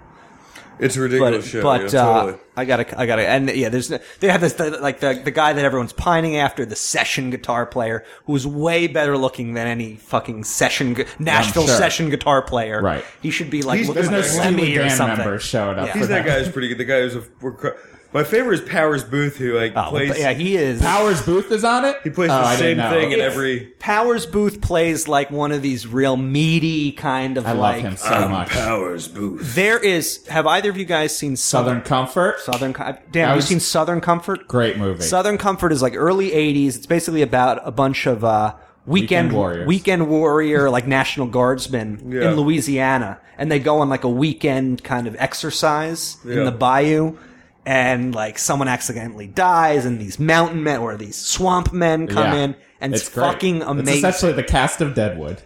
It's 0.80 0.96
a 0.96 0.98
But 1.00 1.02
ridiculous 1.04 1.46
show. 1.48 1.62
but 1.62 1.92
yeah, 1.92 2.00
uh, 2.08 2.14
totally. 2.22 2.38
I 2.56 2.64
gotta 2.64 3.00
I 3.00 3.06
gotta 3.06 3.28
and 3.28 3.48
yeah, 3.50 3.68
there's 3.68 3.88
they 3.88 4.28
have 4.28 4.40
this 4.40 4.54
the, 4.54 4.70
like 4.80 5.00
the 5.00 5.20
the 5.24 5.30
guy 5.30 5.52
that 5.52 5.64
everyone's 5.64 5.92
pining 5.92 6.36
after, 6.36 6.64
the 6.66 6.76
session 6.76 7.30
guitar 7.30 7.66
player, 7.66 8.04
who's 8.26 8.46
way 8.46 8.86
better 8.86 9.16
looking 9.16 9.54
than 9.54 9.66
any 9.66 9.96
fucking 9.96 10.44
session 10.44 10.96
Nashville 11.18 11.66
sure. 11.66 11.76
session 11.76 12.10
guitar 12.10 12.42
player. 12.42 12.80
Right. 12.82 13.04
He 13.22 13.30
should 13.30 13.50
be 13.50 13.62
like 13.62 13.78
He's- 13.78 13.88
looking 13.88 14.02
There's 14.10 14.10
no 14.10 14.18
like 14.18 14.26
Steely 14.26 14.74
Lemmy 14.74 14.78
or 14.78 14.90
something. 14.90 15.18
members 15.18 15.42
showing 15.42 15.78
up. 15.78 15.86
Yeah. 15.88 15.94
He's 15.94 16.08
that 16.08 16.24
guy 16.26 16.38
who's 16.38 16.48
pretty 16.52 16.68
good. 16.68 16.78
The 16.78 16.84
guy 16.84 17.00
who's 17.00 17.16
a. 17.16 17.22
we're 18.12 18.24
cr- 18.24 18.26
My 18.26 18.30
favorite 18.30 18.60
is 18.62 18.68
Powers 18.68 19.04
Boothe, 19.04 19.36
who 19.36 19.54
like 19.56 19.72
Oh, 19.76 19.90
plays. 19.90 20.18
yeah, 20.18 20.32
he 20.32 20.56
is. 20.56 20.80
Powers 20.80 21.20
Boothe 21.22 21.50
is 21.52 21.64
on 21.64 21.84
it. 21.84 21.96
he 22.04 22.10
plays 22.10 22.30
Oh, 22.30 22.38
the 22.38 22.46
I 22.46 22.56
same 22.56 22.76
thing 22.78 23.12
in 23.12 23.20
every. 23.20 23.60
Powers 23.78 24.26
Boothe 24.26 24.60
plays 24.62 25.08
like 25.08 25.30
one 25.30 25.52
of 25.52 25.62
these 25.62 25.86
real 25.86 26.16
meaty 26.16 26.92
kind 26.92 27.36
of 27.38 27.46
I 27.46 27.52
love 27.52 27.58
like. 27.60 27.82
him 27.82 27.96
so 27.96 28.28
much. 28.28 28.48
Powers 28.50 29.08
Boothe. 29.08 29.40
There 29.54 29.78
is. 29.78 30.26
Have 30.28 30.46
either 30.46 30.70
of 30.70 30.76
you 30.76 30.84
guys 30.84 31.16
seen 31.16 31.36
Southern 31.36 31.80
Comfort, 31.82 32.40
Southern? 32.40 32.72
Com- 32.72 32.96
Damn, 33.12 33.24
I 33.24 33.28
have 33.28 33.36
you 33.36 33.38
was- 33.38 33.46
seen 33.48 33.60
Southern 33.60 34.00
Comfort? 34.00 34.48
great 34.48 34.76
movie. 34.78 35.02
Southern 35.02 35.38
Comfort 35.38 35.72
is 35.72 35.82
like 35.82 35.94
early 35.96 36.30
'80s. 36.30 36.76
It's 36.76 36.86
basically 36.86 37.22
about 37.22 37.60
a 37.66 37.70
bunch 37.70 38.06
of 38.06 38.24
uh, 38.24 38.54
weekend 38.86 39.28
Weekend 39.28 39.32
warriors. 39.34 39.66
weekend 39.66 40.08
warrior, 40.08 40.70
like 40.70 40.86
National 40.86 41.26
Guardsmen 41.26 42.00
Yeah. 42.10 42.30
in 42.30 42.36
Louisiana, 42.36 43.18
and 43.36 43.52
they 43.52 43.58
go 43.58 43.80
on 43.80 43.88
like 43.90 44.04
a 44.04 44.08
weekend 44.08 44.82
kind 44.82 45.06
of 45.06 45.14
exercise 45.18 46.16
in 46.24 46.38
Yeah. 46.38 46.44
the 46.44 46.52
bayou. 46.52 47.16
And 47.70 48.14
like 48.14 48.38
someone 48.38 48.66
accidentally 48.66 49.26
dies, 49.26 49.84
and 49.84 50.00
these 50.00 50.18
mountain 50.18 50.62
men 50.62 50.80
or 50.80 50.96
these 50.96 51.16
swamp 51.16 51.70
men 51.70 52.06
come 52.06 52.32
Yeah. 52.32 52.44
in, 52.44 52.56
and 52.80 52.94
it's, 52.94 53.10
great. 53.10 53.24
fucking 53.26 53.60
amazing. 53.62 53.88
It's 53.88 53.98
essentially 53.98 54.32
the 54.32 54.42
cast 54.42 54.80
of 54.80 54.94
Deadwood. 54.94 55.42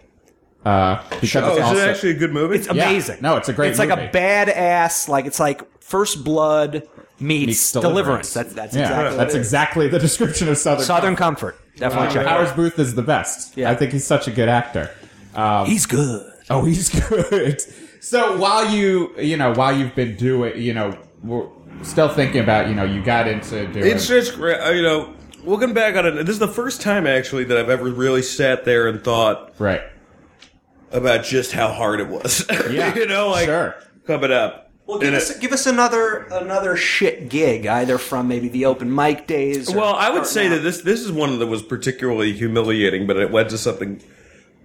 Uh, 0.63 1.03
because 1.09 1.35
Oh, 1.35 1.49
it's 1.49 1.57
is 1.57 1.63
also, 1.65 1.75
it 1.81 1.89
actually 1.89 2.11
a 2.11 2.17
good 2.17 2.31
movie? 2.31 2.55
It's 2.55 2.67
amazing. 2.67 3.17
No, 3.19 3.35
it's 3.35 3.49
a 3.49 3.53
great 3.53 3.71
movie. 3.71 3.71
It's 3.71 3.79
like 3.79 3.89
movie. 3.89 4.03
a 4.07 4.11
badass, 4.11 5.09
like 5.09 5.25
it's 5.25 5.37
like 5.41 5.63
First 5.83 6.23
Blood 6.23 6.83
meets, 7.19 7.47
Meets 7.47 7.71
Deliverance. 7.73 8.31
Deliverance. 8.31 8.33
That's 8.33 8.53
that's 8.53 8.73
yeah, 8.73 8.83
exactly 8.83 9.03
what 9.09 9.17
that's 9.17 9.35
it 9.35 9.39
is. 9.39 9.45
exactly 9.45 9.87
the 9.89 9.99
description 10.07 10.47
of 10.47 10.57
Southern. 10.57 10.85
Southern 10.85 11.15
Comfort. 11.17 11.55
Comfort. 11.57 11.77
Definitely 11.77 12.07
check 12.13 12.25
it 12.25 12.29
Powers 12.29 12.49
out. 12.51 12.55
Boothe 12.55 12.79
is 12.79 12.95
the 12.95 13.01
best. 13.01 13.57
Yeah. 13.57 13.69
I 13.69 13.75
think 13.75 13.91
he's 13.91 14.05
such 14.07 14.29
a 14.29 14.31
good 14.31 14.47
actor. 14.47 14.89
He's 15.65 15.85
good. 15.85 16.31
Oh, 16.49 16.63
he's 16.63 16.87
good. 17.09 17.61
So 17.99 18.37
while 18.37 18.69
you, 18.73 19.13
you 19.19 19.35
know, 19.35 19.53
while 19.53 19.75
you've 19.77 19.95
been 19.95 20.15
doing, 20.15 20.61
you 20.61 20.73
know, 20.73 20.97
we're 21.23 21.47
still 21.83 22.09
thinking 22.09 22.41
about, 22.41 22.67
you 22.67 22.75
know, 22.75 22.83
you 22.83 23.01
got 23.03 23.27
into 23.27 23.67
doing. 23.67 23.85
It's 23.85 24.07
just 24.07 24.35
great. 24.35 24.59
uh, 24.59 24.71
You 24.71 24.81
know, 24.81 25.13
looking 25.43 25.73
back 25.73 25.95
on 25.95 26.05
it, 26.05 26.11
this 26.25 26.29
is 26.29 26.39
the 26.39 26.47
first 26.47 26.81
time 26.81 27.05
actually 27.07 27.43
that 27.45 27.57
I've 27.57 27.69
ever 27.69 27.85
really 27.85 28.21
sat 28.21 28.65
there 28.65 28.87
and 28.87 29.03
thought 29.03 29.53
right. 29.59 29.81
about 30.91 31.23
just 31.25 31.51
how 31.51 31.69
hard 31.69 31.99
it 31.99 32.07
was. 32.07 32.45
Yeah, 32.71 32.93
you 32.95 33.05
know, 33.07 33.29
like 33.29 33.45
sure. 33.45 33.75
coming 34.07 34.31
up. 34.31 34.71
Well, 34.85 34.99
give 34.99 35.13
us, 35.13 35.29
it- 35.31 35.41
give 35.41 35.53
us 35.53 35.65
another 35.65 36.27
another 36.31 36.75
shit 36.75 37.29
gig, 37.29 37.65
either 37.65 37.97
from 37.97 38.27
maybe 38.27 38.49
the 38.49 38.65
open 38.65 38.93
mic 38.93 39.27
days. 39.27 39.73
or- 39.73 39.77
well, 39.77 39.95
I 39.95 40.09
would 40.09 40.25
say 40.25 40.49
now. 40.49 40.55
that 40.55 40.61
this 40.61 40.81
this 40.81 40.99
is 41.01 41.11
one 41.11 41.39
that 41.39 41.47
was 41.47 41.61
particularly 41.63 42.33
humiliating, 42.33 43.07
but 43.07 43.15
it 43.17 43.31
led 43.31 43.49
to 43.49 43.57
something. 43.57 44.01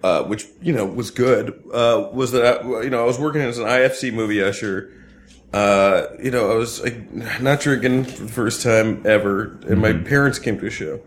Uh, 0.01 0.23
which 0.23 0.45
you 0.61 0.71
know 0.71 0.85
was 0.85 1.11
good. 1.11 1.49
Uh, 1.73 2.09
was 2.13 2.31
that 2.31 2.63
I, 2.63 2.81
you 2.83 2.89
know 2.89 3.01
I 3.01 3.05
was 3.05 3.19
working 3.19 3.41
as 3.41 3.57
an 3.57 3.65
IFC 3.65 4.13
movie 4.13 4.41
usher. 4.41 4.93
Uh, 5.53 6.07
you 6.21 6.29
know 6.31 6.51
I 6.51 6.55
was 6.55 6.81
like, 6.83 7.11
not 7.41 7.59
drinking 7.59 8.05
for 8.05 8.23
the 8.23 8.31
first 8.31 8.61
time 8.61 9.01
ever, 9.05 9.57
and 9.67 9.81
my 9.81 9.93
parents 9.93 10.37
came 10.39 10.59
to 10.59 10.67
a 10.67 10.69
show. 10.69 11.01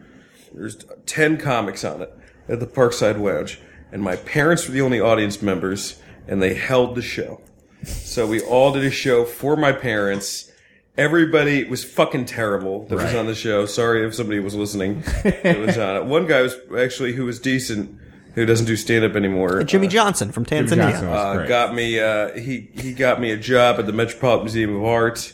There's 0.53 0.85
ten 1.07 1.37
comics 1.39 1.85
on 1.85 2.03
it 2.03 2.13
at 2.49 2.59
the 2.61 2.67
Parkside 2.67 3.21
Lounge, 3.21 3.61
and 3.93 4.03
my 4.03 4.17
parents 4.17 4.67
were 4.67 4.75
the 4.75 4.81
only 4.81 5.01
audience 5.01 5.41
members, 5.43 6.01
and 6.27 6.43
they 6.43 6.55
held 6.55 6.97
the 6.97 7.03
show. 7.03 7.41
So 7.85 8.27
we 8.27 8.41
all 8.41 8.73
did 8.73 8.85
a 8.85 8.91
show 8.91 9.25
for 9.25 9.57
my 9.57 9.73
parents. 9.73 10.51
Everybody 10.99 11.65
was 11.65 11.85
fucking 11.85 12.27
terrible 12.27 12.85
that 12.87 12.97
was 12.97 13.05
Right. 13.05 13.17
on 13.17 13.27
the 13.27 13.35
show. 13.35 13.65
Sorry 13.65 14.05
if 14.07 14.15
somebody 14.15 14.41
was 14.41 14.55
listening. 14.55 15.03
It 15.25 15.59
was 15.59 15.79
on 15.79 15.97
it. 15.97 16.05
One 16.07 16.27
guy 16.27 16.43
was 16.43 16.55
actually 16.77 17.13
who 17.15 17.25
was 17.25 17.39
decent, 17.41 17.97
who 18.35 18.47
doesn't 18.47 18.67
do 18.67 18.77
stand 18.77 19.05
up 19.05 19.15
anymore. 19.17 19.63
Jimmy 19.65 19.87
uh, 19.87 19.91
Johnson 19.91 20.33
from 20.33 20.45
Tanzania. 20.45 20.77
Johnson 20.91 21.09
was 21.11 21.19
uh, 21.19 21.35
great. 21.37 21.49
got 21.49 21.75
me. 21.75 22.01
Uh, 22.01 22.33
he 22.39 22.71
he 22.75 22.93
got 22.93 23.21
me 23.21 23.31
a 23.31 23.37
job 23.37 23.79
at 23.79 23.87
the 23.87 23.93
Metropolitan 23.93 24.45
Museum 24.45 24.77
of 24.77 24.85
Art. 24.85 25.33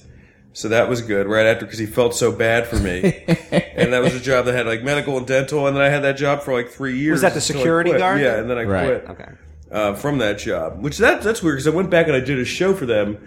So 0.55 0.69
that 0.71 0.89
was 0.89 1.03
good. 1.03 1.29
Right 1.29 1.47
after, 1.47 1.67
because 1.67 1.79
he 1.79 1.87
felt 1.87 2.15
so 2.15 2.33
bad 2.33 2.67
for 2.67 2.77
me, 2.77 3.03
and 3.53 3.93
that 3.93 4.03
was 4.03 4.15
a 4.15 4.21
job 4.21 4.47
that 4.47 4.55
had 4.55 4.67
like 4.67 4.83
medical 4.83 5.17
and 5.17 5.25
dental, 5.27 5.67
and 5.69 5.77
then 5.77 5.85
I 5.85 5.89
had 5.89 6.03
that 6.03 6.17
job 6.17 6.43
for 6.43 6.53
like 6.53 6.69
three 6.71 6.99
years. 6.99 7.13
Was 7.13 7.21
that 7.23 7.35
the 7.35 7.37
until 7.41 7.57
I 7.57 7.59
security 7.61 7.91
quit. 7.91 8.01
guard? 8.01 8.21
Yeah, 8.21 8.39
and 8.41 8.51
then 8.51 8.59
I 8.59 8.65
Right. 8.65 9.05
quit 9.05 9.11
Okay. 9.11 9.31
uh, 9.71 9.95
from 9.95 10.19
that 10.19 10.39
job. 10.39 10.83
Which 10.83 10.99
that 10.99 11.23
that's 11.23 11.43
weird 11.45 11.59
because 11.59 11.69
I 11.73 11.77
went 11.77 11.91
back 11.91 12.09
and 12.09 12.17
I 12.17 12.21
did 12.21 12.41
a 12.41 12.45
show 12.45 12.75
for 12.75 12.87
them, 12.87 13.19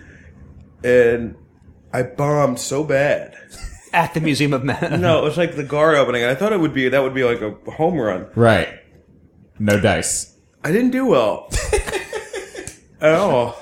and 0.84 1.36
I 1.93 2.03
bombed 2.03 2.60
so 2.60 2.84
bad. 2.84 3.36
At 3.93 4.13
the 4.13 4.19
Museum 4.21 4.53
of 4.53 4.63
Men. 4.65 4.99
No, 4.99 5.19
it 5.19 5.23
was 5.23 5.38
like 5.38 5.55
the 5.55 5.63
guard 5.63 5.95
opening. 5.95 6.23
I 6.25 6.36
thought 6.36 6.51
it 6.51 6.60
would 6.60 6.73
be 6.73 6.89
that 6.89 7.01
would 7.03 7.13
be 7.13 7.23
like 7.23 7.41
a 7.41 7.51
home 7.71 7.97
run. 7.97 8.27
Right. 8.36 8.67
No 9.62 9.80
dice. 9.80 10.36
I 10.63 10.71
didn't 10.71 10.89
do 10.91 11.06
well 11.06 11.50
at 13.00 13.13
all. 13.19 13.56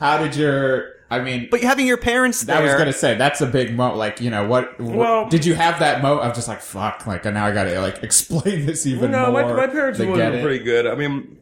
How 0.00 0.18
did 0.18 0.34
your? 0.36 0.90
I 1.10 1.20
mean, 1.20 1.48
But 1.50 1.60
having 1.60 1.86
your 1.86 1.98
parents 1.98 2.40
there. 2.42 2.56
I 2.56 2.62
was 2.62 2.72
gonna 2.72 2.92
say 2.94 3.14
that's 3.14 3.42
a 3.42 3.46
big 3.46 3.74
mo. 3.74 3.94
Like, 3.94 4.22
you 4.22 4.30
know, 4.30 4.46
what? 4.48 4.80
what- 4.80 4.96
Well- 4.96 5.28
did 5.28 5.44
you 5.44 5.54
have 5.54 5.78
that 5.80 6.00
mo? 6.00 6.18
of 6.18 6.34
just 6.34 6.48
like, 6.48 6.60
fuck. 6.62 7.06
Like, 7.06 7.24
now 7.26 7.44
I 7.44 7.52
gotta 7.52 7.78
like 7.80 8.02
explain 8.02 8.64
this 8.64 8.86
even 8.86 9.10
more. 9.10 9.20
No, 9.26 9.32
my, 9.32 9.42
more. 9.42 9.56
my 9.56 9.66
parents 9.66 9.98
to 9.98 10.06
have 10.06 10.16
get 10.16 10.24
always 10.28 10.40
it. 10.40 10.42
pretty 10.42 10.64
good. 10.64 10.86
I 10.86 10.94
mean, 10.94 11.36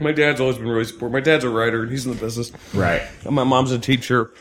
my 0.00 0.10
dad's 0.12 0.40
always 0.40 0.56
been 0.56 0.66
really 0.66 0.84
supportive. 0.84 1.12
My 1.12 1.20
dad's 1.20 1.44
a 1.44 1.48
writer 1.48 1.82
and 1.82 1.90
he's 1.92 2.04
in 2.06 2.12
the 2.12 2.18
business. 2.18 2.50
Right. 2.74 3.02
And 3.24 3.34
my 3.36 3.44
mom's 3.44 3.70
a 3.70 3.78
teacher. 3.78 4.32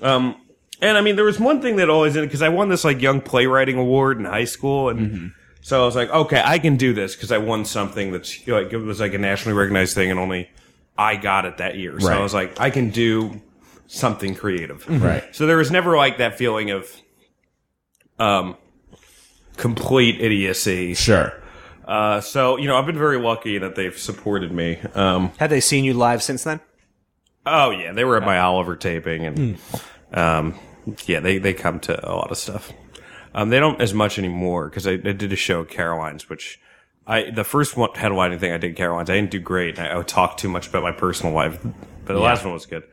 Um, 0.00 0.36
and 0.80 0.96
I 0.96 1.02
mean, 1.02 1.16
there 1.16 1.24
was 1.26 1.38
one 1.38 1.60
thing 1.60 1.76
that 1.76 1.90
always 1.90 2.16
in 2.16 2.24
because 2.24 2.40
I 2.42 2.48
won 2.48 2.70
this 2.70 2.84
like 2.84 3.02
young 3.02 3.20
playwriting 3.20 3.76
award 3.76 4.18
in 4.18 4.24
high 4.24 4.44
school, 4.44 4.88
and 4.88 5.00
Mm-hmm. 5.00 5.26
So 5.64 5.82
I 5.82 5.86
was 5.86 5.96
like, 5.96 6.10
okay, 6.10 6.42
I 6.44 6.58
can 6.58 6.76
do 6.76 6.92
this 6.92 7.16
because 7.16 7.32
I 7.32 7.38
won 7.38 7.64
something 7.64 8.12
that's 8.12 8.46
like 8.46 8.70
it 8.72 8.76
was 8.76 9.00
like 9.00 9.14
a 9.14 9.18
nationally 9.18 9.56
recognized 9.58 9.94
thing, 9.94 10.10
and 10.10 10.20
only 10.20 10.50
I 10.98 11.16
got 11.16 11.46
it 11.46 11.56
that 11.56 11.76
year. 11.76 11.98
So 11.98 12.08
Right. 12.08 12.18
I 12.18 12.22
was 12.22 12.34
like, 12.34 12.60
I 12.60 12.68
can 12.68 12.90
do 12.90 13.40
something 13.86 14.34
creative. 14.34 14.86
Right. 14.88 15.24
So 15.34 15.46
there 15.46 15.56
was 15.56 15.70
never 15.70 15.96
like 15.96 16.18
that 16.18 16.36
feeling 16.36 16.70
of 16.70 16.86
um 18.18 18.56
complete 19.56 20.20
idiocy. 20.20 20.94
Sure. 20.94 21.32
Uh, 21.86 22.20
so 22.20 22.56
you 22.58 22.66
know, 22.68 22.76
I've 22.76 22.86
been 22.86 22.98
very 22.98 23.18
lucky 23.18 23.58
that 23.58 23.74
they've 23.74 23.96
supported 23.96 24.52
me. 24.52 24.78
Um, 24.94 25.32
Have 25.38 25.50
they 25.50 25.60
seen 25.60 25.84
you 25.84 25.94
live 25.94 26.22
since 26.22 26.44
then? 26.44 26.60
Oh 27.46 27.70
yeah, 27.70 27.92
they 27.92 28.04
were 28.04 28.16
at 28.16 28.22
my 28.24 28.38
Oliver 28.38 28.74
taping, 28.76 29.26
and 29.26 29.58
um, 30.12 30.58
yeah, 31.06 31.20
they 31.20 31.38
they 31.38 31.52
come 31.52 31.80
to 31.80 32.10
a 32.10 32.12
lot 32.14 32.30
of 32.30 32.38
stuff. 32.38 32.72
Um, 33.34 33.50
they 33.50 33.58
don't 33.58 33.80
as 33.80 33.92
much 33.92 34.18
anymore 34.18 34.68
because 34.68 34.86
I, 34.86 34.92
I 34.92 34.96
did 35.12 35.32
a 35.32 35.36
show 35.36 35.62
at 35.62 35.68
Caroline's, 35.68 36.28
which 36.28 36.60
I 37.06 37.30
the 37.30 37.44
first 37.44 37.76
one 37.76 37.90
headlining 37.90 38.38
thing 38.40 38.52
I 38.52 38.58
did 38.58 38.76
Caroline's. 38.76 39.10
I 39.10 39.14
didn't 39.14 39.30
do 39.32 39.40
great. 39.40 39.78
I, 39.78 39.88
I 39.88 39.96
would 39.96 40.08
talk 40.08 40.36
too 40.36 40.48
much 40.48 40.68
about 40.68 40.82
my 40.82 40.92
personal 40.92 41.32
life, 41.34 41.58
but 42.04 42.14
the 42.14 42.20
last 42.20 42.44
one 42.44 42.54
was 42.54 42.66
good. 42.66 42.84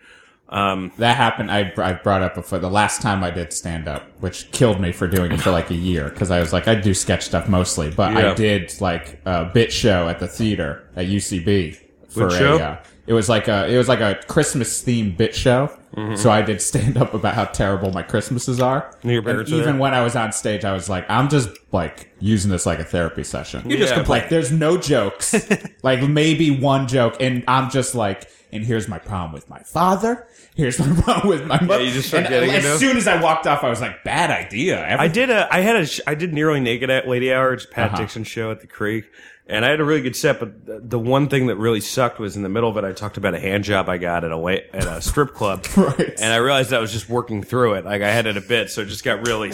That 0.50 1.16
happened. 1.16 1.50
I, 1.52 1.72
I 1.78 1.94
brought 1.94 2.22
up 2.22 2.36
before 2.36 2.60
the 2.60 2.70
last 2.70 3.02
time 3.02 3.24
I 3.24 3.32
did 3.32 3.54
stand 3.54 3.88
up, 3.88 4.04
which 4.20 4.52
killed 4.52 4.82
me 4.82 4.92
for 4.92 5.08
doing 5.08 5.32
it 5.32 5.40
for 5.40 5.52
like 5.52 5.70
a 5.70 5.76
year 5.76 6.10
because 6.10 6.30
I 6.32 6.40
was 6.40 6.52
like, 6.52 6.68
I 6.68 6.76
do 6.76 6.94
sketch 6.94 7.24
stuff 7.24 7.48
mostly, 7.48 7.90
but 7.92 8.12
Yeah. 8.14 8.32
I 8.32 8.34
did 8.34 8.74
like 8.82 9.22
a 9.26 9.46
bit 9.46 9.72
show 9.72 10.10
at 10.10 10.20
the 10.20 10.28
theater 10.28 10.84
at 10.96 11.06
UCB 11.06 11.78
for 12.10 12.28
a. 12.28 12.32
show? 12.32 12.58
Uh, 12.58 12.78
it 13.12 13.14
was 13.14 13.28
like 13.28 13.50
a 13.50 13.68
it 13.68 13.78
was 13.78 13.90
like 13.90 14.00
a 14.00 14.16
Christmas 14.28 14.82
themed 14.82 15.18
bit 15.18 15.36
show. 15.36 15.68
Mm-hmm. 15.98 16.16
So 16.16 16.32
I 16.32 16.42
did 16.42 16.62
stand 16.62 16.96
up 16.98 17.14
about 17.14 17.34
how 17.36 17.44
terrible 17.44 17.92
my 17.92 18.04
Christmases 18.04 18.62
are. 18.62 18.96
And 19.02 19.12
your 19.12 19.20
And 19.20 19.26
parents 19.26 19.52
are 19.52 19.56
even 19.56 19.74
there? 19.74 19.82
when 19.82 19.94
I 19.94 20.02
was 20.02 20.16
on 20.16 20.32
stage, 20.32 20.64
I 20.64 20.72
was 20.72 20.88
like, 20.88 21.06
I'm 21.10 21.28
just 21.28 21.50
like 21.74 22.10
using 22.22 22.50
this 22.50 22.66
like 22.66 22.80
a 22.80 22.86
therapy 22.86 23.26
session. 23.26 23.70
You're 23.70 23.78
just 23.80 23.92
Yeah. 23.92 23.98
complaining. 23.98 24.24
Like, 24.24 24.30
there's 24.30 24.54
no 24.54 24.78
jokes. 24.78 25.36
like, 25.84 26.02
maybe 26.08 26.50
one 26.50 26.88
joke, 26.88 27.18
and 27.20 27.44
I'm 27.46 27.70
just 27.70 27.94
like, 27.94 28.30
and 28.54 28.64
here's 28.64 28.88
my 28.88 29.00
problem 29.00 29.34
with 29.34 29.50
my 29.50 29.60
father. 29.64 30.26
Here's 30.56 30.80
my 30.80 31.02
problem 31.02 31.28
with 31.28 31.46
my 31.46 31.60
mother. 31.62 31.84
you 31.84 31.92
just 31.92 32.08
start 32.08 32.24
and 32.24 32.30
getting 32.34 32.52
as 32.52 32.64
into- 32.64 32.78
soon 32.78 32.96
as 32.96 33.06
I 33.10 33.22
walked 33.22 33.46
off, 33.46 33.62
I 33.66 33.70
was 33.70 33.82
like, 33.82 34.02
bad 34.06 34.32
idea. 34.32 34.80
Every- 34.86 35.06
I 35.06 35.08
did 35.10 35.30
a, 35.30 35.54
I 35.54 35.60
had 35.60 35.76
a, 35.76 35.86
sh- 35.86 36.00
I 36.08 36.16
did 36.16 36.34
nearly 36.34 36.62
naked 36.62 36.90
at 36.90 37.06
Lady 37.06 37.34
Hour. 37.34 37.52
It's 37.54 37.66
a 37.66 37.68
Pat 37.68 37.88
Uh-huh. 37.90 37.98
Dixon 37.98 38.24
show 38.24 38.50
at 38.52 38.62
the 38.62 38.68
Creek, 38.68 39.06
and 39.52 39.66
I 39.66 39.70
had 39.70 39.80
a 39.80 39.84
really 39.84 40.02
good 40.02 40.16
set. 40.16 40.40
But 40.40 40.66
the, 40.66 40.80
the 40.80 41.00
one 41.00 41.28
thing 41.30 41.48
that 41.48 41.58
really 41.58 41.82
sucked 41.82 42.18
was 42.20 42.36
in 42.36 42.42
the 42.44 42.50
middle 42.50 42.70
of 42.70 42.78
it. 42.78 42.84
I 42.84 42.92
talked 42.94 43.18
about 43.18 43.34
a 43.36 43.40
hand 43.40 43.64
job 43.64 43.90
I 43.90 43.98
got 43.98 44.24
at 44.24 44.32
a 44.32 44.38
wa- 44.38 44.58
at 44.74 44.86
a 44.86 45.02
strip 45.02 45.34
club, 45.34 45.66
Right. 45.78 46.14
and 46.20 46.34
I 46.34 46.38
realized 46.38 46.74
I 46.74 46.80
was 46.80 46.92
just 46.92 47.10
working 47.10 47.44
through 47.44 47.74
it. 47.76 47.86
Like 47.86 48.02
I 48.02 48.12
had 48.12 48.26
it 48.26 48.38
a 48.38 48.42
bit, 48.42 48.70
so 48.72 48.82
it 48.82 48.88
just 48.88 49.04
got 49.04 49.28
really. 49.28 49.50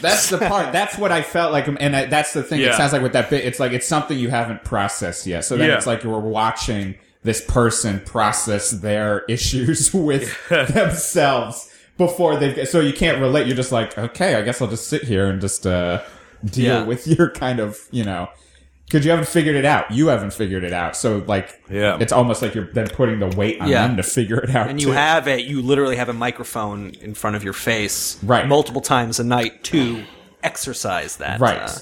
That's 0.00 0.28
the 0.30 0.38
part. 0.38 0.72
That's 0.72 0.96
what 0.98 1.12
I 1.12 1.22
felt 1.22 1.52
like, 1.52 1.66
and 1.68 1.94
I, 1.96 2.06
that's 2.06 2.32
the 2.32 2.42
thing. 2.42 2.60
It 2.60 2.74
sounds 2.74 2.92
like 2.92 3.02
with 3.02 3.12
that 3.12 3.30
bit, 3.30 3.44
it's 3.44 3.60
like 3.60 3.72
it's 3.72 3.86
something 3.86 4.18
you 4.18 4.28
haven't 4.30 4.64
processed 4.64 5.26
yet. 5.26 5.44
So 5.44 5.56
then 5.56 5.68
Yeah. 5.68 5.76
it's 5.76 5.86
like 5.86 6.02
you 6.04 6.10
were 6.10 6.18
watching 6.20 6.96
this 7.22 7.44
person 7.44 8.00
process 8.00 8.70
their 8.70 9.24
issues 9.28 9.92
with 9.94 10.36
themselves 10.48 11.70
before 11.96 12.36
they. 12.36 12.64
So 12.64 12.80
you 12.80 12.92
can't 12.92 13.20
relate. 13.20 13.46
You're 13.46 13.56
just 13.56 13.72
like, 13.72 13.96
okay, 13.96 14.34
I 14.34 14.42
guess 14.42 14.60
I'll 14.60 14.68
just 14.68 14.88
sit 14.88 15.04
here 15.04 15.26
and 15.28 15.40
just 15.40 15.66
uh, 15.66 16.02
deal 16.44 16.64
Yeah. 16.80 16.84
with 16.84 17.06
your 17.06 17.30
kind 17.30 17.60
of, 17.60 17.78
you 17.90 18.04
know. 18.04 18.28
Because 18.94 19.04
you 19.04 19.10
haven't 19.10 19.26
figured 19.26 19.56
it 19.56 19.64
out, 19.64 19.90
you 19.90 20.06
haven't 20.06 20.32
figured 20.34 20.62
it 20.62 20.72
out. 20.72 20.94
So 20.96 21.24
like, 21.26 21.60
Yeah. 21.68 21.96
it's 21.98 22.12
almost 22.12 22.42
like 22.42 22.54
you're 22.54 22.68
then 22.74 22.86
putting 22.86 23.18
the 23.18 23.26
weight 23.26 23.60
on 23.60 23.66
Yeah. 23.68 23.88
them 23.88 23.96
to 23.96 24.04
figure 24.04 24.38
it 24.38 24.54
out. 24.54 24.68
and 24.70 24.80
you 24.80 24.86
too. 24.86 24.92
have 24.92 25.26
it. 25.26 25.40
you 25.46 25.62
literally 25.62 25.96
have 25.96 26.08
a 26.08 26.12
microphone 26.12 26.92
in 27.00 27.12
front 27.14 27.34
of 27.34 27.42
your 27.42 27.54
face 27.54 28.18
Right. 28.22 28.46
multiple 28.46 28.80
times 28.80 29.18
a 29.18 29.24
night 29.24 29.64
to 29.64 30.04
exercise 30.44 31.16
that 31.16 31.40
right, 31.40 31.58
uh, 31.62 31.72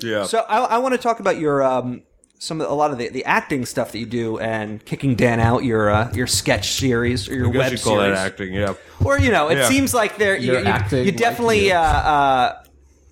Yeah. 0.00 0.24
so 0.24 0.44
I, 0.46 0.58
I 0.58 0.78
want 0.78 0.92
to 0.92 0.98
talk 0.98 1.20
about 1.20 1.38
your 1.38 1.62
um 1.62 2.02
some 2.38 2.60
of, 2.60 2.70
a 2.70 2.74
lot 2.74 2.90
of 2.90 2.98
the, 2.98 3.08
the 3.08 3.24
acting 3.24 3.64
stuff 3.64 3.90
that 3.92 3.98
you 3.98 4.06
do 4.06 4.38
and 4.38 4.84
kicking 4.84 5.14
Dan 5.16 5.40
out 5.40 5.64
your 5.64 5.88
uh, 5.88 6.10
your 6.12 6.26
sketch 6.26 6.72
series 6.72 7.30
or 7.30 7.34
your 7.34 7.48
I 7.48 7.50
guess 7.52 7.58
web 7.62 7.72
you 7.72 7.78
call 7.78 7.96
that 7.96 8.02
series 8.04 8.18
acting. 8.18 8.52
Yeah. 8.52 8.74
or 9.02 9.18
you 9.18 9.32
know 9.32 9.48
it 9.48 9.56
Yeah. 9.56 9.68
seems 9.70 9.94
like 9.94 10.18
there 10.18 10.36
you, 10.36 10.52
You're 10.52 10.60
you, 10.60 10.66
acting 10.66 10.98
you 11.06 11.12
like 11.12 11.16
definitely 11.16 11.68
you. 11.68 11.72
uh, 11.74 11.78
uh 11.78 12.62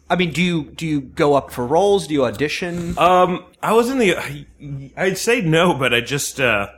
I 0.09 0.17
mean 0.17 0.33
do 0.33 0.43
you 0.43 0.65
do 0.65 0.87
you 0.87 1.01
go 1.01 1.35
up 1.35 1.51
for 1.51 1.67
roles 1.67 2.07
do 2.07 2.15
you 2.15 2.25
audition 2.25 2.97
Um, 2.99 3.45
I 3.63 3.73
was 3.73 3.91
in 3.91 3.99
the. 3.99 4.15
I'd 4.97 5.19
say 5.19 5.41
no, 5.41 5.75
but 5.75 5.93
I 5.93 6.01
just. 6.01 6.41
uh 6.41 6.69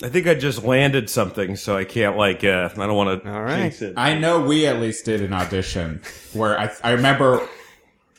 I 0.00 0.08
think 0.08 0.28
I 0.28 0.34
just 0.34 0.62
landed 0.62 1.10
something, 1.10 1.56
so 1.56 1.76
I 1.76 1.84
can't 1.84 2.16
like. 2.16 2.44
uh 2.44 2.70
I 2.72 2.86
don't 2.86 2.96
want 2.96 3.22
to. 3.22 3.30
All 3.32 3.42
right. 3.42 3.62
jinx 3.62 3.82
it. 3.82 3.94
I 3.96 4.14
know 4.18 4.40
we 4.40 4.66
at 4.66 4.80
least 4.80 5.04
did 5.04 5.20
an 5.20 5.32
audition 5.32 6.00
where 6.32 6.58
I 6.58 6.70
I 6.82 6.92
remember 6.92 7.46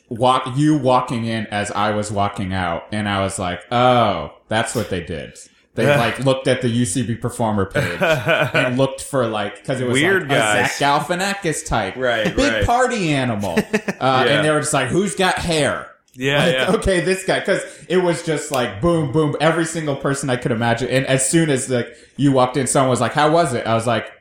walk 0.10 0.56
you 0.58 0.78
walking 0.78 1.26
in 1.26 1.46
as 1.48 1.72
I 1.72 1.92
was 1.92 2.12
walking 2.12 2.54
out, 2.54 2.88
and 2.92 3.08
I 3.08 3.22
was 3.22 3.40
like, 3.40 3.62
oh, 3.72 4.34
that's 4.50 4.76
what 4.76 4.90
they 4.90 5.02
did. 5.04 5.38
They 5.80 5.98
like 5.98 6.20
looked 6.20 6.48
at 6.48 6.62
the 6.62 6.68
UCB 6.68 7.20
performer 7.22 7.66
page 7.66 8.02
and 8.02 8.78
looked 8.78 9.02
for 9.02 9.26
like 9.28 9.56
because 9.56 9.82
it 9.82 9.88
was 9.88 9.94
Weird 9.94 10.24
like 10.24 10.38
guys. 10.38 10.72
a 10.72 10.78
Zach 10.78 11.06
Galifianakis 11.08 11.66
type, 11.66 11.96
Right, 11.96 12.36
Big 12.36 12.54
right. 12.54 12.66
party 12.66 13.14
animal, 13.14 13.58
uh, 14.00 14.26
and 14.28 14.46
they 14.46 14.52
were 14.52 14.60
just 14.60 14.74
like, 14.74 14.88
who's 14.90 15.16
got 15.16 15.36
hair? 15.40 15.88
Yeah, 16.14 16.44
Like, 16.46 16.54
yeah. 16.54 16.72
okay, 16.76 17.00
this 17.02 17.24
guy, 17.24 17.40
because 17.40 17.62
it 17.88 17.98
was 17.98 18.24
just 18.24 18.52
like 18.52 18.82
boom, 18.82 19.12
boom, 19.12 19.36
every 19.40 19.64
single 19.66 19.96
person 19.96 20.30
I 20.30 20.36
could 20.36 20.52
imagine. 20.52 20.90
And 20.90 21.06
as 21.06 21.30
soon 21.30 21.50
as 21.50 21.70
like 21.70 21.88
you 22.18 22.32
walked 22.34 22.58
in, 22.58 22.68
someone 22.68 22.90
was 22.90 23.00
like, 23.00 23.14
"How 23.14 23.32
was 23.32 23.54
it?" 23.54 23.66
I 23.66 23.74
was 23.74 23.88
like, 23.88 24.12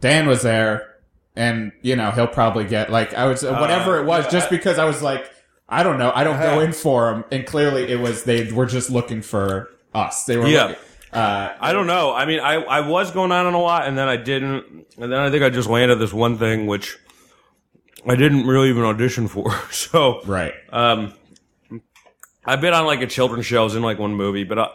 "Dan 0.00 0.26
was 0.26 0.42
there, 0.42 0.96
and 1.36 1.70
you 1.82 1.96
know 1.96 2.10
he'll 2.10 2.26
probably 2.26 2.64
get 2.64 2.90
like 2.90 3.14
I 3.14 3.26
was 3.26 3.42
whatever 3.44 3.98
it 3.98 4.04
was." 4.06 4.24
yeah, 4.24 4.30
just 4.30 4.46
I- 4.48 4.50
because 4.50 4.78
I 4.78 4.84
was 4.84 5.00
like, 5.02 5.30
I 5.68 5.82
don't 5.84 5.98
know, 5.98 6.10
I 6.14 6.24
don't 6.24 6.40
go 6.40 6.58
in 6.64 6.72
for 6.72 7.12
him, 7.12 7.24
and 7.30 7.46
clearly 7.46 7.84
it 7.92 8.00
was 8.00 8.24
they 8.24 8.50
were 8.50 8.66
just 8.66 8.90
looking 8.90 9.22
for 9.22 9.70
us. 9.94 10.24
They 10.24 10.36
were 10.36 10.46
Yeah. 10.48 10.62
looking- 10.64 10.76
uh, 11.12 11.52
I 11.60 11.72
don't 11.74 11.86
know. 11.86 12.12
I 12.14 12.24
mean, 12.24 12.40
I, 12.40 12.54
I 12.54 12.80
was 12.80 13.10
going 13.10 13.32
on 13.32 13.46
in 13.46 13.52
a 13.54 13.60
lot, 13.60 13.86
and 13.86 13.98
then 13.98 14.08
I 14.08 14.16
didn't, 14.16 14.86
and 14.98 15.12
then 15.12 15.18
I 15.20 15.30
think 15.30 15.42
I 15.44 15.50
just 15.50 15.68
landed 15.68 15.96
this 15.96 16.12
one 16.12 16.38
thing 16.38 16.66
which 16.66 16.96
I 18.08 18.16
didn't 18.16 18.46
really 18.46 18.70
even 18.70 18.82
audition 18.84 19.28
for. 19.28 19.52
So 19.70 20.22
right. 20.24 20.54
um, 20.70 21.12
I've 22.44 22.60
been 22.60 22.72
on 22.74 22.86
like 22.86 23.02
a 23.02 23.06
children's 23.06 23.46
show, 23.46 23.60
I 23.60 23.64
was 23.64 23.76
in 23.76 23.82
like 23.82 23.98
one 23.98 24.14
movie, 24.14 24.44
but 24.44 24.58
uh, 24.58 24.68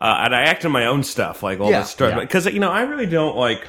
uh, 0.00 0.22
and 0.24 0.34
I 0.34 0.42
act 0.42 0.64
in 0.64 0.72
my 0.72 0.86
own 0.86 1.02
stuff, 1.04 1.42
like 1.42 1.60
all 1.60 1.70
Yeah. 1.70 1.80
this 1.80 1.90
stuff, 1.90 2.14
Yeah. 2.14 2.20
because 2.20 2.46
you 2.46 2.58
know 2.60 2.70
I 2.70 2.82
really 2.82 3.06
don't 3.06 3.36
like. 3.36 3.66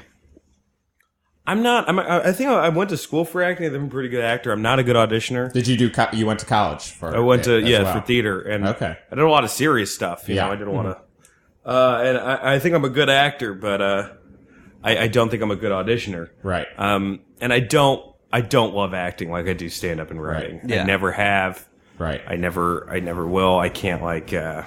I'm 1.47 1.63
not. 1.63 1.89
I'm. 1.89 1.97
I 1.99 2.29
I 2.29 2.31
think 2.33 2.49
I 2.49 2.69
went 2.69 2.91
to 2.91 2.97
school 2.97 3.25
for 3.25 3.41
acting. 3.41 3.73
I'm 3.73 3.85
a 3.85 3.89
pretty 3.89 4.09
good 4.09 4.23
actor. 4.23 4.51
I'm 4.51 4.61
not 4.61 4.77
a 4.79 4.83
good 4.83 4.95
auditioner. 4.95 5.51
Did 5.51 5.67
you 5.67 5.75
do? 5.75 5.89
Co- 5.89 6.07
you 6.13 6.25
went 6.27 6.39
to 6.41 6.45
college 6.45 6.91
for? 6.91 7.15
I 7.15 7.19
went 7.19 7.43
to 7.45 7.59
yeah 7.59 7.81
well. 7.83 7.99
for 7.99 8.05
theater 8.05 8.41
and 8.41 8.67
Okay. 8.67 8.95
I 9.11 9.15
did 9.15 9.23
a 9.23 9.29
lot 9.29 9.43
of 9.43 9.49
serious 9.49 9.93
stuff. 9.93 10.29
You 10.29 10.35
Yeah. 10.35 10.45
know, 10.47 10.51
I 10.53 10.55
did 10.55 10.67
a 10.67 10.71
lot 10.71 10.85
of, 10.85 10.97
uh, 11.65 12.01
and 12.03 12.17
I, 12.17 12.53
I 12.55 12.59
think 12.59 12.75
I'm 12.75 12.85
a 12.85 12.89
good 12.89 13.09
actor, 13.09 13.53
but 13.55 13.81
uh, 13.81 14.09
I, 14.83 14.97
I 14.99 15.07
don't 15.07 15.29
think 15.29 15.41
I'm 15.41 15.49
a 15.51 15.55
good 15.55 15.71
auditioner. 15.71 16.29
Right. 16.43 16.67
Um, 16.77 17.21
and 17.41 17.51
I 17.51 17.59
don't 17.59 18.05
I 18.31 18.41
don't 18.41 18.75
love 18.75 18.93
acting 18.93 19.31
like 19.31 19.47
I 19.47 19.53
do 19.53 19.67
stand 19.67 19.99
up 19.99 20.11
and 20.11 20.21
writing. 20.21 20.57
Right. 20.59 20.69
Yeah. 20.69 20.83
I 20.83 20.85
never 20.85 21.11
have. 21.11 21.67
right. 21.97 22.21
I 22.27 22.35
never 22.35 22.87
I 22.89 22.99
never 22.99 23.25
will. 23.27 23.57
I 23.57 23.69
can't 23.69 24.03
like. 24.03 24.31
uh 24.31 24.61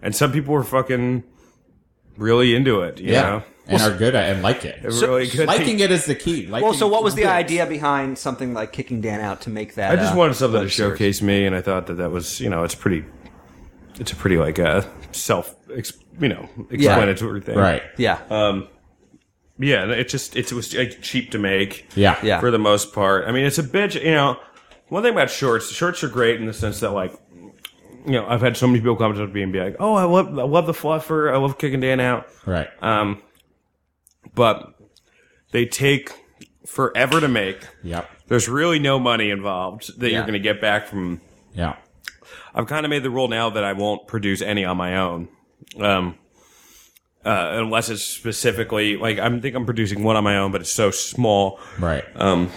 And 0.00 0.16
some 0.16 0.32
people 0.32 0.54
were 0.54 0.64
fucking 0.64 1.22
really 2.16 2.54
into 2.54 2.80
it. 2.80 2.98
You 2.98 3.12
yeah. 3.12 3.22
know, 3.22 3.42
And 3.70 3.82
are 3.82 3.96
good 3.96 4.14
at 4.14 4.30
and 4.30 4.42
like 4.42 4.64
it. 4.64 4.82
They're 4.82 4.90
really 4.90 5.28
good. 5.28 5.46
Liking 5.46 5.80
it 5.80 5.90
is 5.90 6.04
the 6.06 6.14
key. 6.14 6.46
Liking 6.46 6.64
well 6.64 6.74
so 6.74 6.88
what 6.88 7.02
was 7.04 7.14
the 7.14 7.22
good. 7.22 7.30
idea 7.30 7.66
behind 7.66 8.18
something 8.18 8.52
like 8.54 8.72
kicking 8.72 9.00
Dan 9.00 9.20
out 9.20 9.40
to 9.42 9.50
make 9.50 9.74
that 9.76 9.92
I 9.92 9.96
just 9.96 10.14
uh, 10.14 10.16
wanted 10.16 10.34
something 10.34 10.60
to 10.60 10.64
web 10.64 10.70
series? 10.70 10.92
showcase 10.98 11.22
me, 11.22 11.46
and 11.46 11.54
I 11.54 11.60
thought 11.60 11.86
that 11.86 11.94
that 11.94 12.10
was, 12.10 12.40
you 12.40 12.50
know, 12.50 12.64
it's 12.64 12.74
pretty, 12.74 13.04
it's 13.98 14.12
a 14.12 14.16
pretty 14.16 14.36
like 14.38 14.58
uh, 14.58 14.82
self, 15.12 15.54
you 16.20 16.28
know, 16.28 16.48
explanatory 16.70 17.40
thing, 17.40 17.56
Right. 17.56 17.82
yeah 17.96 18.18
Um, 18.30 18.68
Yeah, 19.58 19.82
and 19.82 19.92
it 19.92 20.08
just 20.08 20.36
it 20.36 20.50
was 20.52 20.74
like, 20.74 21.00
cheap 21.02 21.30
to 21.32 21.38
make, 21.38 21.86
Yeah. 21.94 22.16
Yeah. 22.22 22.40
for 22.40 22.50
the 22.50 22.58
most 22.58 22.92
part. 22.94 23.26
I 23.28 23.32
mean, 23.32 23.44
it's 23.44 23.58
a 23.58 23.62
bitch, 23.62 23.94
you 24.02 24.10
know. 24.12 24.38
One 24.88 25.02
thing 25.04 25.12
about 25.12 25.30
shorts, 25.30 25.70
shorts 25.70 26.02
are 26.02 26.08
great 26.08 26.40
in 26.40 26.46
the 26.46 26.52
sense 26.52 26.80
that 26.80 26.90
like, 26.90 27.12
you 28.06 28.12
know, 28.12 28.26
I've 28.26 28.40
had 28.40 28.56
so 28.56 28.66
many 28.66 28.80
people 28.80 28.96
come 28.96 29.12
up 29.12 29.16
to 29.18 29.26
me 29.28 29.42
and 29.42 29.52
be 29.52 29.60
like, 29.60 29.76
"Oh, 29.78 29.94
I 29.94 30.04
love, 30.04 30.36
I 30.38 30.42
love 30.44 30.66
the 30.66 30.72
fluffer, 30.72 31.32
I 31.32 31.36
love 31.36 31.58
kicking 31.58 31.80
Dan 31.80 32.00
out," 32.00 32.26
Right. 32.46 32.68
um, 32.82 33.20
but 34.40 34.72
they 35.52 35.66
take 35.66 36.12
forever 36.66 37.20
to 37.20 37.28
make. 37.28 37.58
yep. 37.82 38.08
There's 38.26 38.48
really 38.48 38.78
no 38.78 38.98
money 38.98 39.28
involved 39.28 39.98
that 40.00 40.08
Yeah. 40.08 40.14
you're 40.16 40.22
going 40.22 40.32
to 40.32 40.38
get 40.38 40.62
back 40.62 40.86
from 40.86 41.20
Yeah. 41.52 41.74
I've 42.54 42.66
kind 42.66 42.86
of 42.86 42.90
made 42.90 43.02
the 43.02 43.10
rule 43.10 43.28
now 43.28 43.50
that 43.50 43.64
I 43.64 43.74
won't 43.74 44.06
produce 44.06 44.40
any 44.40 44.64
on 44.64 44.78
my 44.78 44.96
own, 44.96 45.28
um, 45.78 46.14
uh, 47.22 47.50
unless 47.62 47.90
it's 47.90 48.02
specifically 48.02 48.96
like 48.96 49.18
I 49.18 49.28
think 49.40 49.54
I'm 49.54 49.66
producing 49.66 50.02
one 50.04 50.16
on 50.16 50.24
my 50.24 50.38
own, 50.38 50.52
but 50.52 50.62
it's 50.62 50.72
so 50.72 50.90
small. 50.90 51.60
Right. 51.78 52.04
Um, 52.16 52.48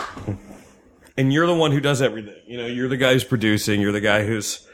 and 1.18 1.34
you're 1.34 1.48
the 1.48 1.54
one 1.56 1.72
who 1.74 1.82
does 1.82 2.02
everything. 2.02 2.36
You 2.48 2.58
know, 2.60 2.66
you're 2.66 2.88
the 2.88 2.96
guy 2.98 3.12
who's 3.12 3.26
producing. 3.26 3.82
You're 3.82 3.92
the 3.92 4.00
guy 4.14 4.26
who's, 4.26 4.66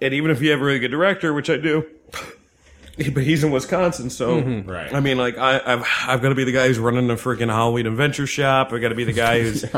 and 0.00 0.14
even 0.14 0.30
if 0.30 0.40
you 0.40 0.52
have 0.52 0.60
a 0.60 0.64
really 0.64 0.78
good 0.78 0.92
director, 0.92 1.32
which 1.34 1.50
I 1.50 1.56
do, 1.56 1.84
but 2.96 3.22
he's 3.22 3.42
in 3.44 3.50
Wisconsin, 3.50 4.10
so 4.10 4.40
Right. 4.40 4.92
I 4.92 5.00
mean, 5.00 5.18
like 5.18 5.38
I, 5.38 5.60
I've 5.64 5.86
I've 6.06 6.22
got 6.22 6.30
to 6.30 6.34
be 6.34 6.44
the 6.44 6.52
guy 6.52 6.66
who's 6.68 6.78
running 6.78 7.06
the 7.08 7.14
freaking 7.14 7.48
Halloween 7.48 7.86
adventure 7.86 8.26
shop. 8.26 8.72
I 8.72 8.78
got 8.78 8.88
to 8.90 8.94
be 8.94 9.04
the 9.04 9.12
guy 9.12 9.40
who's. 9.40 9.64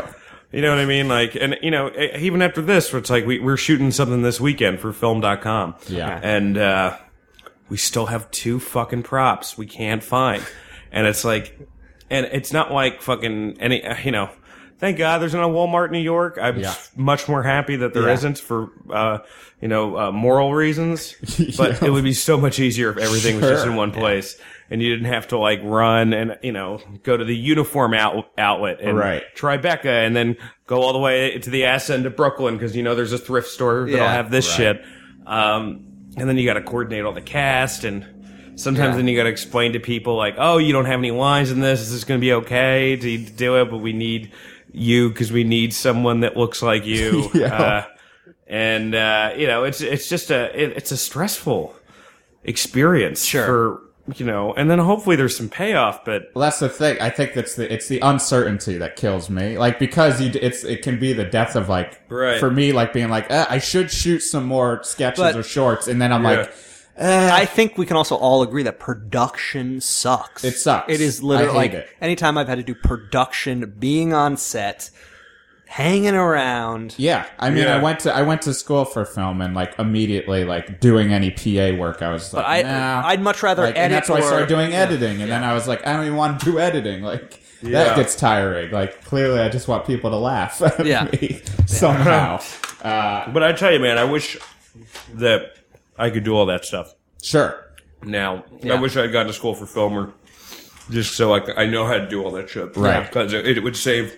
You 0.53 0.63
know 0.63 0.71
what 0.71 0.79
I 0.79 0.85
mean? 0.87 1.09
Like, 1.09 1.35
and 1.35 1.59
you 1.63 1.73
know, 1.73 1.91
even 2.17 2.41
after 2.41 2.63
this, 2.63 2.95
it's 2.95 3.11
like 3.11 3.27
we, 3.27 3.41
we're 3.41 3.57
shooting 3.57 3.91
something 3.91 4.23
this 4.23 4.41
weekend 4.41 4.79
for 4.79 4.93
film.com. 4.93 5.75
Yeah. 5.89 6.21
And, 6.23 6.57
uh, 6.57 6.97
we 7.69 7.77
still 7.77 8.07
have 8.07 8.31
two 8.31 8.61
fucking 8.61 9.03
props 9.03 9.59
we 9.59 9.67
can't 9.67 10.01
find. 10.01 10.45
And 10.93 11.09
it's 11.09 11.25
like, 11.25 11.59
and 12.09 12.27
it's 12.27 12.53
not 12.53 12.71
like 12.71 13.03
fucking 13.03 13.57
any, 13.59 13.83
uh, 13.85 13.97
you 14.05 14.13
know, 14.13 14.31
thank 14.79 14.99
God 14.99 15.19
there's 15.19 15.35
not 15.35 15.45
a 15.45 15.53
Walmart 15.53 15.87
in 15.87 15.93
New 15.93 15.99
York. 16.01 16.39
I'm 16.41 16.59
Yeah. 16.59 16.75
much 16.97 17.29
more 17.29 17.43
happy 17.43 17.77
that 17.77 17.95
there 17.95 18.09
Yeah. 18.09 18.29
not 18.29 18.39
for, 18.39 18.71
uh, 18.93 19.19
you 19.61 19.69
know, 19.69 19.97
uh, 19.99 20.13
moral 20.13 20.55
reasons. 20.55 21.15
But 21.57 21.83
it 21.83 21.91
would 21.91 22.05
be 22.05 22.13
so 22.13 22.37
much 22.37 22.59
easier 22.59 22.91
if 22.91 22.99
everything 22.99 23.37
was 23.41 23.49
just 23.49 23.67
in 23.67 23.77
one 23.77 23.91
place 23.93 24.37
and 24.71 24.83
you 24.83 24.91
didn't 24.95 25.13
have 25.13 25.29
to 25.29 25.39
like 25.39 25.61
run 25.63 26.13
and, 26.13 26.37
you 26.43 26.53
know, 26.53 26.81
go 27.03 27.17
to 27.17 27.25
the 27.25 27.37
uniform 27.37 27.95
out- 27.95 28.31
outlet 28.39 28.79
and 28.81 28.97
Right. 28.99 29.23
Tribeca 29.37 29.85
and 30.07 30.15
then 30.17 30.37
go 30.67 30.83
all 30.83 30.93
the 30.93 30.99
way 30.99 31.39
to 31.39 31.51
the 31.51 31.65
ass 31.65 31.91
end 31.91 32.07
of 32.07 32.17
Brooklyn 32.17 32.55
because, 32.57 32.75
you 32.77 32.83
know, 32.83 32.95
there's 32.95 33.13
a 33.13 33.19
thrift 33.19 33.49
store 33.49 33.85
that'll 33.85 33.97
Yeah. 33.99 34.13
have 34.13 34.31
this 34.31 34.49
Right. 34.51 34.57
shit. 34.77 34.85
Um, 35.27 35.81
and 36.17 36.29
then 36.29 36.37
you 36.37 36.47
got 36.47 36.55
to 36.55 36.63
coordinate 36.63 37.05
all 37.05 37.13
the 37.13 37.21
cast 37.21 37.85
and 37.85 38.05
sometimes 38.57 38.97
then 38.97 39.09
you 39.09 39.17
got 39.17 39.25
to 39.25 39.31
explain 39.31 39.73
to 39.73 39.81
people 39.81 40.17
like, 40.17 40.35
oh, 40.39 40.59
you 40.59 40.73
don't 40.73 40.85
have 40.85 40.99
any 41.01 41.11
lines 41.11 41.51
in 41.51 41.61
this. 41.61 41.81
Is 41.81 41.93
this 41.93 42.05
going 42.05 42.21
to 42.21 42.25
be 42.25 42.33
okay 42.35 42.97
to 42.97 43.19
do 43.19 43.61
it? 43.61 43.71
But 43.71 43.79
we 43.79 43.93
need 43.93 44.31
you 44.77 45.09
because 45.09 45.31
we 45.33 45.45
need 45.45 45.73
someone 45.73 46.21
that 46.21 46.37
looks 46.37 46.61
like 46.63 46.85
you. 46.85 47.31
Yeah. 47.35 47.55
uh, 47.63 47.85
and 48.47 48.95
uh, 48.95 49.33
you 49.37 49.47
know, 49.47 49.65
it's 49.65 49.81
it's 49.81 50.09
just 50.09 50.31
a 50.31 50.51
it, 50.61 50.77
it's 50.77 50.93
a 50.93 50.97
stressful 50.97 51.75
experience 52.45 53.25
Sure. 53.25 53.47
for 53.47 53.81
you 54.17 54.27
know, 54.27 54.53
and 54.53 54.71
then 54.71 54.79
hopefully 54.79 55.17
there's 55.17 55.35
some 55.35 55.49
payoff. 55.49 56.05
But 56.05 56.31
Well, 56.35 56.43
that's 56.43 56.59
the 56.59 56.69
thing. 56.69 57.01
I 57.01 57.09
think 57.09 57.33
that's 57.33 57.55
the 57.55 57.73
it's 57.73 57.89
the 57.89 58.01
uncertainty 58.01 58.77
that 58.77 58.97
kills 58.97 59.31
me. 59.31 59.57
Like 59.57 59.79
because 59.79 60.21
you, 60.21 60.31
it's 60.35 60.63
it 60.63 60.83
can 60.83 61.01
be 61.01 61.15
the 61.15 61.25
death 61.25 61.57
of 61.57 61.71
like 61.71 62.03
Right. 62.11 62.39
for 62.39 62.51
me 62.51 62.73
like 62.73 62.93
being 62.93 63.09
like 63.09 63.31
eh, 63.31 63.47
I 63.49 63.59
should 63.61 63.91
shoot 63.91 64.19
some 64.21 64.45
more 64.45 64.83
sketches 64.83 65.21
But- 65.21 65.37
or 65.37 65.43
shorts, 65.43 65.89
and 65.89 66.03
then 66.03 66.13
I'm 66.13 66.23
Yeah. 66.25 66.31
like 66.41 66.53
eh, 66.97 67.31
I 67.33 67.45
think 67.47 67.77
we 67.79 67.87
can 67.87 67.97
also 67.97 68.17
all 68.17 68.43
agree 68.43 68.63
that 68.65 68.79
production 68.79 69.81
sucks. 69.81 70.45
It 70.45 70.57
sucks. 70.57 70.93
It 70.93 71.01
is 71.01 71.23
literally 71.23 71.51
hate 71.53 71.57
like 71.57 71.73
it. 71.73 71.89
anytime 72.01 72.39
I've 72.39 72.49
had 72.49 72.57
to 72.59 72.65
do 72.65 72.75
production, 72.75 73.75
being 73.79 74.13
on 74.13 74.37
set, 74.37 74.91
hanging 75.67 76.15
around. 76.15 76.95
yeah. 76.99 77.27
I 77.39 77.51
mean, 77.51 77.65
Yeah. 77.65 77.77
I 77.77 77.83
went 77.83 78.01
to 78.01 78.15
I 78.15 78.23
went 78.23 78.43
to 78.43 78.55
school 78.55 78.85
for 78.85 79.05
film, 79.05 79.41
and 79.41 79.55
like 79.55 79.79
immediately 79.79 80.45
like 80.45 80.79
doing 80.81 81.13
any 81.13 81.31
PA 81.31 81.77
work, 81.79 82.03
I 82.03 82.11
was 82.13 82.33
like, 82.33 82.45
But 82.45 82.49
I, 82.49 82.63
nah. 82.63 83.03
I'd 83.07 83.21
much 83.23 83.43
rather 83.43 83.63
Like, 83.63 83.71
edit. 83.77 83.83
and 83.85 83.93
that's 83.95 84.09
why 84.09 84.19
I 84.19 84.21
started 84.21 84.49
doing 84.49 84.73
editing, 84.73 85.21
and 85.23 85.31
then 85.31 85.43
I 85.43 85.53
was 85.55 85.67
like, 85.67 85.87
I 85.87 85.93
don't 85.95 86.05
even 86.05 86.17
want 86.17 86.39
to 86.41 86.45
do 86.45 86.59
editing. 86.61 87.03
Like 87.03 87.41
Yeah. 87.63 87.85
that 87.85 87.97
gets 87.97 88.15
tiring. 88.15 88.71
Like 88.71 89.05
clearly, 89.05 89.41
I 89.41 89.49
just 89.49 89.67
want 89.67 89.87
people 89.87 90.11
to 90.11 90.17
laugh 90.17 90.61
at 90.63 90.85
Yeah. 90.87 91.05
me 91.11 91.41
somehow. 91.67 92.41
uh, 92.83 93.29
but 93.33 93.43
I 93.43 93.53
tell 93.53 93.73
you, 93.73 93.81
man, 93.81 93.99
I 93.99 94.05
wish 94.05 94.37
that 95.15 95.57
I 95.99 96.11
could 96.11 96.25
do 96.25 96.35
all 96.35 96.47
that 96.47 96.65
stuff. 96.65 96.95
sure. 97.23 97.61
Now, 98.03 98.45
Yeah. 98.61 98.75
I 98.75 98.81
wish 98.81 98.97
I'd 98.99 99.13
gone 99.13 99.27
to 99.27 99.33
school 99.33 99.55
for 99.55 99.65
filmer, 99.65 100.13
just 100.91 101.15
so 101.15 101.33
I 101.35 101.65
know 101.65 101.87
how 101.87 101.95
to 101.95 102.07
do 102.07 102.23
all 102.23 102.31
that 102.33 102.51
shit. 102.51 102.77
Right. 102.77 103.03
Because 103.03 103.33
it, 103.33 103.47
it 103.47 103.63
would 103.63 103.77
save 103.77 104.15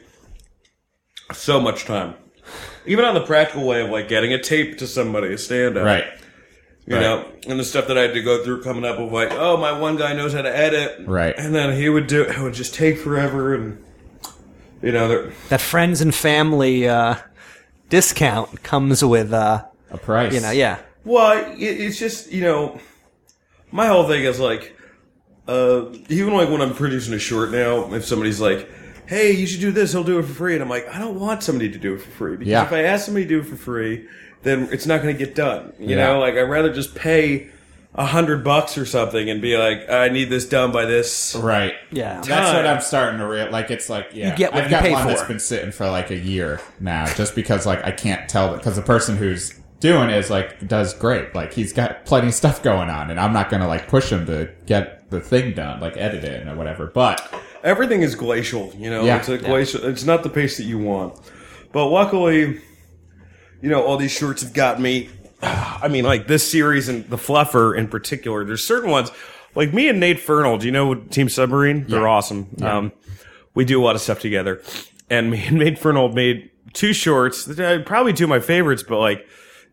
so 1.33 1.61
much 1.61 1.85
time. 1.85 2.15
Even 2.85 3.05
on 3.05 3.15
the 3.15 3.21
practical 3.25 3.65
way 3.67 3.83
of 3.83 3.91
like 3.91 4.09
getting 4.09 4.33
a 4.33 4.43
tape 4.43 4.79
to 4.79 4.87
somebody, 4.89 5.33
a 5.33 5.39
stand 5.39 5.77
up. 5.77 5.85
Right. 5.85 6.05
You 6.87 6.95
Right. 6.97 7.01
know, 7.03 7.31
and 7.49 7.59
the 7.61 7.65
stuff 7.65 7.87
that 7.89 7.97
I 7.99 8.03
had 8.03 8.15
to 8.15 8.23
go 8.23 8.43
through 8.45 8.63
coming 8.63 8.85
up 8.85 8.99
with 8.99 9.13
like, 9.13 9.31
oh, 9.33 9.57
my 9.57 9.73
one 9.79 9.97
guy 9.97 10.13
knows 10.15 10.33
how 10.33 10.43
to 10.43 10.57
edit. 10.57 11.07
Right. 11.07 11.35
And 11.39 11.55
then 11.55 11.77
he 11.77 11.89
would 11.89 12.07
do 12.09 12.23
it 12.23 12.39
would 12.39 12.55
just 12.55 12.75
take 12.75 12.99
forever 12.99 13.55
and, 13.55 13.85
you 14.83 14.93
know, 14.93 15.31
that 15.49 15.61
friends 15.61 16.01
and 16.01 16.15
family 16.15 16.89
uh, 16.89 17.17
discount 17.89 18.63
comes 18.63 19.05
with, 19.05 19.33
uh, 19.33 19.65
A 19.91 19.99
price. 19.99 20.33
you 20.35 20.41
know, 20.41 20.51
yeah. 20.53 20.79
Well, 21.07 21.39
it, 21.55 21.59
it's 21.63 21.99
just 21.99 22.31
you 22.33 22.43
know, 22.43 22.79
my 23.71 23.87
whole 23.87 24.07
thing 24.09 24.25
is 24.25 24.41
like, 24.41 24.77
uh, 25.49 25.87
even 26.09 26.35
like 26.35 26.51
when 26.51 26.61
I'm 26.61 26.75
producing 26.75 27.15
a 27.15 27.19
short 27.19 27.51
now, 27.53 27.95
if 27.95 28.05
somebody's 28.05 28.41
like, 28.41 28.69
"Hey, 29.07 29.31
you 29.33 29.47
should 29.47 29.61
do 29.61 29.71
this," 29.71 29.93
he'll 29.93 30.05
do 30.05 30.19
it 30.19 30.25
for 30.25 30.35
free, 30.35 30.55
and 30.55 30.63
I'm 30.63 30.69
like, 30.69 30.93
I 30.93 30.99
don't 30.99 31.19
want 31.21 31.43
somebody 31.43 31.71
to 31.71 31.79
do 31.79 31.95
it 31.95 32.01
for 32.03 32.11
free 32.11 32.37
because 32.37 32.51
Yeah. 32.51 32.65
if 32.67 32.73
I 32.73 32.83
ask 32.83 33.05
somebody 33.07 33.25
to 33.25 33.29
do 33.29 33.39
it 33.41 33.47
for 33.47 33.57
free, 33.57 34.07
then 34.43 34.69
it's 34.73 34.85
not 34.87 35.01
going 35.03 35.17
to 35.17 35.25
get 35.25 35.35
done. 35.35 35.73
You 35.79 35.91
Yeah. 35.97 36.07
know, 36.09 36.19
like 36.21 36.35
I'd 36.35 36.43
rather 36.43 36.73
just 36.73 36.95
pay 36.97 37.49
a 37.95 38.05
hundred 38.05 38.45
bucks 38.45 38.77
or 38.77 38.85
something 38.85 39.31
and 39.31 39.41
be 39.41 39.57
like, 39.57 39.89
I 39.89 40.09
need 40.11 40.29
this 40.29 40.47
done 40.47 40.71
by 40.73 40.85
this. 40.85 41.35
Right. 41.35 41.75
Yeah. 41.93 42.21
That's 42.21 42.53
what 42.53 42.67
I'm 42.67 42.81
starting 42.83 43.21
to 43.21 43.27
real 43.27 43.51
like. 43.51 43.71
It's 43.71 43.89
like 43.89 44.09
yeah, 44.13 44.31
You 44.33 44.37
get 44.37 44.53
what 44.53 44.65
I've 44.65 44.71
you 44.71 44.77
got 44.77 44.83
pay 44.83 44.93
one 44.93 45.03
for. 45.05 45.09
that's 45.11 45.23
been 45.23 45.39
sitting 45.41 45.71
for 45.71 45.89
like 45.89 46.11
a 46.11 46.19
year 46.19 46.61
now, 46.81 47.07
just 47.15 47.35
because 47.37 47.65
like 47.65 47.85
I 47.85 47.93
can't 47.93 48.29
tell 48.29 48.55
because 48.57 48.75
the 48.77 48.83
person 48.83 49.17
who's 49.17 49.55
doing 49.81 50.11
is 50.11 50.31
like 50.31 50.67
does 50.67 50.95
great. 50.95 51.35
Like 51.35 51.53
he's 51.53 51.73
got 51.73 52.05
plenty 52.07 52.29
of 52.29 52.35
stuff 52.35 52.63
going 52.63 52.91
on, 52.91 53.11
and 53.11 53.19
I'm 53.21 53.33
not 53.33 53.51
gonna 53.51 53.69
like 53.69 53.89
push 53.89 54.11
him 54.11 54.27
to 54.27 54.51
get 54.67 55.11
the 55.11 55.21
thing 55.21 55.55
done, 55.55 55.81
like 55.81 55.97
edit 55.97 56.25
it 56.25 56.47
or 56.49 56.55
whatever. 56.57 56.87
But 56.87 57.21
Everything 57.65 58.03
is 58.03 58.15
glacial, 58.15 58.73
you 58.77 58.91
know. 58.91 59.05
Yeah. 59.05 59.19
It's 59.19 59.29
a 59.29 59.39
glacial. 59.39 59.85
It's 59.85 60.05
not 60.05 60.23
the 60.23 60.29
pace 60.29 60.57
that 60.59 60.65
you 60.65 60.79
want. 60.79 61.19
But 61.73 61.87
luckily, 61.89 62.61
you 63.61 63.69
know, 63.69 63.83
all 63.85 63.97
these 63.97 64.13
shorts 64.13 64.43
have 64.43 64.53
got 64.55 64.81
me. 64.81 65.11
I 65.43 65.89
mean, 65.89 66.05
like 66.05 66.29
this 66.29 66.49
series 66.49 66.89
and 66.89 67.09
the 67.11 67.17
Fluffer 67.17 67.77
in 67.77 67.89
particular. 67.89 68.45
There's 68.45 68.65
certain 68.65 68.91
ones, 68.91 69.11
like 69.57 69.75
me 69.75 69.89
and 69.89 69.99
Nate 69.99 70.21
Fernald. 70.21 70.61
Do 70.61 70.67
you 70.67 70.73
know 70.73 70.95
Team 70.95 71.29
Submarine? 71.29 71.87
They're 71.89 72.03
Yeah. 72.03 72.07
awesome. 72.07 72.55
Um, 72.63 72.93
we 73.55 73.65
do 73.65 73.83
a 73.83 73.85
lot 73.85 73.97
of 73.97 74.01
stuff 74.03 74.21
together, 74.21 74.63
and 75.11 75.31
me 75.33 75.45
and 75.47 75.59
Nate 75.59 75.79
Fernald 75.79 76.15
made 76.15 76.51
two 76.73 76.93
shorts. 76.93 77.49
Probably 77.85 78.13
two 78.13 78.25
of 78.25 78.31
my 78.31 78.41
favorites, 78.41 78.85
but 78.87 78.99
like. 79.01 79.27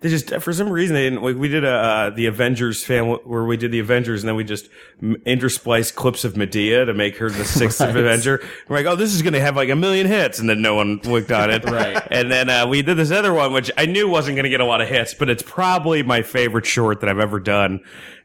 They 0.03 0.09
just 0.09 0.29
for 0.41 0.51
some 0.51 0.69
reason 0.69 0.95
they 0.95 1.03
didn't 1.09 1.23
like 1.23 1.37
we 1.37 1.47
did 1.47 1.63
a 1.63 1.71
uh, 1.71 2.09
the 2.09 2.25
Avengers 2.25 2.83
fan 2.83 3.05
where 3.07 3.45
we 3.45 3.55
did 3.55 3.71
the 3.71 3.79
Avengers 3.79 4.21
and 4.21 4.27
then 4.27 4.35
we 4.35 4.43
just 4.43 4.67
m- 5.01 5.15
interspliced 5.25 5.95
clips 5.95 6.25
of 6.25 6.33
Madea 6.33 6.85
to 6.85 6.93
make 6.93 7.15
her 7.19 7.29
the 7.29 7.45
sixth 7.45 7.79
Right. 7.81 7.95
Avenger. 7.95 8.43
We're 8.67 8.75
like, 8.75 8.85
oh, 8.85 8.97
this 8.97 9.13
is 9.15 9.21
gonna 9.21 9.39
have 9.39 9.55
like 9.55 9.69
a 9.69 9.77
million 9.77 10.05
hits, 10.05 10.39
and 10.39 10.49
then 10.49 10.61
no 10.61 10.75
one 10.75 10.97
looked 11.05 11.31
on 11.31 11.49
it. 11.49 11.63
Right. 11.73 12.05
And 12.11 12.29
then 12.29 12.49
uh, 12.49 12.67
we 12.67 12.81
did 12.81 12.97
this 12.97 13.11
other 13.11 13.33
one, 13.33 13.53
which 13.53 13.71
I 13.77 13.85
knew 13.85 14.09
wasn't 14.09 14.35
gonna 14.35 14.49
get 14.49 14.59
a 14.59 14.65
lot 14.65 14.81
of 14.81 14.89
hits, 14.89 15.13
but 15.13 15.29
it's 15.29 15.41
probably 15.41 16.03
my 16.03 16.21
favorite 16.21 16.65
short 16.65 16.99
that 16.99 17.09
I've 17.09 17.19
ever 17.19 17.39
done. 17.39 17.79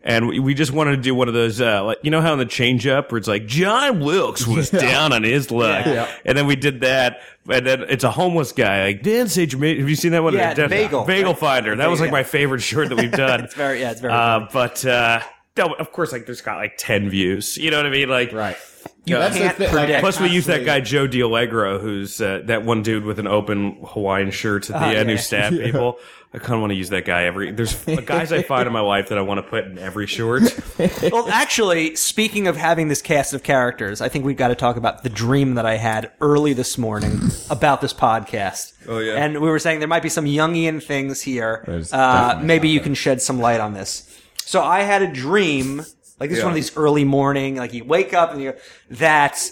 And 0.08 0.26
we, 0.26 0.38
we 0.40 0.54
just 0.54 0.72
wanted 0.72 0.92
to 0.92 1.02
do 1.02 1.14
one 1.14 1.28
of 1.28 1.34
those, 1.34 1.60
uh, 1.60 1.84
like 1.84 1.98
you 2.02 2.10
know 2.10 2.22
how 2.22 2.32
in 2.32 2.38
the 2.38 2.46
change 2.46 2.86
up 2.86 3.12
where 3.12 3.18
it's 3.18 3.28
like 3.28 3.44
John 3.46 4.00
Wilkes 4.00 4.46
was 4.46 4.72
Yeah. 4.72 4.80
down 4.80 5.12
on 5.12 5.22
his 5.22 5.50
luck, 5.50 5.84
Yeah. 5.84 6.10
and 6.24 6.36
then 6.36 6.46
we 6.46 6.56
did 6.56 6.80
that, 6.80 7.20
and 7.46 7.66
then 7.66 7.82
it's 7.90 8.04
a 8.04 8.10
homeless 8.10 8.52
guy 8.52 8.84
like 8.86 9.02
Dan 9.02 9.28
Sage. 9.28 9.52
Have 9.52 9.62
you 9.62 9.94
seen 9.94 10.12
that 10.12 10.22
one? 10.22 10.32
Yeah, 10.32 10.54
Dan- 10.54 10.70
Bagel. 10.70 11.04
Bagel 11.04 11.34
Finder. 11.34 11.76
That 11.76 11.90
was 11.90 12.00
like 12.00 12.10
my 12.10 12.22
favorite 12.22 12.62
short 12.62 12.88
that 12.88 12.96
we've 12.96 13.12
done. 13.12 13.40
It's 13.44 13.54
very, 13.54 13.80
yeah, 13.80 13.90
it's 13.90 14.00
very. 14.00 14.14
Uh, 14.14 14.46
but 14.50 14.82
uh, 14.86 15.20
no, 15.20 15.26
of 15.58 15.92
course, 15.92 16.12
like 16.12 16.26
there's 16.26 16.40
got 16.40 16.56
like 16.56 16.74
ten 16.78 17.08
views. 17.10 17.56
You 17.56 17.70
know 17.70 17.76
what 17.78 17.86
I 17.86 17.90
mean? 17.90 18.08
Like, 18.08 18.32
right, 18.32 18.56
You 19.04 19.16
That's 19.16 19.34
the 19.34 19.40
can't 19.42 19.56
thi- 19.56 19.64
like, 19.64 19.72
predict. 19.72 20.00
Plus, 20.00 20.20
we 20.20 20.28
use 20.28 20.46
that 20.46 20.64
guy 20.64 20.80
Joe 20.80 21.06
D'Allegro, 21.06 21.78
who's 21.78 22.20
uh, 22.20 22.42
that 22.44 22.64
one 22.64 22.82
dude 22.82 23.04
with 23.04 23.18
an 23.18 23.26
open 23.26 23.78
Hawaiian 23.84 24.30
shirt 24.30 24.70
at 24.70 24.78
the 24.78 24.84
Ah, 24.86 24.90
end 24.90 25.08
yeah. 25.08 25.16
who 25.16 25.20
stabbed 25.22 25.58
people. 25.64 25.98
I 26.34 26.36
kind 26.38 26.54
of 26.56 26.60
want 26.60 26.72
to 26.72 26.76
use 26.76 26.90
that 26.90 27.06
guy 27.06 27.24
every. 27.24 27.52
There's 27.52 27.72
guys 28.04 28.32
I 28.32 28.42
find 28.42 28.66
in 28.66 28.72
my 28.74 28.80
life 28.82 29.08
that 29.08 29.16
I 29.16 29.22
want 29.22 29.38
to 29.38 29.42
put 29.48 29.64
in 29.64 29.78
every 29.78 30.06
short. 30.06 30.42
well, 31.10 31.26
actually, 31.30 31.96
speaking 31.96 32.46
of 32.48 32.54
having 32.58 32.88
this 32.88 33.00
cast 33.00 33.32
of 33.32 33.42
characters, 33.42 34.02
I 34.02 34.10
think 34.10 34.26
we've 34.26 34.36
got 34.36 34.48
to 34.48 34.54
talk 34.54 34.76
about 34.76 35.04
the 35.04 35.08
dream 35.08 35.54
that 35.54 35.64
I 35.64 35.76
had 35.78 36.12
early 36.20 36.52
this 36.52 36.76
morning 36.76 37.18
about 37.48 37.80
this 37.80 37.94
podcast. 37.94 38.74
Oh, 38.86 38.98
yeah. 38.98 39.14
And 39.14 39.40
we 39.40 39.48
were 39.48 39.58
saying 39.58 39.78
there 39.78 39.88
might 39.88 40.02
be 40.02 40.10
some 40.10 40.26
Jungian 40.26 40.82
things 40.82 41.22
here. 41.22 41.64
Uh, 41.92 42.38
maybe 42.44 42.68
you 42.68 42.76
something. 42.80 42.84
can 42.90 42.94
shed 42.94 43.22
some 43.22 43.40
light 43.40 43.60
on 43.60 43.72
this. 43.72 44.17
So 44.48 44.62
I 44.62 44.80
had 44.80 45.02
a 45.02 45.12
dream, 45.12 45.84
like 46.18 46.30
this 46.30 46.38
is 46.38 46.42
one 46.42 46.52
of 46.52 46.54
these 46.54 46.74
early 46.74 47.04
morning, 47.04 47.56
like 47.56 47.74
you 47.74 47.84
wake 47.84 48.14
up 48.14 48.32
and 48.32 48.40
you 48.40 48.54
that 48.88 49.50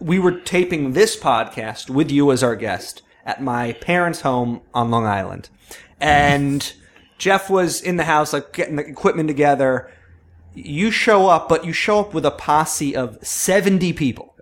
we 0.00 0.18
were 0.18 0.40
taping 0.40 0.94
this 0.94 1.14
podcast 1.14 1.90
with 1.90 2.10
you 2.10 2.32
as 2.32 2.42
our 2.42 2.56
guest 2.56 3.02
at 3.26 3.42
my 3.42 3.74
parents' 3.74 4.22
home 4.22 4.62
on 4.72 4.90
Long 4.90 5.04
Island. 5.04 5.50
And 6.00 6.72
Jeff 7.18 7.50
was 7.50 7.82
in 7.82 7.98
the 7.98 8.04
house, 8.04 8.32
like 8.32 8.54
getting 8.54 8.76
the 8.76 8.86
equipment 8.86 9.28
together. 9.28 9.92
You 10.54 10.90
show 10.90 11.28
up, 11.28 11.46
but 11.46 11.66
you 11.66 11.74
show 11.74 12.00
up 12.00 12.14
with 12.14 12.24
a 12.24 12.30
posse 12.30 12.96
of 12.96 13.18
70 13.20 13.92
people 13.92 14.33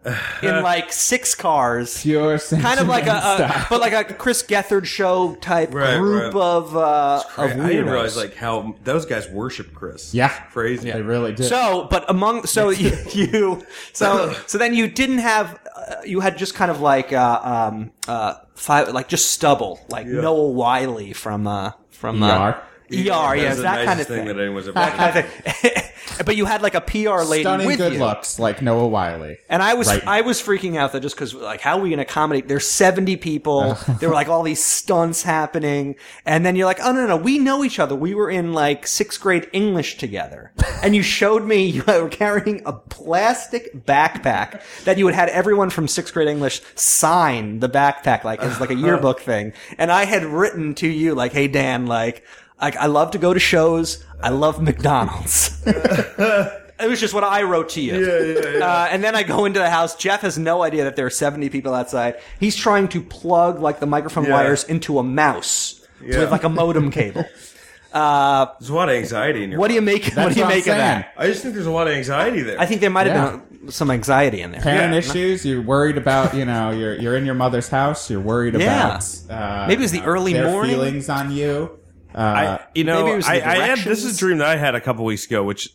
in 0.42 0.62
like 0.62 0.92
six 0.92 1.34
cars. 1.34 2.02
pure 2.02 2.38
Kind 2.38 2.80
of 2.80 2.88
like 2.88 3.06
a, 3.06 3.10
a 3.12 3.66
but 3.70 3.80
like 3.80 3.92
a 3.92 4.14
Chris 4.14 4.42
Gethard 4.42 4.84
show 4.84 5.34
type 5.36 5.72
Right, 5.72 5.98
group 5.98 6.34
right. 6.34 6.40
of 6.42 6.76
uh, 6.76 7.22
of 7.36 7.38
I 7.38 7.46
didn't 7.48 7.66
weirdos. 7.66 7.90
realize 7.92 8.16
like 8.16 8.34
how 8.34 8.74
those 8.84 9.06
guys 9.06 9.28
worship 9.28 9.72
Chris. 9.74 10.12
Yeah. 10.14 10.28
crazy. 10.50 10.90
They 10.90 11.02
really 11.02 11.32
did. 11.32 11.46
So, 11.46 11.86
but 11.90 12.04
among 12.10 12.46
so 12.46 12.70
you, 12.70 12.96
you 13.12 13.66
so 13.92 14.32
so 14.46 14.58
then 14.58 14.74
you 14.74 14.88
didn't 14.88 15.18
have 15.18 15.58
uh, 15.76 15.96
you 16.04 16.20
had 16.20 16.36
just 16.36 16.54
kind 16.54 16.70
of 16.70 16.80
like 16.80 17.12
uh, 17.12 17.40
um 17.42 17.92
uh 18.08 18.34
five 18.54 18.88
like 18.88 19.08
just 19.08 19.30
stubble 19.30 19.80
like 19.88 20.06
Noah 20.06 20.50
Wyle 20.50 21.12
from 21.14 21.46
uh 21.46 21.72
from 21.90 22.22
uh, 22.22 22.50
ER? 22.50 22.62
ER, 22.92 23.34
yeah, 23.34 23.34
That's 23.34 23.52
it's 23.54 23.62
that 23.62 23.76
kind 23.76 23.80
of 23.80 23.86
nicest 23.86 24.08
thing. 24.08 24.26
that 24.26 24.38
anyone's 24.38 24.68
ever 24.68 24.74
That 24.74 24.96
kind 24.96 25.18
of 25.18 25.24
thing. 25.56 25.82
but 26.26 26.36
you 26.36 26.44
had 26.46 26.62
like 26.62 26.74
a 26.74 26.80
PR 26.80 27.22
lady 27.22 27.42
Stunning 27.44 27.66
with 27.66 27.78
good 27.78 27.94
you. 27.94 27.98
looks 27.98 28.38
like 28.38 28.60
Noah 28.62 28.88
Wyle. 28.88 29.34
And 29.48 29.62
I 29.62 29.74
was 29.74 29.88
Right. 29.88 30.06
I 30.06 30.20
was 30.22 30.40
freaking 30.42 30.76
out 30.76 30.92
that 30.92 31.00
just 31.00 31.14
because 31.14 31.34
like 31.34 31.60
how 31.60 31.78
are 31.78 31.80
we 31.80 31.90
going 31.90 31.98
to 31.98 32.04
accommodate? 32.04 32.48
There's 32.48 32.66
70 32.68 33.16
people. 33.16 33.76
there 34.00 34.08
were 34.08 34.14
like 34.14 34.28
all 34.28 34.42
these 34.42 34.62
stunts 34.62 35.22
happening, 35.22 35.96
and 36.26 36.44
then 36.44 36.56
you're 36.56 36.66
like, 36.66 36.80
oh 36.82 36.92
no 36.92 37.06
no, 37.06 37.16
we 37.16 37.38
know 37.38 37.64
each 37.64 37.78
other. 37.78 37.94
We 37.94 38.14
were 38.14 38.30
in 38.30 38.52
like 38.52 38.86
sixth 38.86 39.20
grade 39.20 39.48
English 39.52 39.96
together, 39.98 40.52
and 40.82 40.94
you 40.94 41.02
showed 41.02 41.44
me 41.44 41.64
you 41.66 41.84
were 41.86 42.08
carrying 42.08 42.62
a 42.66 42.72
plastic 42.72 43.86
backpack 43.86 44.62
that 44.84 44.98
you 44.98 45.06
had 45.06 45.14
had 45.14 45.28
everyone 45.30 45.70
from 45.70 45.86
sixth 45.88 46.12
grade 46.14 46.28
English 46.28 46.60
sign 46.74 47.60
the 47.60 47.68
backpack 47.68 48.24
like 48.24 48.40
as 48.40 48.60
like 48.60 48.70
a 48.70 48.74
yearbook 48.74 49.20
thing, 49.20 49.52
and 49.78 49.90
I 49.92 50.04
had 50.04 50.24
written 50.24 50.74
to 50.76 50.88
you 50.88 51.14
like, 51.14 51.32
hey 51.32 51.48
Dan, 51.48 51.86
like. 51.86 52.24
Like 52.62 52.76
I 52.76 52.86
love 52.86 53.10
to 53.10 53.18
go 53.18 53.34
to 53.34 53.40
shows. 53.40 54.02
I 54.22 54.30
love 54.30 54.62
McDonald's. 54.62 55.60
It 56.80 56.88
was 56.88 56.98
just 56.98 57.14
what 57.14 57.22
I 57.22 57.42
wrote 57.44 57.68
to 57.70 57.80
you. 57.80 57.94
Yeah, 57.94 58.66
Uh, 58.66 58.88
and 58.90 59.04
then 59.04 59.14
I 59.14 59.22
go 59.22 59.44
into 59.44 59.60
the 59.60 59.70
house. 59.70 59.94
Jeff 59.94 60.22
has 60.22 60.36
no 60.36 60.64
idea 60.64 60.82
that 60.82 60.96
there 60.96 61.06
are 61.06 61.10
70 61.10 61.48
people 61.48 61.74
outside. 61.74 62.16
He's 62.40 62.56
trying 62.56 62.88
to 62.88 63.00
plug 63.00 63.60
like 63.60 63.78
the 63.78 63.86
microphone 63.86 64.24
Yeah. 64.24 64.32
wires 64.32 64.64
into 64.64 64.98
a 64.98 65.04
mouse 65.04 65.80
Yeah. 66.04 66.18
with 66.20 66.32
like 66.32 66.42
a 66.42 66.48
modem 66.48 66.90
cable. 66.90 67.24
There's 67.92 68.68
a 68.70 68.74
lot 68.74 68.88
of 68.88 68.96
anxiety 68.96 69.44
in 69.44 69.50
your 69.52 69.60
What 69.60 69.68
do 69.68 69.74
you 69.74 69.80
make? 69.82 70.06
what 70.14 70.32
do 70.34 70.40
you 70.40 70.46
make 70.46 70.66
of 70.66 70.76
that? 70.76 71.12
I 71.16 71.26
just 71.28 71.42
think 71.42 71.54
there's 71.54 71.66
a 71.66 71.70
lot 71.70 71.86
of 71.86 71.92
anxiety 71.94 72.42
there. 72.42 72.58
I 72.58 72.66
think 72.66 72.80
there 72.80 72.90
might 72.90 73.06
have 73.06 73.16
Yeah. 73.16 73.40
been 73.60 73.70
some 73.70 73.90
anxiety 73.90 74.40
in 74.40 74.50
there. 74.50 74.62
Parent 74.62 74.92
Yeah. 74.94 74.98
issues. 74.98 75.44
You're 75.46 75.62
worried 75.62 75.98
about. 75.98 76.34
You 76.34 76.46
know, 76.46 76.70
you're 76.70 76.96
you're 76.96 77.16
in 77.16 77.26
your 77.26 77.34
mother's 77.36 77.68
house. 77.68 78.10
You're 78.10 78.20
worried 78.20 78.54
Yeah. 78.54 78.96
about. 78.96 79.04
Uh, 79.30 79.66
Maybe 79.68 79.82
it 79.82 79.84
was 79.84 79.92
the 79.92 80.00
know, 80.00 80.06
early 80.06 80.32
their 80.32 80.48
morning. 80.50 80.74
feelings 80.74 81.08
on 81.08 81.30
you. 81.30 81.78
Uh, 82.14 82.18
I, 82.18 82.66
you 82.74 82.84
know, 82.84 83.02
Maybe 83.04 83.12
it 83.12 83.16
was 83.16 83.26
the 83.26 83.46
I, 83.46 83.52
I 83.52 83.66
had 83.66 83.78
this 83.78 84.04
is 84.04 84.16
a 84.16 84.18
dream 84.18 84.38
that 84.38 84.48
I 84.48 84.56
had 84.56 84.74
a 84.74 84.80
couple 84.80 85.04
weeks 85.04 85.26
ago, 85.26 85.42
which, 85.42 85.70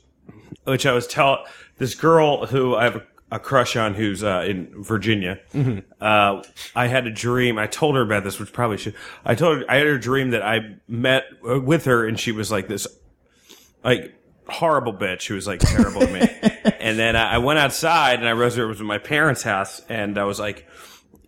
which 0.63 0.85
I 0.85 0.93
was 0.93 1.07
tell 1.07 1.45
this 1.77 1.95
girl 1.95 2.45
who 2.45 2.75
I 2.75 2.83
have 2.85 2.95
a, 2.97 3.03
a 3.31 3.39
crush 3.39 3.75
on, 3.75 3.93
who's 3.93 4.23
uh, 4.23 4.45
in 4.47 4.83
Virginia. 4.83 5.39
Mm-hmm. 5.53 5.79
Uh, 5.99 6.43
I 6.75 6.87
had 6.87 7.07
a 7.07 7.11
dream. 7.11 7.57
I 7.57 7.67
told 7.67 7.95
her 7.95 8.01
about 8.01 8.23
this, 8.23 8.39
which 8.39 8.53
probably 8.53 8.77
should. 8.77 8.95
I 9.25 9.35
told 9.35 9.59
her 9.59 9.65
I 9.69 9.77
had 9.77 9.87
a 9.87 9.99
dream 9.99 10.31
that 10.31 10.43
I 10.43 10.77
met 10.87 11.25
uh, 11.47 11.59
with 11.59 11.85
her, 11.85 12.05
and 12.05 12.19
she 12.19 12.31
was 12.31 12.51
like 12.51 12.67
this, 12.67 12.87
like 13.83 14.13
horrible 14.47 14.93
bitch. 14.93 15.27
who 15.27 15.35
was 15.35 15.47
like 15.47 15.59
terrible 15.59 16.01
to 16.01 16.07
me. 16.07 16.29
And 16.79 16.97
then 16.97 17.17
I 17.17 17.33
I 17.33 17.37
went 17.39 17.59
outside, 17.59 18.19
and 18.19 18.27
I 18.27 18.31
realized 18.31 18.57
it 18.57 18.65
was 18.65 18.79
at 18.79 18.85
my 18.85 18.97
parents' 18.97 19.43
house, 19.43 19.81
and 19.89 20.17
I 20.17 20.23
was 20.23 20.39
like 20.39 20.65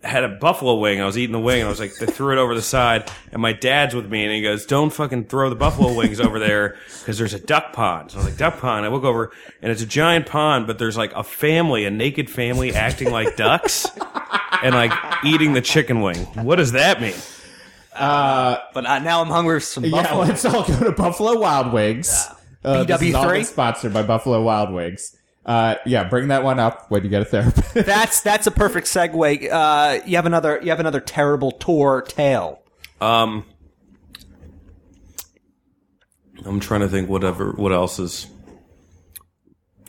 had 0.02 0.24
a 0.24 0.28
buffalo 0.28 0.76
wing. 0.76 1.00
I 1.00 1.04
was 1.06 1.18
eating 1.18 1.32
the 1.32 1.40
wing, 1.40 1.60
and 1.60 1.66
I 1.66 1.70
was 1.70 1.78
like, 1.80 1.94
they 1.96 2.06
threw 2.06 2.32
it 2.32 2.38
over 2.40 2.54
the 2.54 2.62
side, 2.62 3.10
and 3.32 3.42
my 3.42 3.52
dad's 3.52 3.94
with 3.94 4.10
me, 4.10 4.24
and 4.24 4.32
he 4.32 4.40
goes, 4.42 4.64
"Don't 4.66 4.90
fucking 4.90 5.24
throw 5.26 5.50
the 5.50 5.56
buffalo 5.56 5.92
wings 5.94 6.20
over 6.20 6.38
there 6.38 6.76
because 7.00 7.18
there's 7.18 7.34
a 7.34 7.38
duck 7.38 7.72
pond." 7.72 8.10
So 8.10 8.16
I 8.18 8.20
was 8.20 8.26
like, 8.30 8.38
"Duck 8.38 8.58
pond." 8.60 8.86
I 8.86 8.88
look 8.88 9.04
over, 9.04 9.30
and 9.60 9.70
it's 9.70 9.82
a 9.82 9.86
giant 9.86 10.26
pond, 10.26 10.66
but 10.66 10.78
there's 10.78 10.96
like 10.96 11.12
a 11.14 11.22
family, 11.22 11.84
a 11.84 11.90
naked 11.90 12.30
family, 12.30 12.74
acting 12.74 13.10
like 13.10 13.36
ducks, 13.36 13.86
and 14.62 14.74
like 14.74 14.92
eating 15.24 15.52
the 15.52 15.60
chicken 15.60 16.00
wing. 16.00 16.18
What 16.44 16.56
does 16.56 16.72
that 16.72 17.00
mean? 17.00 17.14
Uh, 17.94 18.56
But 18.72 18.86
uh, 18.86 18.98
now 19.00 19.20
I'm 19.20 19.28
hungry 19.28 19.58
for 19.60 19.66
some 19.66 19.84
yeah, 19.84 20.02
buffalo. 20.02 20.20
let's 20.24 20.44
all 20.44 20.64
go 20.64 20.78
to 20.84 20.92
Buffalo 20.92 21.38
Wild 21.38 21.72
Wings. 21.72 22.26
Uh, 22.64 22.84
this 22.84 23.02
is 23.02 23.14
all 23.14 23.24
BW3? 23.24 23.32
been 23.34 23.44
sponsored 23.44 23.92
by 23.92 24.02
Buffalo 24.02 24.42
Wild 24.42 24.72
Wings. 24.72 25.16
Uh, 25.44 25.76
yeah, 25.86 26.04
bring 26.04 26.28
that 26.28 26.44
one 26.44 26.58
up 26.58 26.90
when 26.90 27.02
you 27.02 27.08
get 27.08 27.22
a 27.22 27.24
therapist. 27.24 27.74
That's 27.86 28.20
that's 28.20 28.46
a 28.46 28.50
perfect 28.50 28.86
segue. 28.86 29.50
Uh, 29.50 30.00
you 30.04 30.16
have 30.16 30.26
another 30.26 30.60
you 30.62 30.68
have 30.68 30.80
another 30.80 31.00
terrible 31.00 31.50
tour 31.50 32.02
tale. 32.06 32.62
Um, 33.00 33.46
I'm 36.44 36.60
trying 36.60 36.80
to 36.80 36.88
think 36.88 37.08
whatever 37.08 37.52
what 37.52 37.72
else 37.72 37.98
is. 37.98 38.26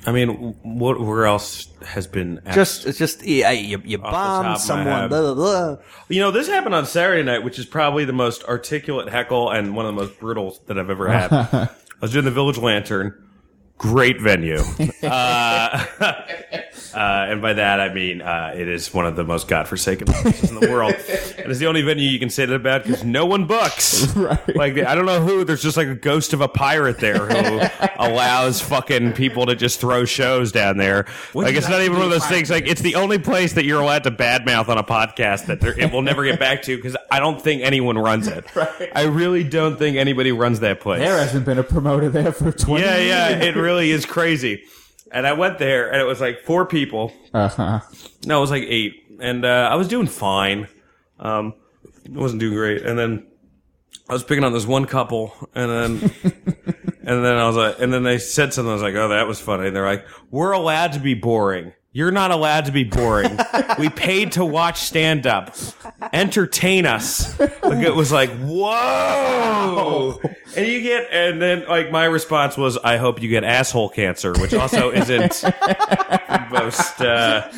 I 0.06 0.14
mean, 0.14 0.56
what 0.64 0.99
where 0.99 1.26
else 1.26 1.68
has 1.86 2.08
been 2.08 2.41
asked? 2.45 2.56
Just 2.56 2.86
it's 2.88 2.97
just 2.97 3.24
yeah, 3.24 3.52
you, 3.52 3.82
you 3.84 3.97
top 3.97 4.12
bomb 4.12 4.58
someone. 4.58 5.10
Blah, 5.10 5.34
blah, 5.34 5.34
blah. 5.34 5.78
You 6.08 6.22
know, 6.22 6.32
this 6.32 6.47
happened 6.47 6.74
on 6.74 6.86
Saturday 6.86 7.24
night, 7.24 7.43
which 7.43 7.60
is 7.60 7.66
probably 7.66 8.06
the 8.06 8.14
most 8.14 8.43
articulate 8.45 9.10
heckle 9.10 9.52
and 9.52 9.76
one 9.76 9.86
of 9.86 9.93
the 9.93 10.02
most 10.02 10.20
brutal 10.20 10.58
that 10.68 10.80
I've 10.80 10.89
ever 10.89 11.08
had. 11.10 11.32
I 11.54 11.70
was 11.99 12.14
doing 12.14 12.26
the 12.26 12.32
Village 12.32 12.58
Lantern. 12.58 13.28
Great 13.82 14.22
venue. 14.22 14.62
uh, 15.04 15.84
uh, 16.94 17.28
and 17.30 17.42
by 17.42 17.54
that, 17.54 17.80
I 17.80 17.94
mean, 17.94 18.22
uh, 18.22 18.54
it 18.56 18.68
is 18.68 18.94
one 18.94 19.06
of 19.06 19.16
the 19.16 19.24
most 19.24 19.48
godforsaken 19.48 20.08
places 20.08 20.50
in 20.52 20.60
the 20.60 20.70
world. 20.70 20.96
And 21.42 21.50
it's 21.50 21.60
the 21.60 21.66
only 21.66 21.82
venue 21.82 22.08
you 22.08 22.20
can 22.20 22.30
say 22.30 22.46
that 22.46 22.54
about 22.54 22.84
because 22.84 23.04
no 23.04 23.26
one 23.26 23.46
books. 23.48 24.16
Right. 24.22 24.56
Like, 24.56 24.78
I 24.78 24.94
don't 24.94 25.06
know 25.08 25.22
who, 25.22 25.44
there's 25.44 25.62
just 25.64 25.76
like 25.78 25.88
a 25.88 25.96
ghost 25.96 26.34
of 26.34 26.42
a 26.42 26.48
pirate 26.48 27.00
there 27.00 27.26
who 27.26 27.62
allows 27.98 28.62
fucking 28.62 29.14
people 29.14 29.48
to 29.48 29.56
just 29.56 29.80
throw 29.80 30.06
shows 30.06 30.52
down 30.52 30.78
there. 30.78 31.06
Like, 31.34 31.56
it's 31.56 31.68
not 31.68 31.82
even 31.82 31.94
one 31.98 32.06
of 32.06 32.12
those 32.12 32.26
things. 32.28 32.50
Like, 32.52 32.68
it's 32.68 32.82
the 32.82 32.96
only 32.96 33.18
place 33.18 33.54
that 33.54 33.66
you're 33.66 33.82
allowed 33.82 34.04
to 34.04 34.12
badmouth 34.12 34.70
on 34.70 34.78
a 34.78 34.84
podcast 34.84 35.48
that 35.48 35.62
there, 35.62 35.78
it 35.80 35.92
will 35.92 36.02
never 36.04 36.24
get 36.24 36.39
back 36.39 36.62
to 36.64 36.76
because 36.76 36.96
I 37.10 37.20
don't 37.20 37.42
think 37.42 37.64
anyone 37.64 37.98
runs 37.98 38.28
it. 38.28 38.46
Right. 38.56 38.92
I 38.94 39.04
really 39.06 39.44
don't 39.44 39.78
think 39.80 39.98
anybody 39.98 40.32
runs 40.32 40.60
that 40.60 40.80
place. 40.82 41.00
there 41.00 41.18
hasn't 41.18 41.46
been 41.46 41.58
a 41.58 41.64
promoter 41.64 42.10
there 42.10 42.32
for 42.32 42.52
20 42.52 42.84
Yeah, 42.84 42.98
years. 42.98 43.08
yeah, 43.08 43.30
it 43.50 43.56
really 43.56 43.89
is 43.92 44.06
crazy. 44.06 44.64
And 45.12 45.28
I 45.28 45.34
went 45.34 45.59
there, 45.59 45.91
and 45.91 46.01
it 46.01 46.05
was 46.05 46.22
like 46.22 46.41
four 46.41 46.66
people. 46.66 47.12
Uh-huh. 47.34 47.82
No, 48.26 48.38
it 48.38 48.41
was 48.41 48.51
like 48.51 48.64
eight, 48.64 49.18
and 49.20 49.43
uh, 49.45 49.70
I 49.72 49.76
was 49.76 49.88
doing 49.88 50.07
fine. 50.07 50.68
Um, 51.20 51.53
I 52.05 52.18
wasn't 52.18 52.39
doing 52.39 52.53
great, 52.55 52.84
and 52.84 52.97
then 52.97 53.28
I 54.09 54.14
was 54.14 54.24
picking 54.24 54.43
on 54.43 54.53
this 54.53 54.66
one 54.66 54.86
couple, 54.86 55.34
and 55.53 55.70
then 55.70 56.12
and 57.03 57.26
then 57.26 57.36
I 57.36 57.47
was 57.47 57.55
like, 57.55 57.80
and 57.80 57.93
then 57.93 58.03
they 58.03 58.18
said 58.18 58.53
something. 58.53 58.70
I 58.70 58.74
was 58.74 58.82
like, 58.84 58.95
oh, 58.95 59.09
that 59.09 59.28
was 59.28 59.39
funny. 59.39 59.68
And 59.68 59.76
they're 59.76 59.86
like, 59.86 60.05
we're 60.30 60.51
allowed 60.51 60.93
to 60.93 60.99
be 60.99 61.14
boring. 61.14 61.74
You're 61.94 62.12
not 62.12 62.32
allowed 62.32 62.66
to 62.66 62.72
be 62.72 62.86
boring. 62.86 63.38
we 63.78 63.89
paid 63.89 64.32
to 64.34 64.46
watch 64.46 64.80
stand 64.82 65.28
up. 65.28 65.54
Entertain 66.14 66.86
us. 66.86 67.38
Like 67.38 67.84
it 67.86 67.94
was 67.94 68.14
like, 68.14 68.30
whoa. 68.39 70.18
And 70.56 70.68
you 70.68 70.82
get, 70.82 71.10
and 71.12 71.42
then 71.42 71.66
like 71.68 71.92
my 71.92 72.06
response 72.06 72.56
was, 72.56 72.78
I 72.78 72.96
hope 72.96 73.22
you 73.22 73.28
get 73.28 73.44
asshole 73.44 73.89
cancer, 73.89 74.32
which 74.39 74.54
also 74.54 74.92
isn't 74.92 75.32
the 75.42 76.48
most, 76.50 77.02
uh, 77.02 77.52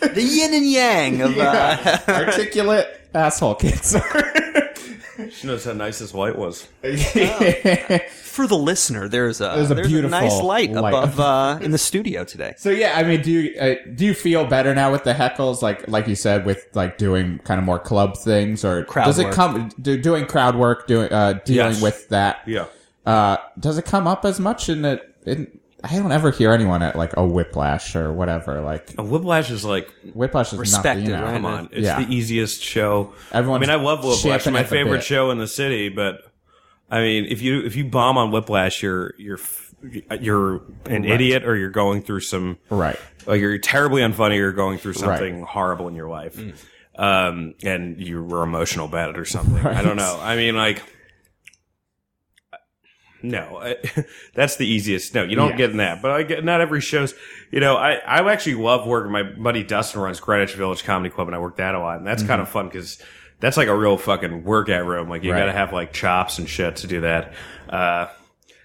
The 0.00 0.22
yin 0.22 0.52
and 0.52 0.70
yang 0.70 1.22
of 1.22 1.38
uh, 1.38 1.98
Articulate 2.08 2.86
asshole 3.14 3.54
cancer. 3.54 4.02
she 5.28 5.46
knows 5.46 5.64
how 5.64 5.72
nice 5.72 5.98
this 5.98 6.14
light 6.14 6.36
was. 6.38 6.62
for 8.22 8.46
the 8.46 8.56
listener. 8.56 9.08
There's 9.08 9.40
a 9.40 9.52
There's 9.56 9.70
a 9.70 9.74
nice 9.74 9.86
beautiful 9.88 10.44
light, 10.44 10.70
light. 10.72 10.90
above 10.94 11.20
uh, 11.20 11.58
in 11.62 11.70
the 11.72 11.78
studio 11.78 12.24
today. 12.24 12.54
So 12.56 12.70
yeah, 12.70 12.94
I 12.96 13.02
mean, 13.02 13.22
do 13.22 13.30
you 13.30 13.60
uh, 13.60 13.74
do 13.94 14.06
you 14.06 14.14
feel 14.14 14.46
better 14.46 14.74
now 14.74 14.92
with 14.92 15.04
the 15.04 15.12
heckles, 15.12 15.62
like 15.62 15.86
like 15.88 16.06
you 16.08 16.14
said, 16.14 16.46
with 16.46 16.66
like 16.74 16.96
doing 16.98 17.38
kind 17.40 17.58
of 17.58 17.64
more 17.64 17.78
club 17.78 18.16
things, 18.16 18.64
or 18.64 18.84
Crowd 18.84 19.04
does 19.06 19.18
it 19.18 19.24
work. 19.26 19.34
come 19.34 19.70
do, 19.80 20.00
doing 20.00 20.26
crowd 20.26 20.56
work, 20.56 20.86
doing 20.86 21.12
uh, 21.12 21.34
dealing 21.44 21.72
Yes. 21.72 21.82
with 21.82 22.08
that? 22.10 22.38
Yeah. 22.46 22.66
Uh, 23.04 23.36
does 23.58 23.78
it 23.78 23.84
come 23.84 24.06
up 24.06 24.24
as 24.24 24.38
much 24.40 24.68
in 24.68 24.82
the? 24.82 25.00
In, 25.26 25.58
I 25.82 25.96
don't 25.98 26.12
ever 26.12 26.30
hear 26.30 26.52
anyone 26.52 26.82
at 26.82 26.96
like 26.96 27.16
a 27.16 27.24
whiplash 27.24 27.96
or 27.96 28.12
whatever. 28.12 28.60
Like 28.60 28.94
A 28.98 29.02
Whiplash 29.02 29.50
is 29.50 29.64
like, 29.64 29.90
whiplash 30.14 30.52
is 30.52 30.58
Respected, 30.58 31.08
nothing. 31.08 31.20
You 31.20 31.26
know. 31.26 31.32
come 31.32 31.44
on, 31.46 31.68
it's 31.72 31.86
Yeah. 31.86 32.02
the 32.04 32.12
easiest 32.14 32.62
show. 32.62 33.14
Everyone's 33.32 33.66
I 33.68 33.72
mean, 33.72 33.80
I 33.80 33.82
love 33.82 34.04
Whiplash. 34.04 34.46
My 34.46 34.64
favorite 34.64 35.02
show 35.02 35.30
in 35.30 35.38
the 35.38 35.46
city, 35.46 35.88
but 35.88 36.20
I 36.90 37.00
mean, 37.00 37.26
if 37.28 37.40
you 37.42 37.60
if 37.64 37.76
you 37.76 37.84
bomb 37.84 38.18
on 38.18 38.30
Whiplash, 38.30 38.82
you're 38.82 39.14
you're 39.18 39.38
you're 40.20 40.60
an 40.86 41.04
idiot, 41.04 41.44
or 41.44 41.56
you're 41.56 41.70
going 41.70 42.02
through 42.02 42.20
some 42.20 42.58
Right. 42.68 42.98
like 43.26 43.40
you're 43.40 43.56
terribly 43.58 44.02
unfunny, 44.02 44.32
or 44.32 44.34
you're 44.34 44.52
going 44.52 44.76
through 44.78 44.92
something 44.94 45.42
horrible 45.44 45.88
in 45.88 45.94
your 45.94 46.08
life, 46.10 46.38
um, 46.98 47.54
and 47.62 47.98
you 48.00 48.22
were 48.22 48.42
emotional 48.42 48.86
about 48.86 49.10
it 49.10 49.18
or 49.18 49.24
something. 49.24 49.64
I 49.66 49.82
don't 49.82 49.96
know. 49.96 50.18
I 50.22 50.36
mean, 50.36 50.56
like. 50.56 50.82
No, 53.22 53.58
I, 53.62 53.76
that's 54.34 54.56
the 54.56 54.66
easiest. 54.66 55.14
No, 55.14 55.22
you 55.24 55.36
don't 55.36 55.50
Yeah. 55.50 55.56
get 55.56 55.70
in 55.70 55.76
that. 55.78 56.00
But 56.02 56.10
I 56.12 56.22
get 56.22 56.44
not 56.44 56.60
every 56.60 56.80
show's. 56.80 57.14
You 57.50 57.60
know, 57.60 57.76
I 57.76 57.94
I 57.94 58.32
actually 58.32 58.54
love 58.56 58.86
working. 58.86 59.12
My 59.12 59.22
buddy 59.22 59.62
Dustin 59.62 60.00
runs 60.00 60.20
Greenwich 60.20 60.54
Village 60.54 60.84
Comedy 60.84 61.10
Club, 61.10 61.28
and 61.28 61.34
I 61.34 61.38
work 61.38 61.56
that 61.56 61.74
a 61.74 61.78
lot, 61.80 61.98
and 61.98 62.06
that's 62.06 62.22
kind 62.22 62.40
of 62.40 62.48
fun 62.48 62.66
because 62.68 63.02
that's 63.40 63.56
like 63.56 63.68
a 63.68 63.76
real 63.76 63.96
fucking 63.96 64.44
workout 64.44 64.86
room. 64.86 65.08
Like 65.08 65.22
you 65.22 65.30
Mm-hmm. 65.30 65.34
Right. 65.38 65.46
got 65.46 65.52
to 65.52 65.58
have 65.58 65.72
like 65.72 65.92
chops 65.92 66.38
and 66.38 66.48
shit 66.48 66.76
to 66.76 66.86
do 66.86 67.00
that. 67.02 67.32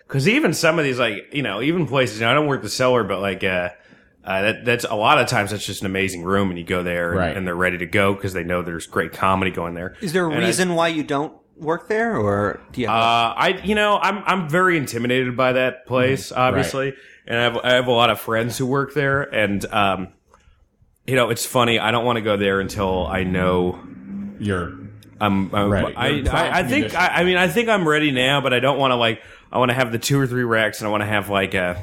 Because 0.08 0.28
even 0.28 0.54
some 0.54 0.78
of 0.80 0.86
these, 0.86 1.00
like 1.00 1.34
you 1.34 1.42
know, 1.42 1.62
even 1.62 1.88
places. 1.88 2.20
You 2.20 2.26
know, 2.26 2.32
I 2.32 2.34
don't 2.36 2.48
work 2.48 2.62
the 2.62 2.70
cellar, 2.70 3.04
but 3.04 3.20
like. 3.20 3.44
uh 3.44 3.70
uh, 4.28 4.42
that, 4.42 4.66
that's 4.66 4.86
a 4.86 4.96
lot 4.96 5.20
of 5.22 5.28
times 5.28 5.52
that's 5.52 5.64
just 5.68 5.82
an 5.82 5.86
amazing 5.86 6.24
room 6.24 6.50
and 6.50 6.58
you 6.58 6.66
go 6.66 6.82
there 6.82 7.12
and, 7.12 7.20
Right. 7.20 7.38
and 7.38 7.46
they're 7.46 7.54
ready 7.54 7.78
to 7.78 7.86
go 7.86 8.16
because 8.16 8.34
they 8.34 8.44
know 8.44 8.64
there's 8.64 8.88
great 8.88 9.14
comedy 9.14 9.52
going 9.52 9.76
there. 9.76 9.96
Is 10.02 10.14
there 10.14 10.26
a 10.26 10.32
And 10.32 10.44
I- 10.44 10.48
reason 10.48 10.74
why 10.74 10.88
you 10.88 11.04
don't 11.04 11.32
work 11.58 11.88
there, 11.88 12.18
or 12.18 12.60
do 12.72 12.82
you? 12.82 12.88
Have 12.88 12.96
uh, 12.96 13.34
I, 13.38 13.62
you 13.64 13.76
know, 13.76 13.98
I'm 13.98 14.24
I'm 14.26 14.50
very 14.50 14.78
intimidated 14.78 15.36
by 15.38 15.54
that 15.54 15.86
place, 15.86 16.32
obviously, 16.32 16.94
and 17.28 17.38
I 17.40 17.44
have 17.44 17.58
I 17.58 17.74
have 17.74 17.88
a 17.88 17.92
lot 17.92 18.10
of 18.10 18.20
friends 18.20 18.58
who 18.58 18.66
work 18.66 18.94
there, 18.94 19.22
and 19.24 19.64
um, 19.74 20.08
you 21.08 21.16
know, 21.16 21.30
it's 21.30 21.46
funny. 21.46 21.80
I 21.80 21.92
don't 21.92 22.06
want 22.06 22.18
to 22.18 22.22
go 22.22 22.38
there 22.38 22.60
until 22.60 23.06
I 23.08 23.24
know 23.24 23.80
You're 24.40 24.74
I'm, 25.20 25.54
I'm 25.56 25.70
Ready. 25.72 25.96
I, 25.96 26.08
You're 26.08 26.20
in 26.20 26.28
I, 26.28 26.60
I 26.60 26.64
think. 26.64 26.94
I, 26.96 27.08
I 27.08 27.24
mean 27.24 27.38
I 27.38 27.48
think 27.48 27.70
I'm 27.70 27.88
ready 27.88 28.12
now, 28.12 28.42
but 28.42 28.54
I 28.54 28.60
don't 28.60 28.78
want 28.78 28.92
to 28.92 28.96
like 28.96 29.22
I 29.52 29.60
want 29.60 29.70
to 29.70 29.76
have 29.76 29.92
the 29.92 30.00
two 30.00 30.20
or 30.20 30.28
three 30.28 30.44
racks, 30.44 30.80
and 30.80 30.88
I 30.88 30.92
want 30.92 31.02
to 31.02 31.08
have 31.08 31.30
like 31.30 31.54
a 31.54 31.82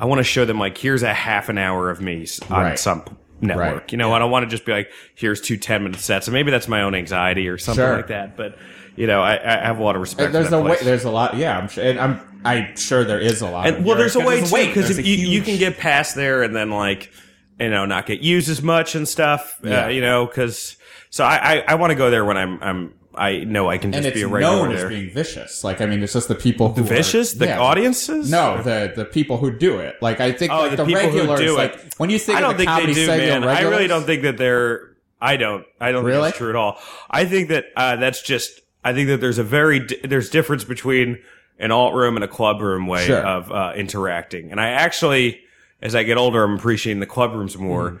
I 0.00 0.04
want 0.06 0.18
to 0.18 0.24
show 0.24 0.44
them 0.44 0.58
like 0.58 0.76
here's 0.78 1.02
a 1.02 1.12
half 1.14 1.48
an 1.48 1.58
hour 1.58 1.90
of 1.90 2.00
me 2.00 2.26
on 2.50 2.62
Right. 2.62 2.78
some 2.78 3.04
network. 3.40 3.80
Right. 3.82 3.92
You 3.92 3.98
know, 3.98 4.12
I 4.12 4.18
don't 4.18 4.30
want 4.32 4.44
to 4.44 4.50
just 4.50 4.64
be 4.64 4.72
like 4.72 4.90
here's 5.14 5.40
two 5.40 5.56
10 5.56 5.84
minute 5.84 6.00
sets, 6.00 6.26
and 6.26 6.32
maybe 6.34 6.50
that's 6.50 6.66
my 6.68 6.82
own 6.82 6.94
anxiety 6.94 7.48
or 7.48 7.58
something 7.58 7.84
Sure. 7.84 7.96
like 7.96 8.08
that. 8.08 8.36
But 8.36 8.56
you 8.98 9.06
know, 9.06 9.20
I, 9.22 9.34
I 9.36 9.66
have 9.66 9.78
a 9.78 9.82
lot 9.84 9.94
of 9.94 10.00
respect. 10.02 10.32
there's 10.32 10.46
for 10.46 10.50
that 10.52 10.56
a 10.58 10.62
way. 10.62 10.76
There's 10.82 11.04
a 11.04 11.10
lot. 11.10 11.36
Yeah, 11.36 11.56
I'm 11.56 11.68
sure. 11.68 11.84
And 11.84 11.98
I'm. 11.98 12.20
I'm 12.44 12.76
sure 12.76 13.04
there 13.04 13.20
is 13.20 13.42
a 13.42 13.50
lot. 13.50 13.66
And 13.66 13.84
well, 13.84 13.96
there's 13.96 14.14
a 14.14 14.20
way 14.20 14.36
there's 14.38 14.50
too 14.50 14.56
because 14.66 14.84
There's 14.86 14.98
if 14.98 15.04
a 15.04 15.08
you, 15.08 15.26
you 15.28 15.42
can 15.42 15.58
get 15.58 15.76
past 15.76 16.14
there 16.14 16.44
and 16.44 16.54
then 16.54 16.70
like 16.70 17.10
you 17.58 17.68
know 17.68 17.84
not 17.84 18.06
get 18.06 18.20
used 18.20 18.48
as 18.48 18.62
much 18.62 18.94
and 18.94 19.08
stuff. 19.08 19.58
Yeah. 19.62 19.86
Uh, 19.86 19.88
you 19.88 20.00
know, 20.00 20.26
because 20.26 20.76
so 21.10 21.24
I 21.24 21.36
I, 21.36 21.64
I 21.68 21.74
want 21.74 21.90
to 21.90 21.96
go 21.96 22.10
there 22.10 22.24
when 22.24 22.36
I'm 22.36 22.62
I'm 22.62 22.94
I 23.14 23.38
know 23.40 23.68
I 23.68 23.78
can 23.78 23.90
just 23.90 24.14
be 24.14 24.22
a 24.22 24.28
regular 24.28 24.68
known 24.68 24.72
as 24.72 24.84
being 24.84 25.10
vicious. 25.10 25.64
Like 25.64 25.80
I 25.80 25.86
mean, 25.86 26.00
it's 26.00 26.12
just 26.12 26.28
the 26.28 26.36
people 26.36 26.72
who 26.72 26.84
Vicious, 26.84 27.34
are, 27.34 27.38
the 27.38 27.46
yeah. 27.46 27.58
audiences. 27.60 28.30
No, 28.30 28.62
the 28.62 28.92
the 28.94 29.04
people 29.04 29.36
who 29.38 29.50
do 29.50 29.80
it. 29.80 29.96
Like 30.00 30.20
I 30.20 30.30
think 30.30 30.52
Oh, 30.52 30.58
like 30.60 30.70
the 30.70 30.76
the, 30.76 30.84
people 30.84 31.10
who 31.10 31.18
regulars. 31.18 31.40
do 31.40 31.54
it. 31.54 31.58
like 31.58 31.94
when 31.94 32.08
you 32.10 32.20
think 32.20 32.38
I 32.38 32.40
don't 32.40 32.52
of 32.52 32.58
the 32.58 32.64
think 32.64 32.70
they 32.70 32.80
comedy 32.82 32.94
do, 32.94 33.06
Cellar 33.06 33.40
man. 33.40 33.44
I 33.44 33.62
really 33.62 33.88
don't 33.88 34.04
think 34.04 34.22
that 34.22 34.36
they're. 34.38 34.94
I 35.20 35.36
don't. 35.36 35.66
I 35.80 35.90
don't 35.90 36.04
Really? 36.04 36.20
think 36.22 36.28
it's 36.34 36.38
true 36.38 36.50
at 36.50 36.56
all. 36.56 36.78
I 37.10 37.24
think 37.24 37.48
that 37.48 37.64
uh, 37.76 37.96
that's 37.96 38.22
just. 38.22 38.60
I 38.88 38.94
think 38.94 39.08
that 39.08 39.20
there's 39.20 39.38
a 39.38 39.44
very 39.44 39.80
di- 39.80 40.00
there's 40.04 40.30
difference 40.30 40.64
between 40.64 41.18
an 41.58 41.70
alt 41.70 41.94
room 41.94 42.16
and 42.16 42.24
a 42.24 42.28
club 42.28 42.60
room 42.60 42.86
way 42.86 43.06
Sure. 43.06 43.18
of 43.24 43.50
uh, 43.52 43.72
interacting, 43.76 44.50
and 44.52 44.60
I 44.60 44.68
actually, 44.70 45.40
as 45.82 45.94
I 45.94 46.02
get 46.04 46.16
older, 46.16 46.42
I'm 46.44 46.54
appreciating 46.54 47.00
the 47.00 47.06
club 47.06 47.32
rooms 47.34 47.56
more. 47.58 48.00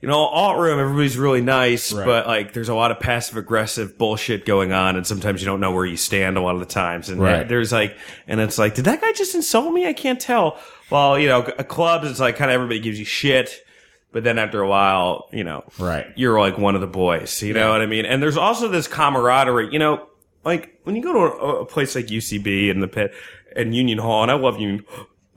You 0.00 0.08
know, 0.08 0.16
alt 0.18 0.58
room, 0.58 0.80
everybody's 0.80 1.16
really 1.16 1.42
nice. 1.42 1.92
Right. 1.92 2.04
but 2.04 2.26
like, 2.26 2.52
there's 2.54 2.68
a 2.68 2.74
lot 2.74 2.90
of 2.90 2.98
passive 2.98 3.36
aggressive 3.36 3.96
bullshit 3.98 4.44
going 4.44 4.72
on, 4.72 4.96
and 4.96 5.06
sometimes 5.06 5.40
you 5.40 5.46
don't 5.46 5.60
know 5.60 5.70
where 5.70 5.86
you 5.86 5.96
stand 5.96 6.36
a 6.36 6.40
lot 6.40 6.54
of 6.54 6.60
the 6.60 6.66
times. 6.66 7.08
And 7.08 7.20
Right. 7.20 7.46
there's 7.48 7.70
like, 7.70 7.96
and 8.26 8.40
it's 8.40 8.58
like, 8.58 8.74
did 8.74 8.86
that 8.86 9.00
guy 9.00 9.12
just 9.12 9.36
insult 9.36 9.72
me? 9.72 9.86
I 9.86 9.92
can't 9.92 10.20
tell. 10.20 10.58
Well, 10.90 11.16
you 11.20 11.28
know, 11.28 11.42
a 11.56 11.62
club 11.62 12.02
is 12.04 12.18
like 12.18 12.36
kind 12.36 12.50
of 12.50 12.56
everybody 12.56 12.80
gives 12.80 12.98
you 12.98 13.04
shit, 13.04 13.64
but 14.12 14.24
then 14.24 14.38
after 14.38 14.60
a 14.60 14.68
while, 14.68 15.28
you 15.32 15.44
know, 15.44 15.64
Right. 15.78 16.06
you're 16.16 16.38
like 16.38 16.58
one 16.58 16.74
of 16.74 16.80
the 16.80 16.86
boys. 16.86 17.42
You 17.42 17.54
know 17.54 17.70
what 17.72 17.80
I 17.82 17.86
mean? 17.86 18.04
And 18.04 18.22
there's 18.22 18.36
also 18.36 18.68
this 18.68 18.86
camaraderie. 18.88 19.70
You 19.72 19.78
know, 19.78 20.06
like 20.44 20.78
when 20.84 20.96
you 20.96 21.02
go 21.02 21.12
to 21.12 21.18
a, 21.20 21.54
a 21.62 21.66
place 21.66 21.94
like 21.94 22.06
UCB 22.06 22.70
and 22.70 22.82
the 22.82 22.88
pit 22.88 23.12
and 23.56 23.74
Union 23.74 23.98
Hall, 23.98 24.22
and 24.22 24.30
I 24.30 24.34
love 24.34 24.60
Union 24.60 24.84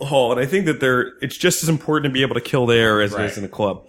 Hall, 0.02 0.32
and 0.34 0.42
I 0.42 0.46
think 0.46 0.66
that 0.66 0.82
there 0.82 1.14
it's 1.22 1.38
just 1.38 1.64
as 1.64 1.70
important 1.70 2.12
to 2.12 2.14
be 2.14 2.22
able 2.22 2.36
to 2.36 2.42
kill 2.42 2.66
there 2.66 3.02
as 3.02 3.14
it 3.14 3.22
is 3.22 3.32
Right. 3.32 3.38
in 3.38 3.44
a 3.46 3.48
club. 3.48 3.88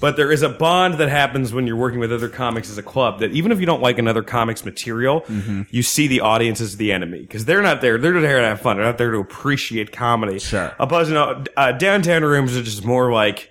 But 0.00 0.16
there 0.16 0.32
is 0.32 0.42
a 0.42 0.48
bond 0.48 0.94
that 0.94 1.08
happens 1.08 1.52
when 1.54 1.66
you're 1.66 1.76
working 1.76 1.98
with 2.00 2.12
other 2.12 2.28
comics 2.28 2.68
as 2.68 2.76
a 2.76 2.82
club 2.82 3.20
that 3.20 3.30
even 3.30 3.52
if 3.52 3.60
you 3.60 3.64
don't 3.64 3.80
like 3.80 3.98
another 3.98 4.22
comic's 4.22 4.64
material, 4.64 5.20
Mm-hmm. 5.22 5.62
you 5.70 5.82
see 5.82 6.08
the 6.08 6.20
audience 6.20 6.60
as 6.60 6.76
the 6.76 6.92
enemy 6.92 7.20
because 7.20 7.44
they're 7.44 7.62
not 7.62 7.80
there. 7.80 7.96
They're 7.98 8.20
there 8.20 8.40
to 8.40 8.44
have 8.46 8.60
fun. 8.60 8.76
They're 8.76 8.84
not 8.84 8.98
there 8.98 9.12
to 9.12 9.18
appreciate 9.18 9.92
comedy. 9.92 10.40
Sure. 10.40 10.74
Opposed, 10.78 11.12
know, 11.12 11.44
uh, 11.56 11.72
downtown 11.72 12.22
rooms 12.24 12.56
are 12.56 12.62
just 12.62 12.84
more 12.84 13.12
like, 13.12 13.50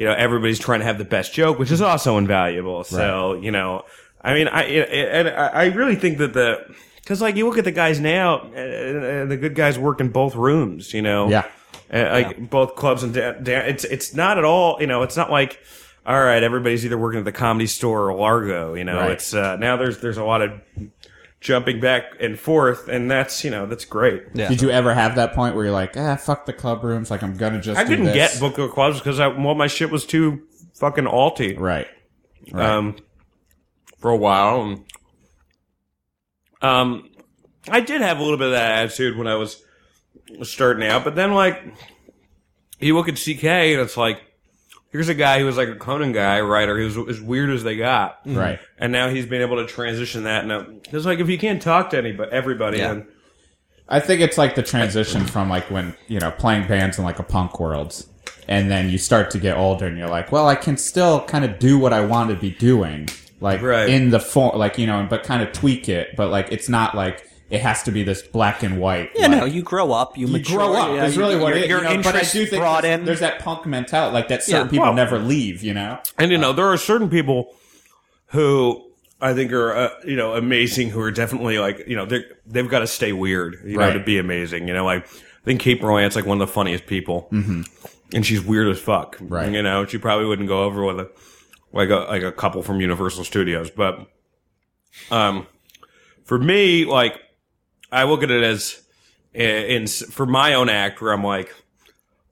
you 0.00 0.06
know, 0.06 0.14
everybody's 0.14 0.58
trying 0.58 0.80
to 0.80 0.86
have 0.86 0.96
the 0.96 1.04
best 1.04 1.34
joke, 1.34 1.58
which 1.58 1.70
is 1.70 1.82
also 1.82 2.16
invaluable. 2.16 2.84
So, 2.84 3.34
you 3.34 3.50
know, 3.50 3.84
I 4.22 4.32
mean, 4.32 4.48
I, 4.48 4.62
and 4.62 5.28
I 5.28 5.66
really 5.66 5.94
think 5.94 6.16
that 6.18 6.32
the, 6.32 6.74
cause 7.04 7.20
like 7.20 7.36
you 7.36 7.46
look 7.46 7.58
at 7.58 7.64
the 7.64 7.70
guys 7.70 8.00
now, 8.00 8.40
and, 8.54 9.30
the 9.30 9.36
good 9.36 9.54
guys 9.54 9.78
work 9.78 10.00
in 10.00 10.08
both 10.08 10.34
rooms, 10.36 10.94
you 10.94 11.02
know? 11.02 11.28
Yeah. 11.28 11.44
Uh, 11.92 12.08
like 12.12 12.48
both 12.48 12.76
clubs 12.76 13.02
and 13.02 13.12
da- 13.12 13.32
da- 13.32 13.66
it's, 13.68 13.84
it's 13.84 14.14
not 14.14 14.38
at 14.38 14.44
all, 14.44 14.78
you 14.80 14.86
know, 14.86 15.02
it's 15.02 15.18
not 15.18 15.30
like, 15.30 15.60
all 16.06 16.18
right, 16.18 16.42
everybody's 16.42 16.86
either 16.86 16.96
working 16.96 17.18
at 17.18 17.26
the 17.26 17.32
comedy 17.32 17.66
store 17.66 18.08
or 18.08 18.14
Largo, 18.14 18.72
you 18.72 18.84
know, 18.84 18.96
Right. 19.00 19.10
it's, 19.10 19.34
uh, 19.34 19.56
now 19.56 19.76
there's, 19.76 19.98
there's 20.00 20.16
a 20.16 20.24
lot 20.24 20.40
of 20.40 20.52
jumping 21.40 21.80
back 21.80 22.04
and 22.20 22.38
forth 22.38 22.88
and 22.88 23.10
that's, 23.10 23.42
you 23.44 23.50
know, 23.50 23.66
that's 23.66 23.84
great. 23.84 24.22
Yeah. 24.34 24.48
Did 24.48 24.60
you 24.62 24.70
ever 24.70 24.92
have 24.92 25.14
that 25.16 25.32
point 25.32 25.54
where 25.54 25.64
you're 25.64 25.72
like, 25.72 25.96
ah, 25.96 26.16
fuck 26.16 26.46
the 26.46 26.52
club 26.52 26.84
rooms. 26.84 27.10
Like 27.10 27.22
I'm 27.22 27.36
gonna 27.36 27.60
just. 27.60 27.78
I 27.78 27.84
do 27.84 27.90
couldn't 27.90 28.06
this. 28.06 28.14
get 28.14 28.40
book 28.40 28.58
of 28.58 28.70
clubs 28.72 28.98
because 28.98 29.18
I, 29.18 29.28
well, 29.28 29.54
my 29.54 29.66
shit 29.66 29.90
was 29.90 30.04
too 30.04 30.46
fucking 30.74 31.04
alty. 31.04 31.58
Right. 31.58 31.86
um, 32.54 32.96
for 33.98 34.10
a 34.10 34.16
while. 34.16 34.62
And, 34.62 34.84
um, 36.62 37.10
I 37.68 37.80
did 37.80 38.00
have 38.00 38.18
a 38.18 38.22
little 38.22 38.38
bit 38.38 38.48
of 38.48 38.52
that 38.52 38.82
attitude 38.82 39.16
when 39.16 39.26
I 39.26 39.36
was 39.36 39.62
starting 40.42 40.86
out, 40.86 41.04
but 41.04 41.14
then 41.14 41.32
like 41.32 41.62
you 42.78 42.94
look 42.96 43.08
at 43.08 43.14
CK 43.16 43.44
and 43.44 43.80
it's 43.80 43.96
like 43.96 44.22
here's 44.90 45.08
a 45.08 45.14
guy 45.14 45.38
who 45.38 45.46
was 45.46 45.56
like 45.56 45.68
a 45.68 45.76
Conan 45.76 46.12
guy 46.12 46.40
writer 46.40 46.74
was 46.74 46.96
as 46.96 47.20
weird 47.20 47.50
as 47.50 47.62
they 47.62 47.76
got, 47.76 48.24
mm-hmm. 48.24 48.36
Right. 48.36 48.58
and 48.78 48.92
now 48.92 49.08
he's 49.08 49.26
been 49.26 49.42
able 49.42 49.56
to 49.56 49.66
transition 49.66 50.24
that. 50.24 50.46
Now 50.46 50.66
it's 50.92 51.04
like 51.06 51.18
if 51.20 51.28
you 51.28 51.38
can't 51.38 51.60
talk 51.62 51.90
to 51.90 51.98
anybody, 51.98 52.30
everybody, 52.32 52.78
Yeah. 52.78 52.88
then 52.94 53.06
I 53.88 53.98
think 54.00 54.20
it's 54.20 54.38
like 54.38 54.54
the 54.54 54.62
transition 54.62 55.26
from 55.26 55.48
like 55.48 55.70
when 55.70 55.94
you 56.08 56.20
know 56.20 56.30
playing 56.30 56.68
bands 56.68 56.98
in 56.98 57.04
like 57.04 57.18
a 57.18 57.24
punk 57.24 57.58
world, 57.58 58.04
and 58.48 58.70
then 58.70 58.88
you 58.90 58.98
start 58.98 59.30
to 59.32 59.38
get 59.38 59.56
older, 59.56 59.86
and 59.86 59.98
you're 59.98 60.08
like, 60.08 60.30
well, 60.32 60.48
I 60.48 60.54
can 60.54 60.76
still 60.76 61.24
kind 61.24 61.44
of 61.44 61.58
do 61.58 61.78
what 61.78 61.92
I 61.92 62.00
want 62.04 62.30
to 62.30 62.36
be 62.36 62.50
doing, 62.52 63.08
like 63.40 63.62
Right. 63.62 63.88
in 63.88 64.10
the 64.10 64.20
form, 64.20 64.56
like 64.58 64.78
you 64.78 64.86
know, 64.86 65.06
but 65.10 65.22
kind 65.24 65.42
of 65.42 65.52
tweak 65.52 65.88
it, 65.88 66.14
but 66.16 66.30
like 66.30 66.52
it's 66.52 66.68
not 66.68 66.94
like 66.94 67.26
it 67.50 67.60
has 67.60 67.82
to 67.82 67.90
be 67.90 68.02
this 68.02 68.22
black 68.22 68.62
and 68.62 68.80
white. 68.80 69.10
Yeah, 69.14 69.26
like, 69.26 69.38
no, 69.38 69.44
you 69.44 69.62
grow 69.62 69.92
up, 69.92 70.16
you, 70.16 70.26
you 70.26 70.32
mature. 70.32 70.58
grow 70.58 70.74
up. 70.74 70.94
yeah, 70.94 71.04
is 71.04 71.16
you- 71.16 71.20
really 71.22 71.36
what 71.36 71.48
your, 71.48 71.56
it 71.58 71.62
is. 71.64 71.68
your 71.68 71.78
you 71.78 71.84
know, 71.84 71.90
but 72.02 72.06
I 72.14 72.18
interests 72.20 72.32
do 72.32 72.46
think 72.46 72.60
brought 72.62 72.82
there's, 72.82 73.00
in. 73.00 73.04
there's 73.06 73.20
that 73.20 73.40
punk 73.40 73.66
mentality, 73.66 74.14
like 74.14 74.28
that 74.28 74.42
certain 74.42 74.66
Yeah. 74.66 74.70
people 74.70 74.84
Well- 74.86 74.94
never 74.94 75.18
leave. 75.18 75.62
You 75.62 75.74
know, 75.74 75.98
And 76.18 76.30
you 76.30 76.38
know, 76.38 76.52
there 76.52 76.66
are 76.66 76.76
certain 76.76 77.10
people 77.10 77.54
who 78.28 78.84
I 79.20 79.34
think 79.34 79.52
are 79.52 79.74
uh, 79.74 79.90
you 80.04 80.16
know 80.16 80.34
amazing 80.34 80.90
who 80.90 81.00
are 81.00 81.10
definitely 81.10 81.58
like 81.58 81.86
you 81.86 81.96
know 81.96 82.06
they 82.06 82.24
they've 82.46 82.68
got 82.68 82.78
to 82.78 82.86
stay 82.86 83.12
weird 83.12 83.58
you 83.64 83.74
know 83.76 83.80
Right. 83.86 83.92
to 83.92 84.00
be 84.00 84.18
amazing. 84.18 84.66
You 84.68 84.74
know, 84.74 84.84
like 84.84 85.04
I 85.06 85.44
think 85.44 85.60
Kate 85.60 85.80
Berlant's 85.80 86.16
like 86.16 86.26
one 86.26 86.40
of 86.40 86.46
the 86.46 86.52
funniest 86.52 86.86
people, 86.86 87.28
mm-hmm. 87.32 87.62
and 88.14 88.24
she's 88.24 88.40
weird 88.42 88.68
as 88.68 88.78
fuck. 88.78 89.16
Right. 89.20 89.50
You 89.52 89.62
know, 89.62 89.84
she 89.86 89.98
probably 89.98 90.26
wouldn't 90.26 90.48
go 90.48 90.62
over 90.62 90.84
with 90.84 91.00
a 91.00 91.10
like 91.72 91.90
a 91.90 91.96
like 92.08 92.22
a 92.22 92.30
couple 92.32 92.62
from 92.62 92.80
Universal 92.80 93.24
Studios, 93.24 93.70
but 93.70 94.06
um, 95.10 95.46
for 96.24 96.38
me, 96.38 96.84
like 96.84 97.20
I 97.92 98.04
look 98.04 98.22
at 98.22 98.30
it 98.30 98.42
as 98.42 98.82
in, 99.32 99.46
in 99.46 99.86
for 99.86 100.26
my 100.26 100.54
own 100.54 100.68
act 100.68 101.00
where 101.00 101.12
I'm 101.12 101.24
like, 101.24 101.54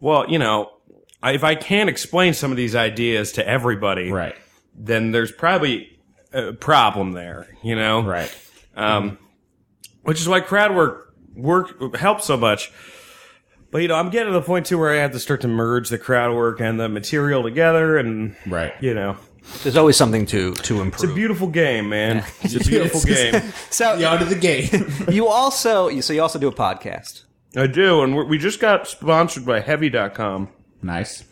well, 0.00 0.28
you 0.28 0.38
know. 0.38 0.72
If 1.20 1.42
I 1.42 1.56
can't 1.56 1.90
explain 1.90 2.32
some 2.32 2.52
of 2.52 2.56
these 2.56 2.76
ideas 2.76 3.32
to 3.32 3.44
everybody, 3.44 4.12
right, 4.12 4.36
then 4.72 5.10
there's 5.10 5.32
probably 5.32 5.98
a 6.32 6.52
problem 6.52 7.12
there, 7.12 7.48
you 7.62 7.74
know? 7.74 8.02
right, 8.02 8.32
Um, 8.76 9.18
which 10.02 10.20
is 10.20 10.28
why 10.28 10.40
crowd 10.40 10.74
work, 10.74 11.14
work 11.34 11.96
helps 11.96 12.24
so 12.24 12.36
much. 12.36 12.70
But, 13.70 13.82
you 13.82 13.88
know, 13.88 13.96
I'm 13.96 14.10
getting 14.10 14.32
to 14.32 14.38
the 14.38 14.44
point 14.44 14.66
too 14.66 14.78
where 14.78 14.92
I 14.92 14.98
have 14.98 15.12
to 15.12 15.18
start 15.18 15.40
to 15.42 15.48
merge 15.48 15.88
the 15.88 15.98
crowd 15.98 16.34
work 16.34 16.60
and 16.60 16.78
the 16.80 16.88
material 16.88 17.42
together 17.42 17.98
and, 17.98 18.36
right. 18.46 18.72
you 18.80 18.94
know, 18.94 19.16
There's 19.62 19.76
always 19.76 19.96
something 19.96 20.26
to 20.26 20.54
to 20.54 20.80
improve. 20.80 21.04
it's 21.04 21.12
a 21.12 21.14
beautiful 21.14 21.48
game, 21.48 21.88
man. 21.88 22.24
It's 22.42 22.54
a 22.54 22.60
beautiful 22.60 23.00
game. 23.14 23.42
so 23.70 23.96
The 23.96 24.08
out 24.08 24.22
of 24.22 24.28
the 24.28 24.36
game. 24.36 24.68
you 25.10 25.26
also 25.28 25.88
you- 25.88 26.02
so 26.02 26.12
you 26.12 26.22
also 26.22 26.38
do 26.38 26.48
a 26.48 26.52
podcast. 26.52 27.24
I 27.56 27.66
do. 27.66 28.02
And 28.02 28.14
we're, 28.14 28.24
we 28.24 28.38
just 28.38 28.60
got 28.60 28.86
sponsored 28.86 29.44
by 29.46 29.60
Heavy.com. 29.60 30.48
nice. 30.82 31.24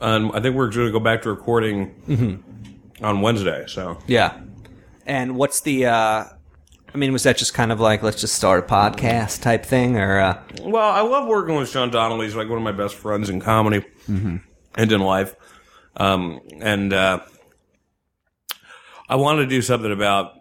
And 0.00 0.30
I 0.32 0.40
think 0.40 0.54
we're 0.56 0.70
going 0.70 0.86
to 0.86 0.92
go 0.92 1.00
back 1.00 1.22
to 1.22 1.30
recording 1.30 2.42
on 3.02 3.20
Wednesday. 3.20 3.64
So, 3.66 3.98
Yeah. 4.06 4.40
And 5.06 5.36
what's 5.36 5.60
the 5.60 5.86
uh 5.86 6.24
I 6.94 6.96
mean, 6.96 7.12
was 7.12 7.22
that 7.24 7.36
just 7.36 7.52
kind 7.52 7.70
of 7.70 7.80
like 7.80 8.02
let's 8.02 8.20
just 8.20 8.34
start 8.34 8.64
a 8.64 8.66
podcast 8.66 9.42
type 9.42 9.64
thing, 9.66 9.96
or 9.98 10.18
uh, 10.20 10.42
Well, 10.62 10.88
I 10.90 11.00
love 11.02 11.26
working 11.28 11.54
with 11.56 11.68
Sean 11.68 11.90
Donnelly. 11.90 12.26
He's 12.26 12.34
like 12.36 12.48
one 12.48 12.56
of 12.58 12.64
my 12.64 12.72
best 12.72 12.94
friends 12.94 13.28
in 13.28 13.40
comedy 13.40 13.84
and 14.08 14.40
in 14.92 15.00
life. 15.00 15.34
Um, 15.96 16.40
and 16.60 16.92
uh, 16.92 17.20
I 19.08 19.16
wanted 19.16 19.42
to 19.42 19.48
do 19.48 19.62
something 19.62 19.90
about, 19.92 20.34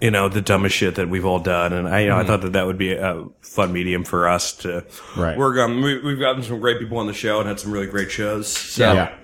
you 0.00 0.10
know, 0.10 0.28
the 0.28 0.40
dumbest 0.40 0.76
shit 0.76 0.94
that 0.96 1.08
we've 1.08 1.24
all 1.24 1.38
done. 1.40 1.72
And 1.72 1.88
I, 1.88 2.00
you 2.00 2.08
know, 2.08 2.16
I 2.18 2.24
thought 2.24 2.42
that 2.42 2.52
that 2.52 2.66
would 2.66 2.78
be 2.78 2.92
a 2.92 3.24
fun 3.40 3.72
medium 3.72 4.04
for 4.04 4.28
us 4.28 4.52
to 4.58 4.84
Right. 5.16 5.36
work 5.36 5.56
on. 5.58 5.80
We, 5.82 5.98
we've 6.00 6.18
gotten 6.18 6.42
some 6.42 6.60
great 6.60 6.78
people 6.78 6.98
on 6.98 7.06
the 7.06 7.12
show 7.12 7.40
and 7.40 7.48
had 7.48 7.58
some 7.60 7.72
really 7.72 7.86
great 7.86 8.10
shows. 8.10 8.48
So 8.48 8.84
Yeah. 8.84 8.92
yeah. 8.94 9.14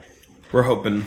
we're 0.52 0.62
hoping 0.62 1.04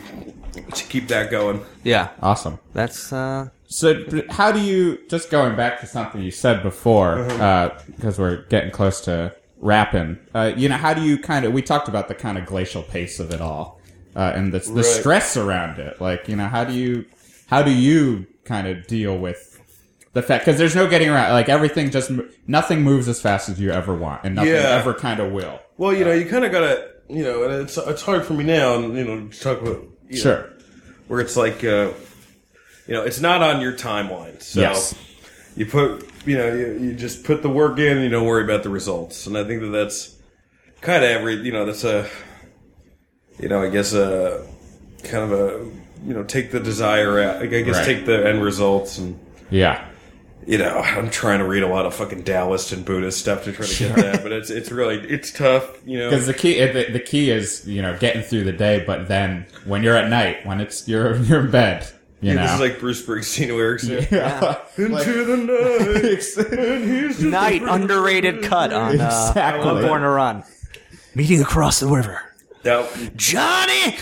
to 0.73 0.83
keep 0.85 1.07
that 1.09 1.29
going. 1.31 1.61
yeah, 1.83 2.09
Awesome. 2.21 2.59
that's 2.73 3.11
uh, 3.13 3.49
So, 3.67 4.03
how 4.29 4.51
do 4.51 4.59
you 4.61 4.99
just 5.09 5.29
going 5.29 5.55
back 5.55 5.79
to 5.81 5.85
something 5.85 6.21
you 6.21 6.31
said 6.31 6.63
before, 6.63 7.23
because 7.87 8.17
we're 8.17 8.43
getting 8.47 8.71
close 8.71 9.01
to 9.01 9.33
wrapping? 9.59 10.17
Uh, 10.33 10.53
you 10.55 10.67
know, 10.69 10.77
how 10.77 10.93
do 10.93 11.01
you 11.01 11.17
kind 11.17 11.45
of? 11.45 11.51
We 11.53 11.61
talked 11.61 11.87
about 11.89 12.07
the 12.07 12.15
kind 12.15 12.37
of 12.37 12.45
glacial 12.45 12.81
pace 12.81 13.19
of 13.19 13.31
it 13.31 13.41
all, 13.41 13.76
uh, 14.17 14.33
and 14.35 14.51
the, 14.53 14.59
the 14.59 14.73
Right. 14.81 14.85
stress 14.85 15.37
around 15.37 15.79
it. 15.79 16.01
Like, 16.01 16.27
you 16.27 16.35
know, 16.35 16.47
how 16.47 16.63
do 16.65 16.73
you 16.73 17.05
how 17.47 17.61
do 17.61 17.71
you 17.71 18.25
kind 18.43 18.67
of 18.67 18.85
deal 18.87 19.17
with 19.17 19.61
the 20.13 20.21
fact? 20.21 20.43
Because 20.45 20.57
there's 20.59 20.75
no 20.75 20.87
getting 20.89 21.09
around. 21.09 21.31
Like 21.31 21.47
everything 21.47 21.91
just 21.91 22.11
nothing 22.47 22.81
moves 22.81 23.07
as 23.07 23.21
fast 23.21 23.47
as 23.47 23.59
you 23.61 23.71
ever 23.71 23.95
want, 23.95 24.23
and 24.25 24.35
nothing 24.35 24.51
Yeah. 24.53 24.75
ever 24.79 24.93
kind 24.93 25.19
of 25.21 25.31
will. 25.31 25.59
Well, 25.77 25.93
you 25.93 26.03
know, 26.03 26.11
you 26.11 26.25
kind 26.25 26.43
of 26.43 26.51
got 26.51 26.61
to, 26.61 26.89
you 27.07 27.23
know, 27.23 27.43
and 27.43 27.53
it's, 27.61 27.77
it's 27.77 28.01
hard 28.01 28.25
for 28.25 28.33
me 28.33 28.43
now, 28.43 28.75
and, 28.75 28.97
you 28.97 29.05
know, 29.05 29.27
to 29.27 29.39
talk 29.39 29.61
about, 29.61 29.83
you 30.09 30.15
know, 30.17 30.21
Sure. 30.21 30.49
where 31.07 31.19
it's 31.21 31.37
like 31.37 31.63
uh, 31.63 31.91
you 32.87 32.93
know, 32.95 33.03
it's 33.03 33.19
not 33.21 33.41
on 33.43 33.61
your 33.61 33.73
timeline. 33.73 34.41
So 34.41 34.61
Yes. 34.61 34.95
you 35.55 35.65
put, 35.65 36.09
you 36.25 36.37
know, 36.37 36.53
you, 36.53 36.79
you 36.81 36.93
just 36.93 37.23
put 37.25 37.41
the 37.43 37.49
work 37.49 37.77
in 37.79 37.97
and 37.97 38.03
you 38.03 38.09
don't 38.09 38.25
worry 38.25 38.43
about 38.43 38.63
the 38.63 38.69
results. 38.69 39.27
And 39.27 39.37
I 39.37 39.43
think 39.43 39.61
that 39.61 39.67
that's 39.69 40.15
kind 40.81 41.03
of 41.03 41.09
every, 41.11 41.35
you 41.35 41.51
know, 41.51 41.65
that's 41.65 41.83
a, 41.83 42.07
you 43.39 43.47
know, 43.49 43.61
I 43.61 43.69
guess 43.69 43.93
a 43.93 44.45
kind 45.03 45.23
of 45.23 45.31
a, 45.31 45.65
you 46.05 46.13
know, 46.13 46.23
take 46.23 46.51
the 46.51 46.59
desire 46.59 47.19
out. 47.21 47.41
I 47.41 47.45
guess 47.47 47.75
Right. 47.77 47.85
take 47.85 48.05
the 48.05 48.27
end 48.27 48.43
results 48.43 48.97
and, 48.97 49.19
Yeah. 49.49 49.83
you 50.45 50.57
know, 50.57 50.77
I'm 50.79 51.09
trying 51.09 51.39
to 51.39 51.45
read 51.45 51.63
a 51.63 51.67
lot 51.67 51.85
of 51.85 51.93
fucking 51.93 52.23
Taoist 52.23 52.71
and 52.71 52.85
Buddhist 52.85 53.19
stuff 53.19 53.43
to 53.45 53.51
try 53.51 53.65
to 53.65 53.75
get 53.79 53.95
that, 53.95 54.23
but 54.23 54.31
it's 54.31 54.49
it's 54.49 54.71
really 54.71 54.97
it's 55.09 55.31
tough, 55.31 55.69
you 55.85 55.97
know. 55.99 56.09
Because 56.09 56.25
the 56.27 56.33
key, 56.33 56.59
the, 56.65 56.87
the 56.91 56.99
key 56.99 57.29
is 57.31 57.67
you 57.67 57.81
know 57.81 57.97
getting 57.99 58.21
through 58.21 58.43
the 58.45 58.53
day, 58.53 58.83
but 58.85 59.07
then 59.07 59.45
when 59.65 59.83
you're 59.83 59.95
at 59.95 60.09
night, 60.09 60.45
when 60.45 60.61
it's 60.61 60.87
you're 60.87 61.15
you're 61.23 61.41
in 61.41 61.51
bed, 61.51 61.85
you 62.21 62.33
know. 62.33 62.43
This 62.43 62.53
is 62.53 62.59
like 62.61 62.79
Bruce 62.79 63.05
Springsteen 63.05 63.49
lyrics. 63.49 63.83
Yeah. 63.87 64.05
yeah. 64.11 64.57
Into 64.77 65.25
the 65.25 65.37
night, 65.37 66.59
and 66.59 66.83
here's 66.85 67.17
just 67.17 67.21
Night 67.23 67.61
underrated 67.63 68.41
cut 68.43 68.71
on 68.71 68.91
uh, 69.01 69.27
Exactly. 69.29 69.67
on 69.69 69.81
Born 69.81 70.01
to 70.01 70.09
Run. 70.09 70.43
Meeting 71.15 71.41
across 71.41 71.79
the 71.81 71.87
river, 71.87 72.21
Now, 72.67 72.87
Johnny. 73.15 73.95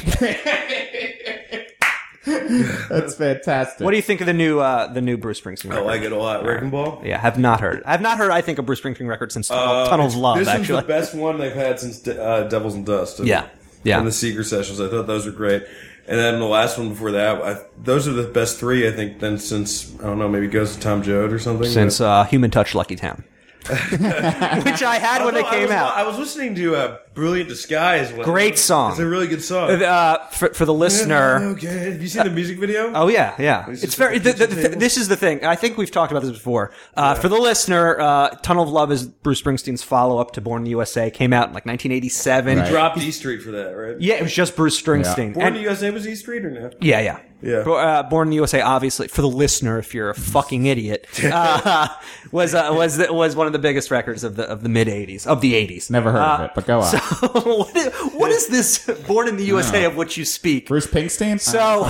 That's 2.26 3.14
fantastic. 3.16 3.86
What 3.86 3.92
do 3.92 3.98
you 3.98 4.02
think 4.02 4.22
of 4.22 4.28
the 4.28 4.34
new 4.34 4.60
uh, 4.60 4.92
the 4.92 5.02
new 5.02 5.18
Bruce 5.18 5.40
Springsteen? 5.40 5.68
I 5.72 5.76
Record? 5.76 5.86
like 5.86 6.02
it 6.02 6.12
a 6.12 6.18
lot. 6.18 6.44
Wrecking 6.44 6.72
Ball. 6.72 7.00
Yeah, 7.06 7.20
have 7.20 7.38
not 7.38 7.62
heard. 7.62 7.84
I've 7.86 8.02
not 8.02 8.18
heard. 8.18 8.32
I 8.32 8.42
think 8.42 8.58
a 8.58 8.64
Bruce 8.64 8.82
Springsteen 8.82 9.08
record 9.08 9.32
since 9.32 9.48
Tunnel, 9.50 9.76
Uh, 9.84 9.90
Tunnel 9.90 10.08
of 10.08 10.16
Love. 10.16 10.40
This 10.40 10.48
actually, 10.48 10.80
is 10.80 10.84
the 10.84 10.88
best 10.88 11.14
one 11.16 11.38
they've 11.38 11.54
had 11.54 11.80
since 11.80 12.08
uh, 12.08 12.48
Devils 12.50 12.74
and 12.74 12.86
Dust. 12.86 13.20
And, 13.20 13.28
Yeah. 13.28 13.48
Yeah. 13.84 14.00
And 14.00 14.08
the 14.08 14.12
Seeger 14.12 14.44
Sessions. 14.44 14.82
I 14.82 14.90
thought 14.90 15.06
those 15.06 15.28
were 15.28 15.32
great. 15.32 15.64
And 16.08 16.20
then 16.20 16.40
the 16.40 16.46
last 16.48 16.78
one 16.80 16.90
before 16.90 17.12
that, 17.12 17.42
I, 17.44 17.62
those 17.84 18.08
are 18.08 18.14
the 18.14 18.28
best 18.28 18.58
three 18.60 18.88
I 18.88 18.92
think. 18.92 19.20
Then 19.20 19.38
since 19.38 19.94
I 20.00 20.04
don't 20.04 20.18
know, 20.18 20.28
maybe 20.28 20.48
Ghost 20.48 20.78
of 20.78 20.82
Tom 20.82 21.04
Joad 21.04 21.32
or 21.32 21.38
something. 21.38 21.70
since 21.70 22.02
uh, 22.02 22.24
Human 22.26 22.50
Touch, 22.50 22.74
Lucky 22.74 22.96
Town, 22.96 23.24
which 23.70 24.84
I 24.84 25.00
had 25.00 25.24
when 25.26 25.36
it 25.36 25.44
Although 25.44 25.48
I 25.48 25.52
came 25.52 25.62
was, 25.64 25.72
out. 25.72 25.96
I 25.98 26.04
was 26.08 26.18
listening 26.18 26.56
to 26.56 26.76
uh, 26.76 26.98
"Brilliant 27.14 27.50
Disguise." 27.50 28.12
When, 28.12 28.22
Great 28.24 28.58
song. 28.58 28.92
It's 28.92 29.00
a 29.00 29.08
really 29.08 29.28
good 29.28 29.44
song. 29.44 29.72
Uh, 29.82 30.26
for, 30.28 30.54
for 30.54 30.66
the 30.66 30.74
listener, 30.74 31.44
Okay. 31.54 31.92
Have 31.92 32.02
you 32.02 32.08
seen 32.08 32.24
the 32.24 32.30
music 32.30 32.60
video? 32.60 32.92
Oh 32.94 33.08
yeah, 33.08 33.36
yeah. 33.40 33.70
It's, 33.70 33.82
just 33.82 33.98
very. 33.98 34.18
at 34.18 34.24
the 34.24 34.34
The, 34.34 34.38
the, 34.38 34.46
kitchen 34.48 34.62
the, 34.62 34.68
table? 34.70 34.80
this 34.80 34.98
is 34.98 35.08
the 35.08 35.16
thing. 35.16 35.44
I 35.46 35.56
think 35.56 35.78
we've 35.78 35.92
talked 35.92 36.12
about 36.12 36.24
this 36.24 36.32
before. 36.32 36.72
Uh, 36.96 37.16
For 37.16 37.28
the 37.30 37.38
listener, 37.38 38.00
uh, 38.00 38.30
"Tunnel 38.42 38.64
of 38.64 38.70
Love" 38.70 38.92
is 38.92 39.06
Bruce 39.08 39.42
Springsteen's 39.42 39.84
follow-up 39.84 40.32
to 40.34 40.42
"Born 40.42 40.62
in 40.62 40.64
the 40.66 40.72
USA." 40.72 41.10
Came 41.10 41.34
out 41.34 41.48
in 41.50 41.54
like 41.54 41.66
1987. 41.66 42.58
Right. 42.60 42.70
Dropped 42.70 42.98
E 43.00 43.12
Street 43.12 43.42
for 43.42 43.52
that, 43.52 43.72
right? 43.72 44.00
Yeah, 44.00 44.16
it 44.16 44.24
was 44.24 44.34
just 44.34 44.56
Bruce 44.56 44.80
Springsteen. 44.82 45.34
Born 45.34 45.48
in 45.48 45.54
And- 45.54 45.56
the 45.56 45.62
USA 45.62 45.92
was 45.92 46.08
E 46.08 46.16
Street 46.16 46.46
or 46.46 46.52
no? 46.52 46.70
yeah, 46.82 47.00
yeah, 47.00 47.20
Yeah. 47.46 47.58
Uh, 47.60 48.02
Born 48.04 48.28
in 48.28 48.30
the 48.32 48.36
USA, 48.38 48.62
obviously, 48.62 49.08
for 49.08 49.22
the 49.22 49.30
listener, 49.30 49.78
if 49.78 49.94
you're 49.94 50.10
a 50.10 50.16
fucking 50.16 50.66
idiot, 50.66 51.08
uh, 51.24 51.88
was 52.32 52.56
uh, 52.56 52.70
was 52.72 52.98
the, 52.98 53.14
was 53.14 53.36
one 53.36 53.46
of 53.48 53.54
the 53.54 53.60
biggest 53.60 53.92
records 53.92 54.24
of 54.24 54.36
the 54.36 54.44
of 54.50 54.64
the 54.64 54.70
mid 54.70 54.88
'80s, 54.88 55.28
of 55.28 55.42
the 55.42 55.54
'80s. 55.54 55.92
Never 55.92 56.12
heard 56.12 56.22
of 56.22 56.40
Uh, 56.40 56.44
it, 56.46 56.52
but 56.56 56.66
go 56.66 56.80
on. 56.80 56.86
So, 56.86 56.98
what, 57.28 57.76
is, 57.76 57.94
what 58.14 58.32
is 58.32 58.48
this 58.48 58.86
"Born 59.08 59.28
in 59.28 59.38
the 59.38 59.46
USA" 59.46 59.84
of 59.86 59.96
which 59.96 60.18
you 60.18 60.26
speak? 60.26 60.68
Bruce 60.68 60.88
Pinkstein. 60.88 61.40
So, 61.40 61.90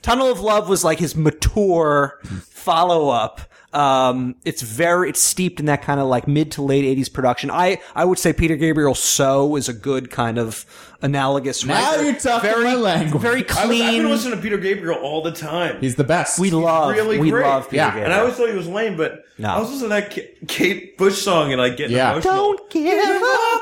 Tunnel 0.00 0.30
of 0.30 0.38
Love 0.40 0.68
was 0.68 0.84
like 0.84 1.00
his 1.00 1.16
mature 1.16 2.20
follow 2.48 3.08
up. 3.08 3.40
Um, 3.74 4.36
it's 4.44 4.62
very, 4.62 5.08
it's 5.10 5.20
steeped 5.20 5.58
in 5.60 5.66
that 5.66 5.82
kind 5.82 5.98
of 6.00 6.06
like 6.06 6.28
mid 6.28 6.52
to 6.52 6.62
late 6.62 6.84
'80s 6.96 7.12
production. 7.12 7.50
I, 7.50 7.80
I 7.94 8.04
would 8.04 8.18
say 8.18 8.32
Peter 8.32 8.56
Gabriel 8.56 8.94
"So" 8.94 9.56
is 9.56 9.68
a 9.68 9.72
good 9.72 10.10
kind 10.10 10.38
of 10.38 10.64
analogous. 11.02 11.64
Now 11.64 11.90
record. 11.92 12.04
you're 12.04 12.14
talking 12.14 12.50
very, 12.50 12.64
my 12.64 12.74
language. 12.74 13.20
Very 13.22 13.40
I 13.42 13.46
was, 13.48 13.56
I've 13.58 13.66
clean. 13.66 14.02
been 14.02 14.10
listening 14.10 14.36
to 14.36 14.42
Peter 14.42 14.58
Gabriel 14.58 14.98
all 15.00 15.22
the 15.22 15.32
time. 15.32 15.80
He's 15.80 15.96
the 15.96 16.04
best. 16.04 16.38
we 16.38 16.50
love, 16.50 16.92
really 16.92 17.18
we 17.18 17.30
great. 17.30 17.44
love 17.44 17.64
Peter 17.64 17.76
Yeah. 17.76 17.86
Gabriel. 17.88 18.04
and 18.06 18.14
I 18.14 18.18
always 18.20 18.34
thought 18.36 18.48
he 18.48 18.54
was 18.56 18.68
lame, 18.68 18.96
but 18.96 19.24
No. 19.38 19.48
I 19.50 19.58
was 19.60 19.70
listening 19.70 19.90
to 19.90 20.16
that 20.18 20.48
Kate 20.48 20.96
Bush 20.96 21.18
song 21.20 21.52
and 21.52 21.60
like 21.60 21.76
get 21.76 21.90
Yeah. 21.90 22.12
emotional. 22.12 22.34
don't 22.34 22.70
give 22.70 23.22
up. 23.22 23.60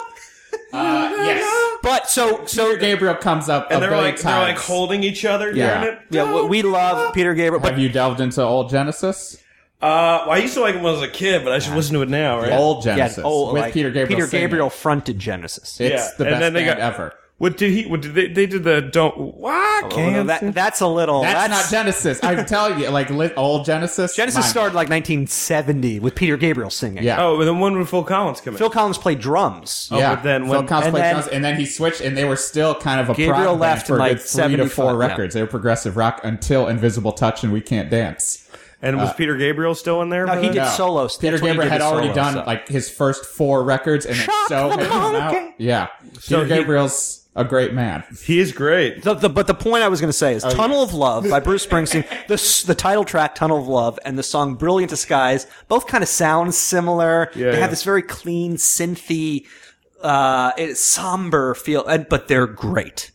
Uh, 0.75 1.13
yes. 1.19 1.79
But 1.83 2.09
so, 2.11 2.45
so 2.47 2.67
Peter 2.69 2.79
Gabriel 2.81 3.15
comes 3.15 3.49
up 3.49 3.71
a 3.71 3.75
And 3.75 3.83
they're 3.83 3.91
billion 3.91 4.15
like 4.15 4.21
they're 4.23 4.41
like 4.41 4.59
holding 4.59 5.03
each 5.03 5.25
other 5.25 5.53
Yeah. 5.53 5.83
it. 5.85 5.99
yeah, 6.11 6.33
we- 6.33 6.49
we 6.49 6.63
love 6.63 7.13
Peter 7.15 7.35
Gabriel. 7.35 7.61
But 7.63 7.71
Have 7.73 7.79
you 7.79 7.89
delved 7.89 8.21
into 8.21 8.43
old 8.43 8.71
Genesis? 8.71 9.39
Uh, 9.83 10.23
well, 10.27 10.31
I 10.31 10.37
used 10.39 10.55
to 10.55 10.61
like 10.61 10.77
him 10.77 10.83
when 10.83 10.95
I 10.95 10.99
was 11.01 11.03
a 11.09 11.13
kid, 11.13 11.43
but 11.43 11.53
I 11.53 11.59
should 11.59 11.75
listen 11.75 11.95
to 11.95 12.03
it 12.03 12.09
now, 12.09 12.39
right? 12.39 12.53
Old 12.53 12.87
yeah, 12.87 12.95
Genesis 12.97 13.25
oh, 13.27 13.53
with 13.53 13.63
like, 13.63 13.75
Peter 13.75 13.91
Gabriel. 13.91 14.17
Peter 14.21 14.29
singing. 14.29 14.45
Gabriel 14.45 14.71
fronted 14.71 15.19
Genesis. 15.19 15.81
It's 15.81 15.91
Yeah. 15.93 16.09
the 16.19 16.25
And 16.25 16.33
best 16.35 16.41
then 16.41 16.53
they 16.53 16.65
band 16.65 16.79
got- 16.79 16.93
ever. 16.95 17.15
What 17.39 17.57
did 17.57 17.73
he? 17.73 17.87
What 17.87 18.03
did 18.03 18.15
they? 18.15 18.29
They 18.29 18.47
did 18.47 18.63
the 18.63 18.81
don't. 18.81 19.19
Why 19.19 19.81
Oh, 19.83 19.89
no, 19.89 19.97
can't 19.97 20.27
that, 20.29 20.55
that's 20.55 20.81
a 20.81 20.87
little. 20.87 21.23
That's, 21.23 21.49
That's, 21.49 21.73
not 21.73 21.77
Genesis. 21.77 22.21
I'm 22.23 22.47
telling 22.47 22.79
you, 22.79 22.89
like 22.91 23.11
li- 23.11 23.33
old 23.37 23.65
Genesis. 23.65 24.15
Genesis 24.15 24.43
mine- 24.45 24.51
started 24.51 24.75
like 24.77 24.89
1970 24.89 25.99
with 25.99 26.15
Peter 26.15 26.37
Gabriel 26.37 26.71
singing. 26.71 27.03
Yeah. 27.03 27.21
Oh, 27.21 27.41
and 27.41 27.49
then 27.49 27.59
when 27.59 27.77
would 27.79 27.89
Phil 27.89 28.05
Collins 28.05 28.41
come 28.41 28.55
in? 28.55 28.59
Phil 28.59 28.71
Collins 28.71 28.97
played 28.99 29.19
drums. 29.19 29.89
yeah. 29.91 30.15
but 30.15 30.23
then 30.23 30.45
Phil 30.49 30.63
Collins 30.63 30.87
and 30.87 30.93
played 30.95 31.03
then- 31.03 31.15
drums, 31.17 31.29
and 31.33 31.45
then 31.45 31.57
he 31.59 31.67
switched, 31.67 32.01
and 32.01 32.17
they 32.17 32.25
were 32.25 32.37
still 32.37 32.77
kind 32.77 33.01
of 33.01 33.11
a 33.11 33.15
Gabriel 33.15 33.57
prog 33.57 33.59
band 33.59 33.61
left 33.61 33.87
for 33.89 33.95
in, 33.95 34.01
a 34.01 34.05
like, 34.05 34.17
three 34.19 34.23
to 34.23 34.29
75, 34.29 34.73
four 34.73 34.93
yeah. 34.93 34.99
records. 35.09 35.35
They 35.35 35.41
were 35.43 35.49
progressive 35.49 35.97
rock 35.97 36.21
until 36.23 36.69
Invisible 36.69 37.11
Touch 37.11 37.43
and 37.43 37.53
We 37.53 37.61
Can't 37.61 37.91
Dance. 37.91 38.42
And 38.83 38.97
was 38.99 39.13
Peter 39.15 39.37
Gabriel 39.37 39.75
still 39.75 40.03
in 40.03 40.09
there? 40.11 40.27
No, 40.27 40.35
for 40.35 40.41
he 40.41 40.49
that? 40.49 40.53
did 40.55 40.61
No. 40.63 40.69
solo. 40.71 41.09
Peter 41.09 41.31
That's 41.33 41.43
when 41.43 41.53
he 41.53 41.55
Gabriel 41.55 41.63
did 41.63 41.71
had 41.73 41.81
the 41.81 41.85
already 41.85 42.09
solo 42.09 42.15
done 42.15 42.33
stuff. 42.35 42.47
like 42.47 42.69
his 42.69 42.91
first 42.91 43.25
four 43.25 43.63
records, 43.65 44.05
and 44.07 44.17
then 44.17 44.25
Shock 44.27 44.49
so 44.49 44.69
the 44.71 44.77
had 44.77 44.89
come 44.89 45.15
out. 45.15 45.53
Yeah, 45.59 45.87
So 46.21 46.43
Peter 46.43 46.45
he- 46.57 46.61
Gabriel's 46.61 47.19
a 47.35 47.45
great 47.47 47.73
man. 47.73 48.05
He 48.27 48.41
is 48.41 48.53
great. 48.53 49.03
The, 49.05 49.15
the, 49.15 49.29
but 49.31 49.47
the 49.47 49.55
point 49.55 49.83
I 49.85 49.89
was 49.89 50.03
going 50.03 50.11
to 50.11 50.13
say 50.13 50.35
is 50.35 50.43
"Tunnel 50.43 50.83
of 50.83 50.93
Love" 50.93 51.31
by 51.31 51.41
Bruce 51.41 51.65
Springsteen. 51.67 52.05
the 52.27 52.35
s- 52.35 52.63
the 52.63 52.75
title 52.75 53.05
track 53.07 53.35
"Tunnel 53.37 53.59
of 53.59 53.67
Love" 53.69 53.99
and 54.05 54.19
the 54.19 54.23
song 54.23 54.55
"Brilliant 54.57 54.91
Disguise" 54.91 55.47
both 55.69 55.87
kind 55.87 56.03
of 56.03 56.09
sound 56.09 56.55
similar. 56.55 57.31
Yeah, 57.35 57.45
they 57.53 57.53
yeah. 57.53 57.61
have 57.61 57.71
this 57.71 57.85
very 57.85 58.03
clean, 58.03 58.57
synthy, 58.57 59.47
uh, 60.03 60.53
it's 60.59 60.81
somber 60.81 61.55
feel, 61.55 61.87
and, 61.87 62.07
but 62.11 62.29
they're 62.29 62.47
great. 62.47 63.12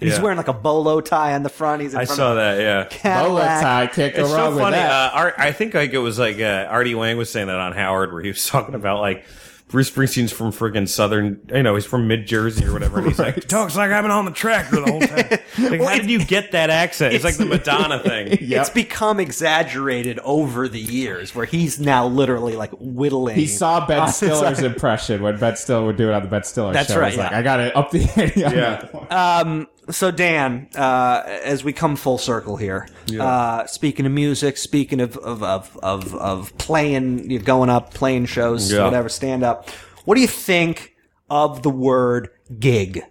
And 0.00 0.08
He's 0.10 0.18
Yeah. 0.18 0.22
wearing 0.24 0.36
like 0.36 0.48
a 0.48 0.52
bolo 0.52 1.00
tie 1.00 1.32
on 1.34 1.42
the 1.42 1.48
front. 1.48 1.80
He's 1.82 1.94
in 1.94 2.00
I 2.00 2.04
front 2.04 2.16
saw 2.18 2.30
of 2.32 2.36
that. 2.36 2.60
Yeah. 2.60 2.80
a 2.82 2.84
Cadillac. 2.86 3.26
Bolo 3.28 3.40
tie, 3.62 3.86
can't 3.86 4.14
go 4.14 4.22
It's 4.24 4.30
wrong 4.32 4.50
so 4.50 4.54
with 4.56 4.58
funny. 4.64 4.76
that. 4.76 4.90
Uh, 5.14 5.16
Art, 5.16 5.34
I 5.38 5.52
think 5.52 5.72
like 5.74 5.92
it 5.92 5.98
was 5.98 6.18
like 6.18 6.38
uh, 6.38 6.66
Artie 6.68 6.94
Lange 6.94 7.16
was 7.16 7.30
saying 7.30 7.46
that 7.46 7.56
on 7.56 7.72
Howard, 7.72 8.12
where 8.12 8.20
he 8.22 8.28
was 8.28 8.46
talking 8.48 8.74
about 8.74 9.00
like 9.00 9.24
Bruce 9.68 9.90
Springsteen's 9.90 10.30
from 10.30 10.52
friggin' 10.52 10.86
southern, 10.88 11.40
you 11.52 11.60
know, 11.64 11.74
he's 11.74 11.84
from 11.84 12.06
mid 12.06 12.24
Jersey 12.26 12.64
or 12.66 12.72
whatever, 12.72 12.98
and 12.98 13.08
he's 13.08 13.18
like 13.18 13.34
talks 13.48 13.74
like 13.74 13.90
I've 13.90 14.04
been 14.04 14.12
on 14.12 14.24
the 14.24 14.30
tractor 14.30 14.76
the 14.80 14.90
whole 14.90 15.00
time. 15.00 15.38
Like, 15.58 15.80
how 15.80 15.96
did 15.96 16.10
you 16.10 16.22
get 16.22 16.52
that 16.52 16.68
accent? 16.68 17.14
It's, 17.14 17.24
like 17.24 17.38
the 17.38 17.46
Madonna 17.46 17.98
thing. 17.98 18.28
Yep. 18.42 18.60
It's 18.60 18.68
become 18.70 19.18
exaggerated 19.18 20.18
over 20.18 20.68
the 20.68 20.78
years, 20.78 21.34
where 21.34 21.46
he's 21.46 21.80
now 21.80 22.06
literally 22.06 22.54
like 22.56 22.72
whittling. 22.78 23.36
He 23.36 23.46
saw 23.46 23.86
Ben 23.86 24.06
Stiller's 24.08 24.60
impression 24.62 25.22
when 25.22 25.38
Ben 25.38 25.56
Stiller 25.56 25.86
would 25.86 25.96
do 25.96 26.10
it 26.10 26.12
on 26.12 26.22
the 26.22 26.28
Ben 26.28 26.42
Stiller 26.44 26.74
That's 26.74 26.92
show. 26.92 27.00
right, 27.00 27.08
He's 27.10 27.18
like, 27.18 27.30
yeah. 27.30 27.38
I 27.38 27.42
got 27.42 27.56
to 27.56 27.76
up 27.76 27.90
the 27.90 28.02
ante 28.16 28.40
Yeah. 28.40 29.40
Um, 29.40 29.66
so 29.90 30.10
Dan, 30.10 30.68
uh, 30.74 31.22
as 31.26 31.62
we 31.64 31.72
come 31.72 31.96
full 31.96 32.18
circle 32.18 32.56
here, 32.56 32.88
uh, 33.20 33.66
speaking 33.66 34.06
of 34.06 34.12
music, 34.12 34.56
speaking 34.56 35.00
of 35.00 35.16
of 35.18 35.42
of 35.42 35.76
of, 35.82 36.14
of 36.14 36.56
playing, 36.58 37.30
you 37.30 37.38
know, 37.38 37.44
going 37.44 37.70
up, 37.70 37.94
playing 37.94 38.26
shows, 38.26 38.72
Yeah. 38.72 38.84
whatever, 38.84 39.08
stand 39.08 39.42
up. 39.44 39.70
What 40.04 40.14
do 40.16 40.20
you 40.20 40.26
think 40.28 40.94
of 41.30 41.62
the 41.62 41.70
word 41.70 42.28
gig? 42.58 43.02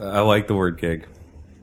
I 0.00 0.20
like 0.20 0.46
the 0.46 0.54
word 0.54 0.78
gig. 0.78 1.06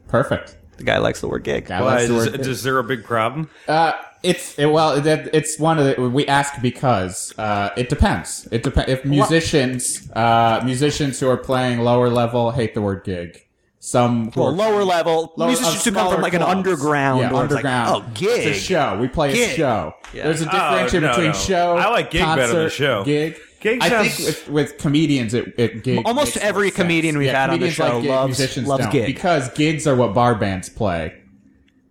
Perfect. 0.08 0.58
The 0.78 0.84
guy 0.84 0.98
likes 0.98 1.22
the 1.22 1.28
word 1.28 1.44
gig. 1.44 1.70
I 1.70 1.82
Why, 1.82 1.88
like 2.00 2.08
the 2.08 2.16
is, 2.18 2.32
word- 2.32 2.40
is 2.48 2.64
there 2.64 2.80
a 2.80 2.84
big 2.84 3.04
problem? 3.04 3.50
Uh, 3.68 3.94
it's 4.24 4.58
it, 4.58 4.66
well, 4.68 5.06
it, 5.06 5.30
it's 5.34 5.60
one 5.60 5.78
of 5.80 5.86
the 5.96 6.10
we 6.10 6.26
ask 6.28 6.62
because 6.62 7.34
uh, 7.38 7.70
it 7.78 7.90
depends. 7.90 8.48
It 8.52 8.64
depends 8.64 8.90
if 8.90 9.06
musicians 9.06 10.10
uh, 10.14 10.62
musicians 10.66 11.20
who 11.20 11.28
are 11.30 11.38
playing 11.38 11.80
lower 11.80 12.10
level 12.10 12.52
hate 12.52 12.74
the 12.74 12.82
word 12.82 13.04
gig. 13.04 13.40
Some 13.86 14.32
who 14.32 14.40
Well, 14.40 14.50
are- 14.50 14.54
lower 14.54 14.84
level 14.86 15.34
lower- 15.36 15.50
musicians 15.50 15.84
who 15.84 15.92
come 15.92 16.04
from 16.06 16.08
smaller 16.12 16.22
like 16.22 16.34
an 16.34 16.42
underground, 16.42 17.20
yeah, 17.20 17.34
or 17.34 17.44
it's 17.44 17.54
like, 17.54 17.66
underground. 17.66 18.06
oh, 18.08 18.12
gig. 18.14 18.48
It's 18.48 18.58
a 18.58 18.62
show. 18.62 18.98
We 18.98 19.10
play 19.10 19.34
a 19.44 19.50
show. 19.50 19.94
Yeah. 20.14 20.24
There's 20.24 20.40
a 20.40 20.46
differentiation 20.46 21.04
Oh, 21.04 21.08
no, 21.08 21.14
between 21.14 21.32
no. 21.32 21.38
show. 21.38 21.76
I 21.78 21.90
like 21.90 22.10
gig 22.10 22.22
better 22.24 22.48
than 22.54 22.70
show. 22.70 23.04
Gig. 23.04 23.36
Gig 23.60 23.80
I 23.82 23.90
sounds- 23.90 24.16
think 24.16 24.28
with, 24.28 24.50
with 24.50 24.78
comedians, 24.78 25.34
it, 25.34 25.54
it 25.58 25.84
gig. 25.84 26.02
Almost 26.06 26.36
makes 26.36 26.46
every 26.46 26.68
more 26.68 26.70
sense. 26.70 26.76
comedian 26.78 27.18
we've 27.18 27.28
Yeah, 27.28 27.42
had 27.42 27.50
on 27.50 27.60
the 27.60 27.72
show 27.72 27.84
like 27.96 28.02
gig, 28.04 28.10
loves- 28.10 28.28
musicians 28.40 28.68
loves 28.70 28.88
gig. 28.88 29.06
because 29.06 29.50
gigs 29.54 29.86
are 29.86 29.96
what 29.96 30.14
bar 30.14 30.36
bands 30.36 30.70
play. 30.70 31.16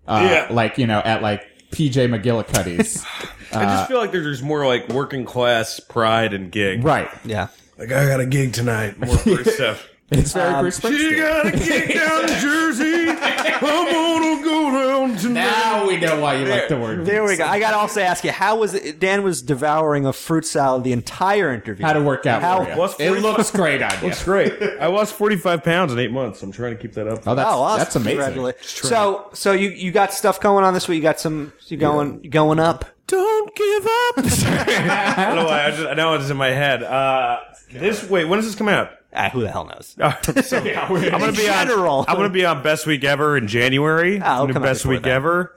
Uh, 0.08 0.26
Yeah. 0.30 0.46
like 0.50 0.78
you 0.78 0.86
know, 0.86 1.00
at 1.00 1.20
like 1.20 1.42
PJ 1.72 2.08
McGillicuddy's. 2.08 3.04
I 3.54 3.64
just 3.64 3.88
feel 3.88 3.98
like 3.98 4.12
there's 4.12 4.40
more 4.42 4.66
like 4.66 4.88
working 4.88 5.26
class 5.26 5.78
pride 5.78 6.32
and 6.32 6.50
gig. 6.50 6.82
right. 6.84 7.10
Yeah. 7.26 7.48
Like 7.76 7.92
I 7.92 8.06
got 8.06 8.20
a 8.20 8.24
gig 8.26 8.54
tonight. 8.54 8.98
More 8.98 9.14
Bruce 9.24 9.56
stuff. 9.56 9.88
It's 10.12 10.32
very 10.32 10.52
Um, 10.54 10.60
Bruce 10.62 10.82
You 10.84 10.90
Springsteen. 10.90 11.16
got 11.18 11.46
a 11.46 11.50
gig 11.52 11.94
down 11.94 12.22
in 12.28 12.40
Jersey. 12.40 13.08
I'm 13.08 13.60
gonna 13.60 14.44
go 14.44 14.70
down 14.70 15.32
now 15.32 15.86
we 15.86 15.96
know 15.98 16.20
why 16.20 16.34
you 16.34 16.46
like 16.46 16.68
the 16.68 16.76
word. 16.78 17.04
There 17.04 17.24
we 17.24 17.36
go. 17.36 17.44
I 17.44 17.58
gotta 17.58 17.76
also 17.76 18.00
ask 18.00 18.24
you, 18.24 18.30
how 18.32 18.56
was 18.56 18.74
it? 18.74 18.98
Dan 18.98 19.22
was 19.22 19.42
devouring 19.42 20.06
a 20.06 20.12
fruit 20.12 20.44
salad 20.46 20.84
the 20.84 20.92
entire 20.92 21.52
interview. 21.52 21.84
How 21.84 21.92
to 21.92 22.02
work 22.02 22.26
out 22.26 22.42
How- 22.42 22.64
for 22.64 22.70
you. 22.70 22.76
What's 22.76 23.00
it 23.00 23.10
looks 23.10 23.50
great 23.50 23.82
on 23.82 23.92
you. 24.02 24.08
It's 24.08 24.22
great. 24.24 24.52
I 24.80 24.86
lost 24.86 25.14
45 25.14 25.62
pounds 25.64 25.92
in 25.92 25.98
eight 25.98 26.10
months. 26.12 26.42
I'm 26.42 26.52
trying 26.52 26.76
to 26.76 26.80
keep 26.82 26.94
that 26.94 27.06
up. 27.08 27.20
Oh, 27.26 27.34
that's, 27.34 27.48
Oh, 27.48 27.60
awesome. 27.62 27.78
that's 27.78 27.96
amazing. 27.96 28.18
Congratulations. 28.18 28.66
So, 28.88 29.28
so 29.32 29.52
you, 29.52 29.70
you 29.70 29.92
got 29.92 30.12
stuff 30.12 30.40
going 30.40 30.64
on 30.64 30.74
this 30.74 30.88
week. 30.88 30.96
You 30.96 31.02
got 31.02 31.20
some, 31.20 31.52
you 31.66 31.76
going, 31.76 32.22
you 32.22 32.30
going 32.30 32.58
up. 32.58 32.84
Don't 33.06 33.54
give 33.54 33.84
up. 33.86 34.14
I 34.18 35.24
don't 35.26 35.36
know 35.36 35.44
why. 35.46 35.66
I, 35.66 35.70
just, 35.70 35.86
I 35.88 35.94
know 35.94 36.14
it's 36.14 36.30
in 36.30 36.36
my 36.36 36.48
head. 36.48 36.82
Uh, 36.82 37.40
this 37.72 38.08
wait, 38.08 38.24
when 38.24 38.38
does 38.38 38.46
this 38.46 38.54
come 38.54 38.68
out? 38.68 38.90
Ah, 39.14 39.28
who 39.30 39.42
the 39.42 39.50
hell 39.50 39.66
knows? 39.66 39.94
So, 40.44 40.56
I'm 40.58 41.18
gonna 41.18 41.32
be 41.32 41.48
on. 41.48 41.68
I'm 42.08 42.16
gonna 42.16 42.28
be 42.30 42.44
on 42.44 42.62
Best 42.62 42.86
Week 42.86 43.04
Ever 43.04 43.36
in 43.36 43.46
January. 43.48 44.16
It'll 44.16 44.26
I'm 44.26 44.38
gonna 44.42 44.52
come 44.54 44.62
do 44.62 44.68
out 44.68 44.70
Best 44.72 44.86
Week 44.86 45.02
that. 45.02 45.10
Ever, 45.10 45.54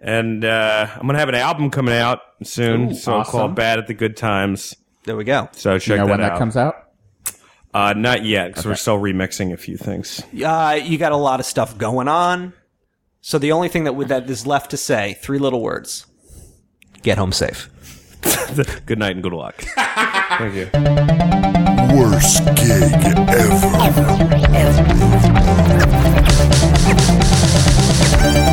and 0.00 0.44
uh, 0.44 0.86
I'm 0.94 1.06
gonna 1.06 1.18
have 1.18 1.28
an 1.28 1.34
album 1.34 1.70
coming 1.70 1.94
out 1.94 2.20
soon. 2.44 2.90
Ooh, 2.90 2.94
so 2.94 3.14
awesome. 3.14 3.30
called 3.32 3.54
Bad 3.54 3.78
at 3.78 3.86
the 3.88 3.94
Good 3.94 4.16
Times. 4.16 4.76
There 5.04 5.16
we 5.16 5.24
go. 5.24 5.48
So 5.52 5.78
check 5.78 5.88
You 5.88 5.96
know 5.96 6.06
that 6.06 6.10
when 6.10 6.20
out. 6.20 6.32
that 6.32 6.38
comes 6.38 6.56
out? 6.56 6.84
Uh, 7.74 7.92
not 7.94 8.24
yet, 8.24 8.48
because 8.48 8.64
we're 8.66 8.74
still 8.74 8.98
remixing 8.98 9.52
a 9.52 9.56
few 9.56 9.76
things. 9.76 10.22
Uh, 10.44 10.78
you 10.82 10.96
got 10.98 11.12
a 11.12 11.16
lot 11.16 11.38
of 11.40 11.46
stuff 11.46 11.76
going 11.76 12.08
on. 12.08 12.52
So 13.20 13.38
the 13.38 13.52
only 13.52 13.68
thing 13.68 13.84
that 13.84 13.94
would, 13.94 14.08
that 14.08 14.28
is 14.30 14.46
left 14.46 14.70
to 14.70 14.76
say, 14.76 15.18
three 15.20 15.38
little 15.38 15.60
words. 15.60 16.06
Get 17.02 17.18
home 17.18 17.32
safe. 17.32 17.68
good 18.86 18.98
night 18.98 19.12
and 19.12 19.22
good 19.22 19.32
luck. 19.32 19.56
Thank 20.38 20.54
you. 20.54 20.68
Worst 21.96 22.44
gig 22.56 22.92
ever. 23.28 23.68
ever, 23.82 24.06
ever. 28.24 28.47